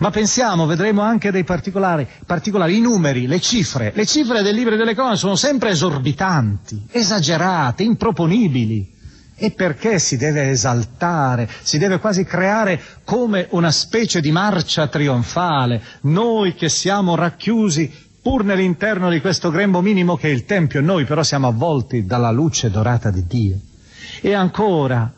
Ma 0.00 0.10
pensiamo, 0.10 0.66
vedremo 0.66 1.02
anche 1.02 1.30
dei 1.30 1.44
particolari, 1.44 2.06
particolari, 2.26 2.76
i 2.76 2.80
numeri, 2.80 3.26
le 3.26 3.40
cifre. 3.40 3.92
Le 3.94 4.06
cifre 4.06 4.42
del 4.42 4.54
libro 4.54 4.74
delle 4.76 4.94
cronache 4.94 5.18
sono 5.18 5.36
sempre 5.36 5.70
esorbitanti, 5.70 6.86
esagerate, 6.90 7.84
improponibili. 7.84 8.96
E 9.40 9.52
perché 9.52 10.00
si 10.00 10.16
deve 10.16 10.50
esaltare, 10.50 11.48
si 11.62 11.78
deve 11.78 12.00
quasi 12.00 12.24
creare 12.24 12.80
come 13.04 13.46
una 13.50 13.70
specie 13.70 14.20
di 14.20 14.32
marcia 14.32 14.88
trionfale, 14.88 15.80
noi 16.02 16.54
che 16.54 16.68
siamo 16.68 17.14
racchiusi 17.14 18.06
pur 18.20 18.42
nell'interno 18.42 19.08
di 19.08 19.20
questo 19.20 19.50
grembo 19.50 19.80
minimo 19.80 20.16
che 20.16 20.28
è 20.28 20.32
il 20.32 20.44
Tempio, 20.44 20.80
noi 20.80 21.04
però 21.04 21.22
siamo 21.22 21.46
avvolti 21.46 22.04
dalla 22.04 22.32
luce 22.32 22.68
dorata 22.68 23.12
di 23.12 23.26
Dio. 23.26 23.58
E 24.20 24.32
ancora, 24.34 25.12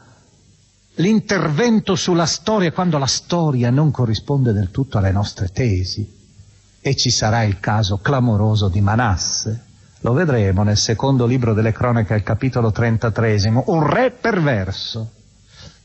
l'intervento 0.97 1.97
sulla 1.97 2.27
storia 2.27 2.73
quando 2.73 2.99
la 2.99 3.07
storia 3.07 3.71
non 3.71 3.91
corrisponde 3.91 4.53
del 4.53 4.71
tutto 4.71 4.99
alle 4.99 5.13
nostre 5.13 5.49
tesi. 5.49 6.19
E 6.83 6.95
ci 6.95 7.11
sarà 7.11 7.43
il 7.43 7.59
caso 7.59 7.99
clamoroso 7.99 8.69
di 8.69 8.83
Manasse 8.83 9.69
lo 10.03 10.13
vedremo 10.13 10.63
nel 10.63 10.79
secondo 10.79 11.27
libro 11.27 11.53
delle 11.53 11.73
cronache 11.73 12.15
al 12.15 12.23
capitolo 12.23 12.71
33, 12.71 13.63
un 13.67 13.87
re 13.87 14.11
perverso, 14.11 15.11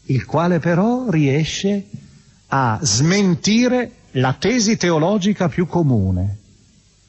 il 0.04 0.26
quale 0.26 0.60
però 0.60 1.10
riesce 1.10 1.86
a 2.48 2.80
smentire 2.82 3.92
la 4.12 4.34
tesi 4.40 4.78
teologica 4.78 5.50
più 5.50 5.68
comune, 5.68 6.38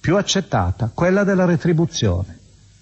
più 0.01 0.17
accettata, 0.17 0.91
quella 0.93 1.23
della 1.23 1.45
retribuzione. 1.45 2.39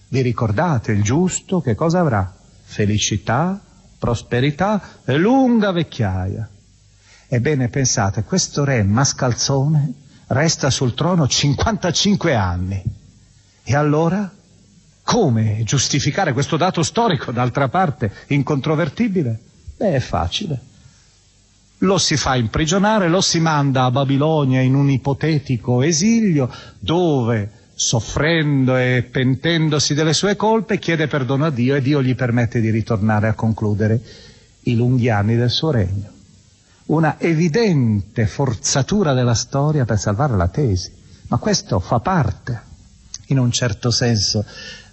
Vi 0.08 0.22
ricordate 0.22 0.92
il 0.92 1.02
giusto 1.02 1.60
che 1.60 1.74
cosa 1.74 2.00
avrà? 2.00 2.34
Felicità, 2.62 3.60
prosperità 3.98 4.80
e 5.04 5.18
lunga 5.18 5.70
vecchiaia. 5.70 6.48
Ebbene 7.28 7.68
pensate, 7.68 8.22
questo 8.22 8.64
re 8.64 8.82
mascalzone 8.84 9.92
resta 10.28 10.70
sul 10.70 10.94
trono 10.94 11.26
55 11.28 12.34
anni 12.34 13.02
e 13.64 13.74
allora 13.74 14.30
come 15.02 15.62
giustificare 15.64 16.32
questo 16.32 16.56
dato 16.56 16.82
storico, 16.82 17.32
d'altra 17.32 17.68
parte 17.68 18.10
incontrovertibile? 18.28 19.38
Beh, 19.76 19.94
è 19.94 20.00
facile. 20.00 20.60
Lo 21.78 21.98
si 21.98 22.16
fa 22.16 22.36
imprigionare, 22.36 23.08
lo 23.08 23.20
si 23.20 23.40
manda 23.40 23.84
a 23.84 23.90
Babilonia 23.90 24.60
in 24.60 24.74
un 24.74 24.90
ipotetico 24.90 25.82
esilio 25.82 26.50
dove, 26.78 27.50
soffrendo 27.74 28.76
e 28.76 29.06
pentendosi 29.10 29.92
delle 29.94 30.14
sue 30.14 30.36
colpe, 30.36 30.78
chiede 30.78 31.06
perdono 31.06 31.46
a 31.46 31.50
Dio 31.50 31.74
e 31.74 31.82
Dio 31.82 32.02
gli 32.02 32.14
permette 32.14 32.60
di 32.60 32.70
ritornare 32.70 33.28
a 33.28 33.34
concludere 33.34 34.00
i 34.62 34.76
lunghi 34.76 35.10
anni 35.10 35.36
del 35.36 35.50
suo 35.50 35.70
regno. 35.70 36.10
Una 36.86 37.16
evidente 37.18 38.26
forzatura 38.26 39.12
della 39.12 39.34
storia 39.34 39.84
per 39.84 39.98
salvare 39.98 40.36
la 40.36 40.48
tesi, 40.48 40.92
ma 41.28 41.38
questo 41.38 41.80
fa 41.80 42.00
parte 42.00 42.72
in 43.28 43.38
un 43.38 43.50
certo 43.50 43.90
senso, 43.90 44.44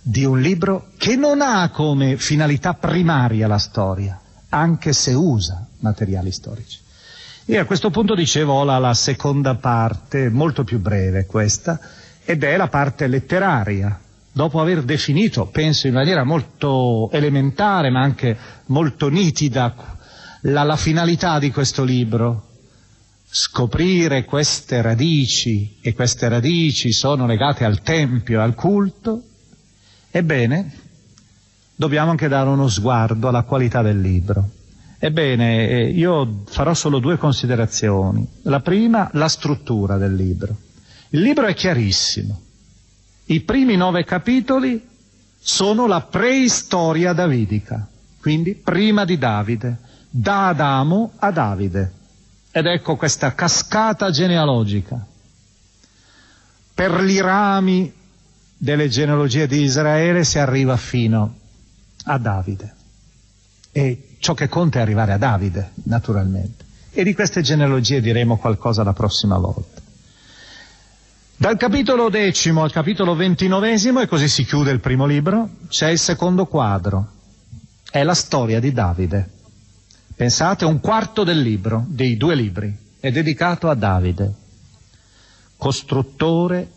di 0.01 0.25
un 0.25 0.39
libro 0.39 0.87
che 0.97 1.15
non 1.15 1.41
ha 1.41 1.69
come 1.69 2.17
finalità 2.17 2.73
primaria 2.73 3.47
la 3.47 3.57
storia, 3.57 4.19
anche 4.49 4.93
se 4.93 5.13
usa 5.13 5.67
materiali 5.79 6.31
storici. 6.31 6.79
E 7.45 7.57
a 7.57 7.65
questo 7.65 7.89
punto 7.89 8.15
dicevo 8.15 8.53
ho 8.53 8.63
la, 8.63 8.93
seconda 8.93 9.55
parte, 9.55 10.29
molto 10.29 10.63
più 10.63 10.79
breve 10.79 11.25
questa, 11.25 11.79
ed 12.23 12.43
è 12.43 12.55
la 12.55 12.67
parte 12.67 13.07
letteraria. 13.07 13.99
Dopo 14.31 14.61
aver 14.61 14.83
definito, 14.83 15.47
penso 15.47 15.87
in 15.87 15.93
maniera 15.93 16.23
molto 16.23 17.09
elementare 17.11 17.89
ma 17.89 18.01
anche 18.01 18.37
molto 18.67 19.09
nitida, 19.09 19.97
la, 20.41 20.63
la 20.63 20.77
finalità 20.77 21.39
di 21.39 21.51
questo 21.51 21.83
libro, 21.83 22.50
scoprire 23.33 24.25
queste 24.25 24.81
radici, 24.81 25.77
e 25.79 25.93
queste 25.93 26.27
radici 26.27 26.91
sono 26.91 27.25
legate 27.25 27.63
al 27.63 27.81
Tempio, 27.81 28.41
al 28.41 28.55
culto, 28.55 29.23
ebbene, 30.11 30.73
dobbiamo 31.73 32.11
anche 32.11 32.27
dare 32.27 32.49
uno 32.49 32.67
sguardo 32.67 33.29
alla 33.29 33.43
qualità 33.43 33.81
del 33.81 34.01
libro. 34.01 34.49
Ebbene, 34.99 35.69
eh, 35.69 35.89
io 35.91 36.43
farò 36.45 36.73
solo 36.73 36.99
due 36.99 37.17
considerazioni. 37.17 38.27
La 38.43 38.59
prima, 38.59 39.09
la 39.13 39.29
struttura 39.29 39.95
del 39.97 40.13
libro. 40.13 40.55
Il 41.11 41.21
libro 41.21 41.47
è 41.47 41.53
chiarissimo. 41.53 42.39
I 43.27 43.39
primi 43.41 43.77
nove 43.77 44.03
capitoli 44.03 44.85
sono 45.39 45.87
la 45.87 46.01
preistoria 46.01 47.13
davidica, 47.13 47.87
quindi 48.19 48.55
prima 48.55 49.05
di 49.05 49.17
Davide, 49.17 49.77
da 50.09 50.49
Adamo 50.49 51.13
a 51.17 51.31
Davide. 51.31 51.99
Ed 52.51 52.65
ecco 52.65 52.97
questa 52.97 53.33
cascata 53.33 54.11
genealogica. 54.11 55.05
Per 56.73 57.03
i 57.07 57.21
rami 57.21 57.93
delle 58.57 58.89
genealogie 58.89 59.47
di 59.47 59.61
Israele 59.61 60.23
si 60.23 60.37
arriva 60.37 60.75
fino 60.75 61.35
a 62.03 62.17
Davide. 62.17 62.75
E 63.71 64.15
ciò 64.19 64.33
che 64.33 64.49
conta 64.49 64.79
è 64.79 64.81
arrivare 64.81 65.13
a 65.13 65.17
Davide, 65.17 65.71
naturalmente. 65.83 66.65
E 66.91 67.03
di 67.03 67.13
queste 67.13 67.41
genealogie 67.41 68.01
diremo 68.01 68.37
qualcosa 68.37 68.83
la 68.83 68.93
prossima 68.93 69.37
volta. 69.37 69.79
Dal 71.37 71.57
capitolo 71.57 72.09
decimo 72.09 72.63
al 72.63 72.71
capitolo 72.71 73.15
ventinovesimo, 73.15 74.01
e 74.01 74.07
così 74.07 74.27
si 74.27 74.43
chiude 74.43 74.71
il 74.71 74.79
primo 74.79 75.05
libro, 75.05 75.49
c'è 75.69 75.89
il 75.89 75.97
secondo 75.97 76.45
quadro. 76.45 77.07
È 77.89 78.03
la 78.03 78.13
storia 78.13 78.59
di 78.59 78.71
Davide. 78.73 79.29
Pensate, 80.21 80.65
un 80.65 80.79
quarto 80.79 81.23
del 81.23 81.41
libro, 81.41 81.83
dei 81.87 82.15
due 82.15 82.35
libri, 82.35 82.71
è 82.99 83.09
dedicato 83.09 83.71
a 83.71 83.73
Davide, 83.73 84.31
costruttore 85.57 86.69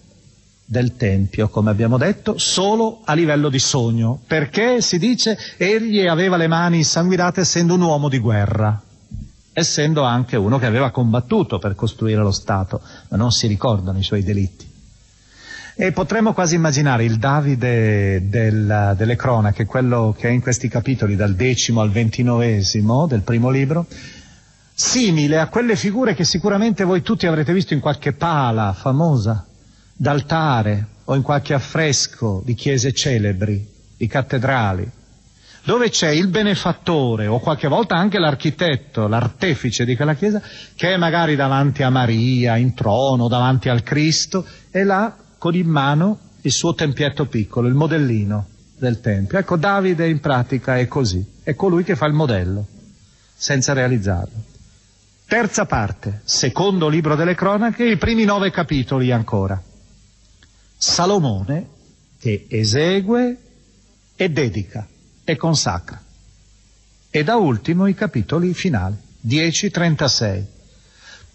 del 0.65 0.97
Tempio, 0.97 1.51
come 1.51 1.69
abbiamo 1.69 1.99
detto, 1.99 2.39
solo 2.39 3.03
a 3.05 3.13
livello 3.13 3.51
di 3.51 3.59
sogno, 3.59 4.19
perché 4.27 4.81
si 4.81 4.99
dice 4.99 5.37
egli 5.59 6.07
aveva 6.07 6.39
le 6.39 6.47
mani 6.47 6.79
insanguinate 6.79 7.43
essendo 7.43 7.75
un 7.75 7.83
uomo 7.83 8.09
di 8.09 8.17
guerra, 8.17 8.81
essendo 9.53 10.05
anche 10.05 10.37
uno 10.37 10.59
che 10.59 10.65
aveva 10.65 10.91
combattuto 10.91 11.59
per 11.59 11.75
costruire 11.75 12.23
lo 12.23 12.33
Stato, 12.33 12.81
ma 13.11 13.19
non 13.19 13.31
si 13.31 13.47
ricordano 13.47 13.99
i 13.99 14.03
suoi 14.03 14.23
delitti. 14.23 14.74
E 15.77 15.91
potremmo 15.91 16.33
quasi 16.33 16.55
immaginare 16.55 17.03
il 17.03 17.16
Davide 17.16 18.29
del, 18.29 18.95
delle 18.97 19.16
cronache, 19.16 19.64
quello 19.64 20.14
che 20.16 20.29
è 20.29 20.31
in 20.31 20.41
questi 20.41 20.68
capitoli 20.68 21.16
dal 21.16 21.35
decimo 21.35 21.81
al 21.81 21.91
ventinovesimo 21.91 23.09
del 23.09 23.22
primo 23.22 23.51
libro, 23.51 23.87
simile 24.72 25.41
a 25.41 25.49
quelle 25.49 25.75
figure 25.75 26.14
che 26.14 26.22
sicuramente 26.22 26.85
voi 26.85 27.03
tutti 27.03 27.27
avrete 27.27 27.53
visto 27.53 27.75
in 27.75 27.81
qualche 27.81 28.12
pala 28.12 28.72
famosa, 28.72 29.45
d'altare 29.93 30.87
o 31.07 31.16
in 31.16 31.22
qualche 31.22 31.55
affresco 31.55 32.41
di 32.45 32.55
chiese 32.55 32.93
celebri, 32.93 33.66
di 33.97 34.07
cattedrali. 34.07 34.89
dove 35.64 35.89
c'è 35.89 36.11
il 36.11 36.29
benefattore 36.29 37.27
o 37.27 37.41
qualche 37.41 37.68
volta 37.68 37.97
anche 37.97 38.18
l'architetto, 38.18 39.09
l'artefice 39.09 39.85
di 39.85 39.97
quella 39.97 40.14
chiesa, 40.14 40.41
che 40.77 40.93
è 40.93 40.97
magari 40.99 41.37
davanti 41.37 41.83
a 41.83 41.91
Maria, 41.91 42.57
in 42.57 42.75
trono, 42.75 43.29
davanti 43.29 43.70
al 43.70 43.83
Cristo, 43.83 44.47
e 44.70 44.85
là 44.85 45.16
con 45.45 45.55
in 45.55 45.69
mano 45.69 46.21
il 46.41 46.53
suo 46.53 46.75
tempietto 46.75 47.27
piccolo, 47.27 47.69
il 47.69 47.75
modellino 47.75 48.47
del 48.79 49.03
Tempio. 49.03 49.37
Ecco, 49.37 49.59
Davide 49.59 50.09
in 50.09 50.19
pratica 50.19 50.79
è 50.79 50.89
così, 50.89 51.23
è 51.43 51.55
colui 51.55 51.85
che 51.85 51.97
fa 51.97 52.07
il 52.07 52.15
modello, 52.15 52.67
senza 53.35 53.75
realizzarlo. 53.75 54.43
Terza 55.27 55.67
parte, 55.67 56.23
secondo 56.25 56.89
libro 56.89 57.15
delle 57.15 57.35
cronache, 57.35 57.85
i 57.85 57.99
primi 57.99 58.25
nove 58.25 58.51
capitoli 58.51 59.13
ancora. 59.13 59.63
Salomone 60.79 61.69
che 62.19 62.47
esegue 62.49 63.37
e 64.17 64.31
dedica 64.31 64.89
e 65.25 65.37
consacra. 65.37 66.03
E 67.11 67.23
da 67.23 67.37
ultimo 67.37 67.87
i 67.87 67.93
capitoli 67.93 68.55
finali, 68.55 68.97
10-36. 69.29 70.43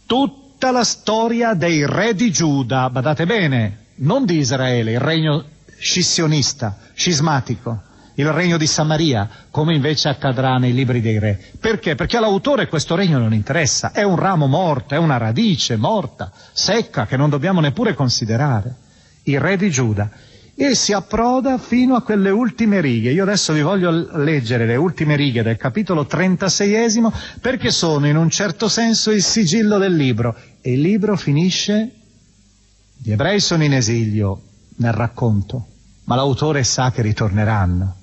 Tutta 0.07 0.71
la 0.71 0.83
storia 0.83 1.53
dei 1.53 1.85
re 1.85 2.15
di 2.15 2.31
Giuda, 2.31 2.89
badate 2.89 3.27
bene, 3.27 3.85
non 3.99 4.25
di 4.25 4.37
Israele, 4.37 4.91
il 4.91 4.99
regno 4.99 5.43
scissionista, 5.77 6.77
scismatico, 6.93 7.81
il 8.15 8.31
regno 8.31 8.57
di 8.57 8.67
Samaria, 8.67 9.29
come 9.49 9.73
invece 9.73 10.09
accadrà 10.09 10.57
nei 10.57 10.73
libri 10.73 10.99
dei 10.99 11.19
re. 11.19 11.39
Perché? 11.59 11.95
Perché 11.95 12.17
all'autore 12.17 12.67
questo 12.67 12.95
regno 12.95 13.17
non 13.17 13.33
interessa, 13.33 13.91
è 13.91 14.03
un 14.03 14.17
ramo 14.17 14.45
morto, 14.47 14.93
è 14.93 14.97
una 14.97 15.17
radice 15.17 15.77
morta, 15.77 16.31
secca, 16.51 17.05
che 17.05 17.15
non 17.15 17.29
dobbiamo 17.29 17.61
neppure 17.61 17.93
considerare. 17.93 18.75
Il 19.23 19.39
re 19.39 19.55
di 19.55 19.69
Giuda. 19.69 20.09
E 20.55 20.75
si 20.75 20.91
approda 20.91 21.57
fino 21.57 21.95
a 21.95 22.01
quelle 22.01 22.29
ultime 22.29 22.81
righe. 22.81 23.11
Io 23.11 23.23
adesso 23.23 23.53
vi 23.53 23.61
voglio 23.61 23.91
leggere 24.17 24.65
le 24.65 24.75
ultime 24.75 25.15
righe 25.15 25.41
del 25.41 25.55
capitolo 25.55 26.05
36 26.05 27.01
perché 27.39 27.71
sono 27.71 28.07
in 28.07 28.17
un 28.17 28.29
certo 28.29 28.67
senso 28.67 29.11
il 29.11 29.23
sigillo 29.23 29.77
del 29.77 29.95
libro. 29.95 30.35
E 30.59 30.73
il 30.73 30.81
libro 30.81 31.15
finisce, 31.15 31.98
gli 33.01 33.11
ebrei 33.11 33.39
sono 33.39 33.63
in 33.63 33.73
esilio 33.73 34.41
nel 34.77 34.91
racconto, 34.91 35.67
ma 36.03 36.15
l'autore 36.15 36.65
sa 36.65 36.91
che 36.91 37.01
ritorneranno. 37.01 37.95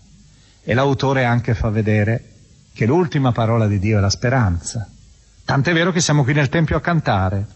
E 0.65 0.73
l'autore 0.73 1.25
anche 1.25 1.55
fa 1.55 1.69
vedere 1.69 2.33
che 2.73 2.87
l'ultima 2.87 3.31
parola 3.31 3.67
di 3.67 3.79
Dio 3.79 3.99
è 3.99 4.01
la 4.01 4.09
speranza. 4.09 4.89
Tant'è 5.45 5.75
vero 5.75 5.93
che 5.93 6.01
siamo 6.01 6.25
qui 6.25 6.33
nel 6.33 6.49
Tempio 6.49 6.79
a 6.79 6.81
cantare. 6.81 7.47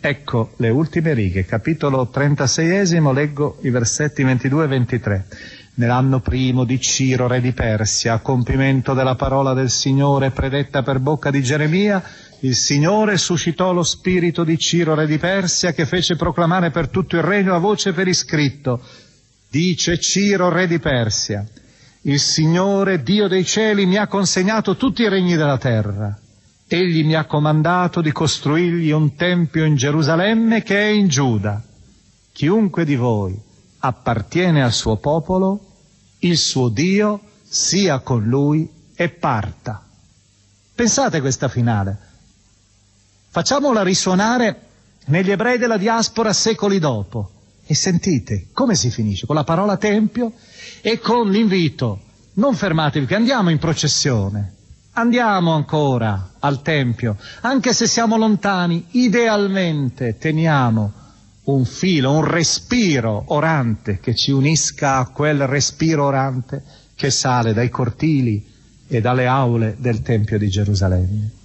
Ecco 0.00 0.52
le 0.56 0.68
ultime 0.68 1.14
righe, 1.14 1.46
capitolo 1.46 2.08
36, 2.08 3.00
leggo 3.14 3.58
i 3.62 3.70
versetti 3.70 4.22
22 4.22 4.64
e 4.64 4.68
23. 4.68 5.26
Nell'anno 5.74 6.20
primo 6.20 6.64
di 6.64 6.78
Ciro, 6.78 7.26
re 7.26 7.40
di 7.40 7.52
Persia, 7.52 8.12
a 8.12 8.18
compimento 8.18 8.92
della 8.92 9.14
parola 9.14 9.54
del 9.54 9.70
Signore 9.70 10.30
predetta 10.30 10.82
per 10.82 10.98
bocca 10.98 11.30
di 11.30 11.42
Geremia, 11.42 12.02
il 12.44 12.56
Signore 12.56 13.18
suscitò 13.18 13.72
lo 13.72 13.84
spirito 13.84 14.42
di 14.42 14.58
Ciro, 14.58 14.94
re 14.94 15.06
di 15.06 15.18
Persia, 15.18 15.72
che 15.72 15.86
fece 15.86 16.16
proclamare 16.16 16.70
per 16.70 16.88
tutto 16.88 17.16
il 17.16 17.22
regno 17.22 17.54
a 17.54 17.58
voce 17.58 17.92
per 17.92 18.08
iscritto. 18.08 18.80
Dice 19.48 20.00
Ciro, 20.00 20.48
re 20.48 20.66
di 20.66 20.80
Persia, 20.80 21.46
il 22.02 22.18
Signore, 22.18 23.02
Dio 23.02 23.28
dei 23.28 23.44
cieli, 23.44 23.86
mi 23.86 23.96
ha 23.96 24.08
consegnato 24.08 24.76
tutti 24.76 25.02
i 25.02 25.08
regni 25.08 25.36
della 25.36 25.58
terra. 25.58 26.18
Egli 26.66 27.04
mi 27.04 27.14
ha 27.14 27.26
comandato 27.26 28.00
di 28.00 28.10
costruirgli 28.10 28.90
un 28.90 29.14
tempio 29.14 29.64
in 29.64 29.76
Gerusalemme 29.76 30.62
che 30.62 30.80
è 30.80 30.88
in 30.88 31.06
Giuda. 31.06 31.62
Chiunque 32.32 32.84
di 32.84 32.96
voi 32.96 33.38
appartiene 33.80 34.64
al 34.64 34.72
suo 34.72 34.96
popolo, 34.96 35.60
il 36.20 36.36
suo 36.36 36.68
Dio 36.70 37.20
sia 37.44 38.00
con 38.00 38.24
lui 38.24 38.68
e 38.96 39.10
parta. 39.10 39.86
Pensate 40.74 41.20
questa 41.20 41.46
finale. 41.46 42.10
Facciamola 43.34 43.82
risuonare 43.82 44.60
negli 45.06 45.30
ebrei 45.30 45.56
della 45.56 45.78
diaspora 45.78 46.34
secoli 46.34 46.78
dopo. 46.78 47.30
E 47.64 47.74
sentite 47.74 48.48
come 48.52 48.74
si 48.74 48.90
finisce 48.90 49.24
con 49.24 49.34
la 49.34 49.42
parola 49.42 49.78
tempio 49.78 50.34
e 50.82 50.98
con 50.98 51.30
l'invito, 51.30 52.00
non 52.34 52.54
fermatevi 52.54 53.06
che 53.06 53.14
andiamo 53.14 53.48
in 53.48 53.56
processione, 53.56 54.52
andiamo 54.92 55.54
ancora 55.54 56.32
al 56.40 56.60
Tempio, 56.60 57.16
anche 57.40 57.72
se 57.72 57.86
siamo 57.86 58.18
lontani, 58.18 58.84
idealmente 58.90 60.18
teniamo 60.18 60.92
un 61.44 61.64
filo, 61.64 62.12
un 62.12 62.24
respiro 62.26 63.24
orante 63.28 63.98
che 63.98 64.14
ci 64.14 64.30
unisca 64.30 64.96
a 64.96 65.06
quel 65.06 65.46
respiro 65.46 66.04
orante 66.04 66.62
che 66.94 67.10
sale 67.10 67.54
dai 67.54 67.70
cortili 67.70 68.46
e 68.86 69.00
dalle 69.00 69.26
aule 69.26 69.76
del 69.78 70.02
Tempio 70.02 70.36
di 70.36 70.50
Gerusalemme. 70.50 71.40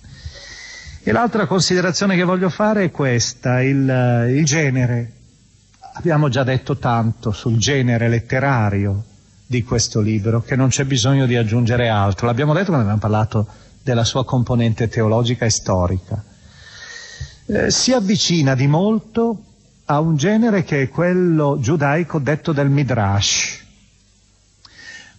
E 1.08 1.14
l'altra 1.14 1.46
considerazione 1.46 2.18
che 2.18 2.26
voglio 2.26 2.50
fare 2.50 2.84
è 2.84 2.92
questa, 2.92 3.62
il, 3.62 4.28
il 4.30 4.44
genere. 4.44 5.14
Abbiamo 5.94 6.28
già 6.28 6.44
detto 6.44 6.76
tanto 6.76 7.32
sul 7.32 7.56
genere 7.58 8.10
letterario 8.10 9.06
di 9.46 9.64
questo 9.64 10.02
libro, 10.02 10.42
che 10.42 10.58
non 10.58 10.68
c'è 10.68 10.84
bisogno 10.84 11.26
di 11.26 11.38
aggiungere 11.38 11.88
altro. 11.88 12.26
L'abbiamo 12.26 12.52
detto 12.52 12.72
quando 12.72 12.82
abbiamo 12.82 13.00
parlato 13.00 13.48
della 13.82 14.04
sua 14.04 14.26
componente 14.26 14.90
teologica 14.90 15.46
e 15.46 15.50
storica. 15.50 16.22
Eh, 17.46 17.72
si 17.72 17.94
avvicina 17.94 18.54
di 18.54 18.68
molto 18.68 19.44
a 19.86 20.02
un 20.02 20.18
genere 20.18 20.66
che 20.66 20.82
è 20.82 20.90
quello 20.90 21.58
giudaico 21.62 22.20
detto 22.20 22.52
del 22.52 22.70
Midrash. 22.70 23.64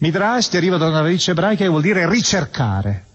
Midrash 0.01 0.51
deriva 0.51 0.77
da 0.77 0.89
una 0.89 1.01
radice 1.01 1.31
ebraica 1.31 1.65
e 1.65 1.69
vuol 1.69 1.81
dire 1.81 2.07
ricercare. 2.07 3.07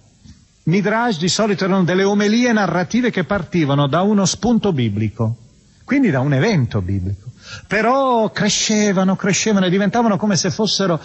Midrash 0.63 1.19
di 1.19 1.27
solito 1.27 1.65
erano 1.65 1.83
delle 1.83 2.03
omelie 2.03 2.51
narrative 2.53 3.11
che 3.11 3.23
partivano 3.23 3.87
da 3.87 4.01
uno 4.01 4.25
spunto 4.25 4.71
biblico, 4.71 5.35
quindi 5.83 6.09
da 6.09 6.21
un 6.21 6.33
evento 6.33 6.81
biblico 6.81 7.31
però 7.67 8.31
crescevano, 8.31 9.15
crescevano 9.15 9.65
e 9.65 9.69
diventavano 9.69 10.17
come 10.17 10.35
se 10.35 10.49
fossero 10.49 10.99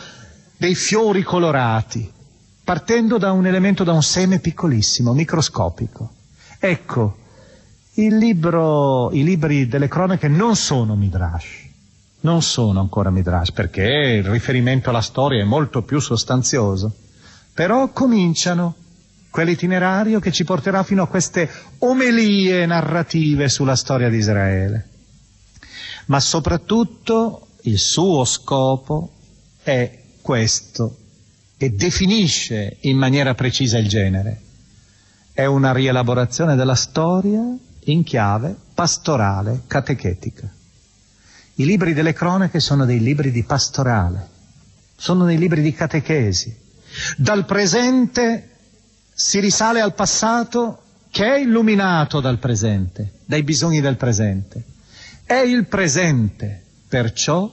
dei 0.56 0.74
fiori 0.74 1.22
colorati, 1.22 2.10
partendo 2.64 3.18
da 3.18 3.32
un 3.32 3.46
elemento, 3.46 3.84
da 3.84 3.92
un 3.92 4.02
seme 4.02 4.38
piccolissimo, 4.38 5.12
microscopico. 5.12 6.12
Ecco, 6.58 7.16
libro, 7.94 9.10
i 9.12 9.22
libri 9.22 9.66
delle 9.66 9.88
cronache 9.88 10.28
non 10.28 10.56
sono 10.56 10.94
Midrash, 10.94 11.66
non 12.20 12.42
sono 12.42 12.80
ancora 12.80 13.10
Midrash, 13.10 13.52
perché 13.52 13.82
il 14.22 14.24
riferimento 14.24 14.90
alla 14.90 15.00
storia 15.00 15.42
è 15.42 15.46
molto 15.46 15.82
più 15.82 16.00
sostanzioso, 16.00 16.92
però 17.52 17.88
cominciano 17.88 18.74
quell'itinerario 19.30 20.20
che 20.20 20.32
ci 20.32 20.44
porterà 20.44 20.82
fino 20.82 21.02
a 21.02 21.08
queste 21.08 21.48
omelie 21.78 22.66
narrative 22.66 23.48
sulla 23.48 23.76
storia 23.76 24.08
di 24.08 24.16
Israele 24.16 24.88
ma 26.08 26.20
soprattutto 26.20 27.48
il 27.62 27.78
suo 27.78 28.24
scopo 28.24 29.12
è 29.62 29.98
questo 30.20 30.96
e 31.56 31.70
definisce 31.70 32.76
in 32.80 32.96
maniera 32.96 33.34
precisa 33.34 33.78
il 33.78 33.88
genere. 33.88 34.40
È 35.32 35.44
una 35.44 35.72
rielaborazione 35.72 36.56
della 36.56 36.74
storia 36.74 37.42
in 37.84 38.02
chiave 38.04 38.54
pastorale, 38.74 39.62
catechetica. 39.66 40.50
I 41.54 41.64
libri 41.64 41.92
delle 41.92 42.12
cronache 42.12 42.60
sono 42.60 42.84
dei 42.84 43.00
libri 43.00 43.30
di 43.30 43.42
pastorale, 43.42 44.28
sono 44.96 45.24
dei 45.24 45.36
libri 45.36 45.60
di 45.60 45.72
catechesi. 45.72 46.56
Dal 47.16 47.44
presente 47.44 48.56
si 49.20 49.40
risale 49.40 49.80
al 49.80 49.94
passato 49.94 50.82
che 51.10 51.24
è 51.24 51.38
illuminato 51.40 52.20
dal 52.20 52.38
presente, 52.38 53.14
dai 53.24 53.42
bisogni 53.42 53.80
del 53.80 53.96
presente. 53.96 54.62
È 55.24 55.34
il 55.34 55.66
presente, 55.66 56.62
perciò, 56.86 57.52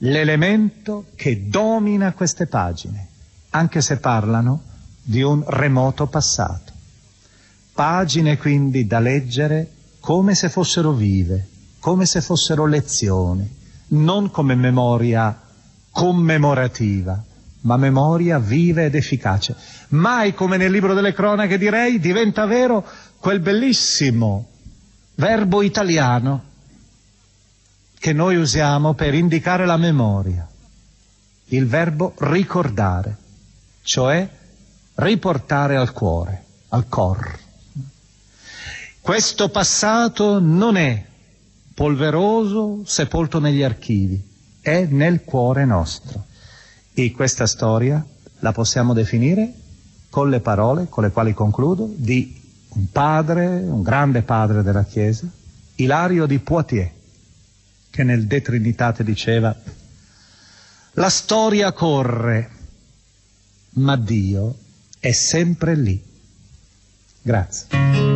l'elemento 0.00 1.06
che 1.14 1.48
domina 1.48 2.12
queste 2.12 2.46
pagine, 2.46 3.08
anche 3.50 3.80
se 3.80 3.96
parlano 3.96 4.62
di 5.02 5.22
un 5.22 5.42
remoto 5.46 6.06
passato. 6.06 6.72
Pagine 7.72 8.36
quindi 8.36 8.86
da 8.86 8.98
leggere 8.98 9.70
come 10.00 10.34
se 10.34 10.50
fossero 10.50 10.92
vive, 10.92 11.48
come 11.78 12.04
se 12.04 12.20
fossero 12.20 12.66
lezioni, 12.66 13.50
non 13.88 14.30
come 14.30 14.54
memoria 14.54 15.34
commemorativa, 15.90 17.24
ma 17.66 17.76
memoria 17.76 18.38
viva 18.38 18.82
ed 18.82 18.94
efficace. 18.94 19.54
Mai 19.88 20.32
come 20.34 20.56
nel 20.56 20.70
libro 20.70 20.94
delle 20.94 21.12
cronache 21.12 21.58
direi 21.58 21.98
diventa 21.98 22.46
vero 22.46 22.84
quel 23.18 23.40
bellissimo 23.40 24.48
verbo 25.16 25.62
italiano 25.62 26.44
che 27.98 28.12
noi 28.12 28.36
usiamo 28.36 28.94
per 28.94 29.14
indicare 29.14 29.66
la 29.66 29.76
memoria, 29.76 30.46
il 31.46 31.66
verbo 31.66 32.14
ricordare, 32.18 33.16
cioè 33.82 34.28
riportare 34.94 35.74
al 35.76 35.92
cuore, 35.92 36.44
al 36.68 36.88
cor. 36.88 37.38
Questo 39.00 39.48
passato 39.48 40.38
non 40.38 40.76
è 40.76 41.04
polveroso, 41.74 42.82
sepolto 42.84 43.40
negli 43.40 43.62
archivi, 43.62 44.22
è 44.60 44.84
nel 44.84 45.24
cuore 45.24 45.64
nostro. 45.64 46.26
E 46.98 47.12
questa 47.12 47.46
storia 47.46 48.02
la 48.38 48.52
possiamo 48.52 48.94
definire 48.94 49.52
con 50.08 50.30
le 50.30 50.40
parole 50.40 50.86
con 50.88 51.04
le 51.04 51.10
quali 51.10 51.34
concludo 51.34 51.92
di 51.94 52.40
un 52.68 52.90
padre, 52.90 53.58
un 53.58 53.82
grande 53.82 54.22
padre 54.22 54.62
della 54.62 54.82
Chiesa, 54.82 55.28
Ilario 55.74 56.24
di 56.24 56.38
Poitiers, 56.38 56.90
che 57.90 58.02
nel 58.02 58.26
De 58.26 58.40
Trinitate 58.40 59.04
diceva 59.04 59.54
la 60.92 61.10
storia 61.10 61.72
corre, 61.72 62.50
ma 63.74 63.96
Dio 63.96 64.56
è 64.98 65.12
sempre 65.12 65.74
lì. 65.76 66.02
Grazie. 67.20 68.15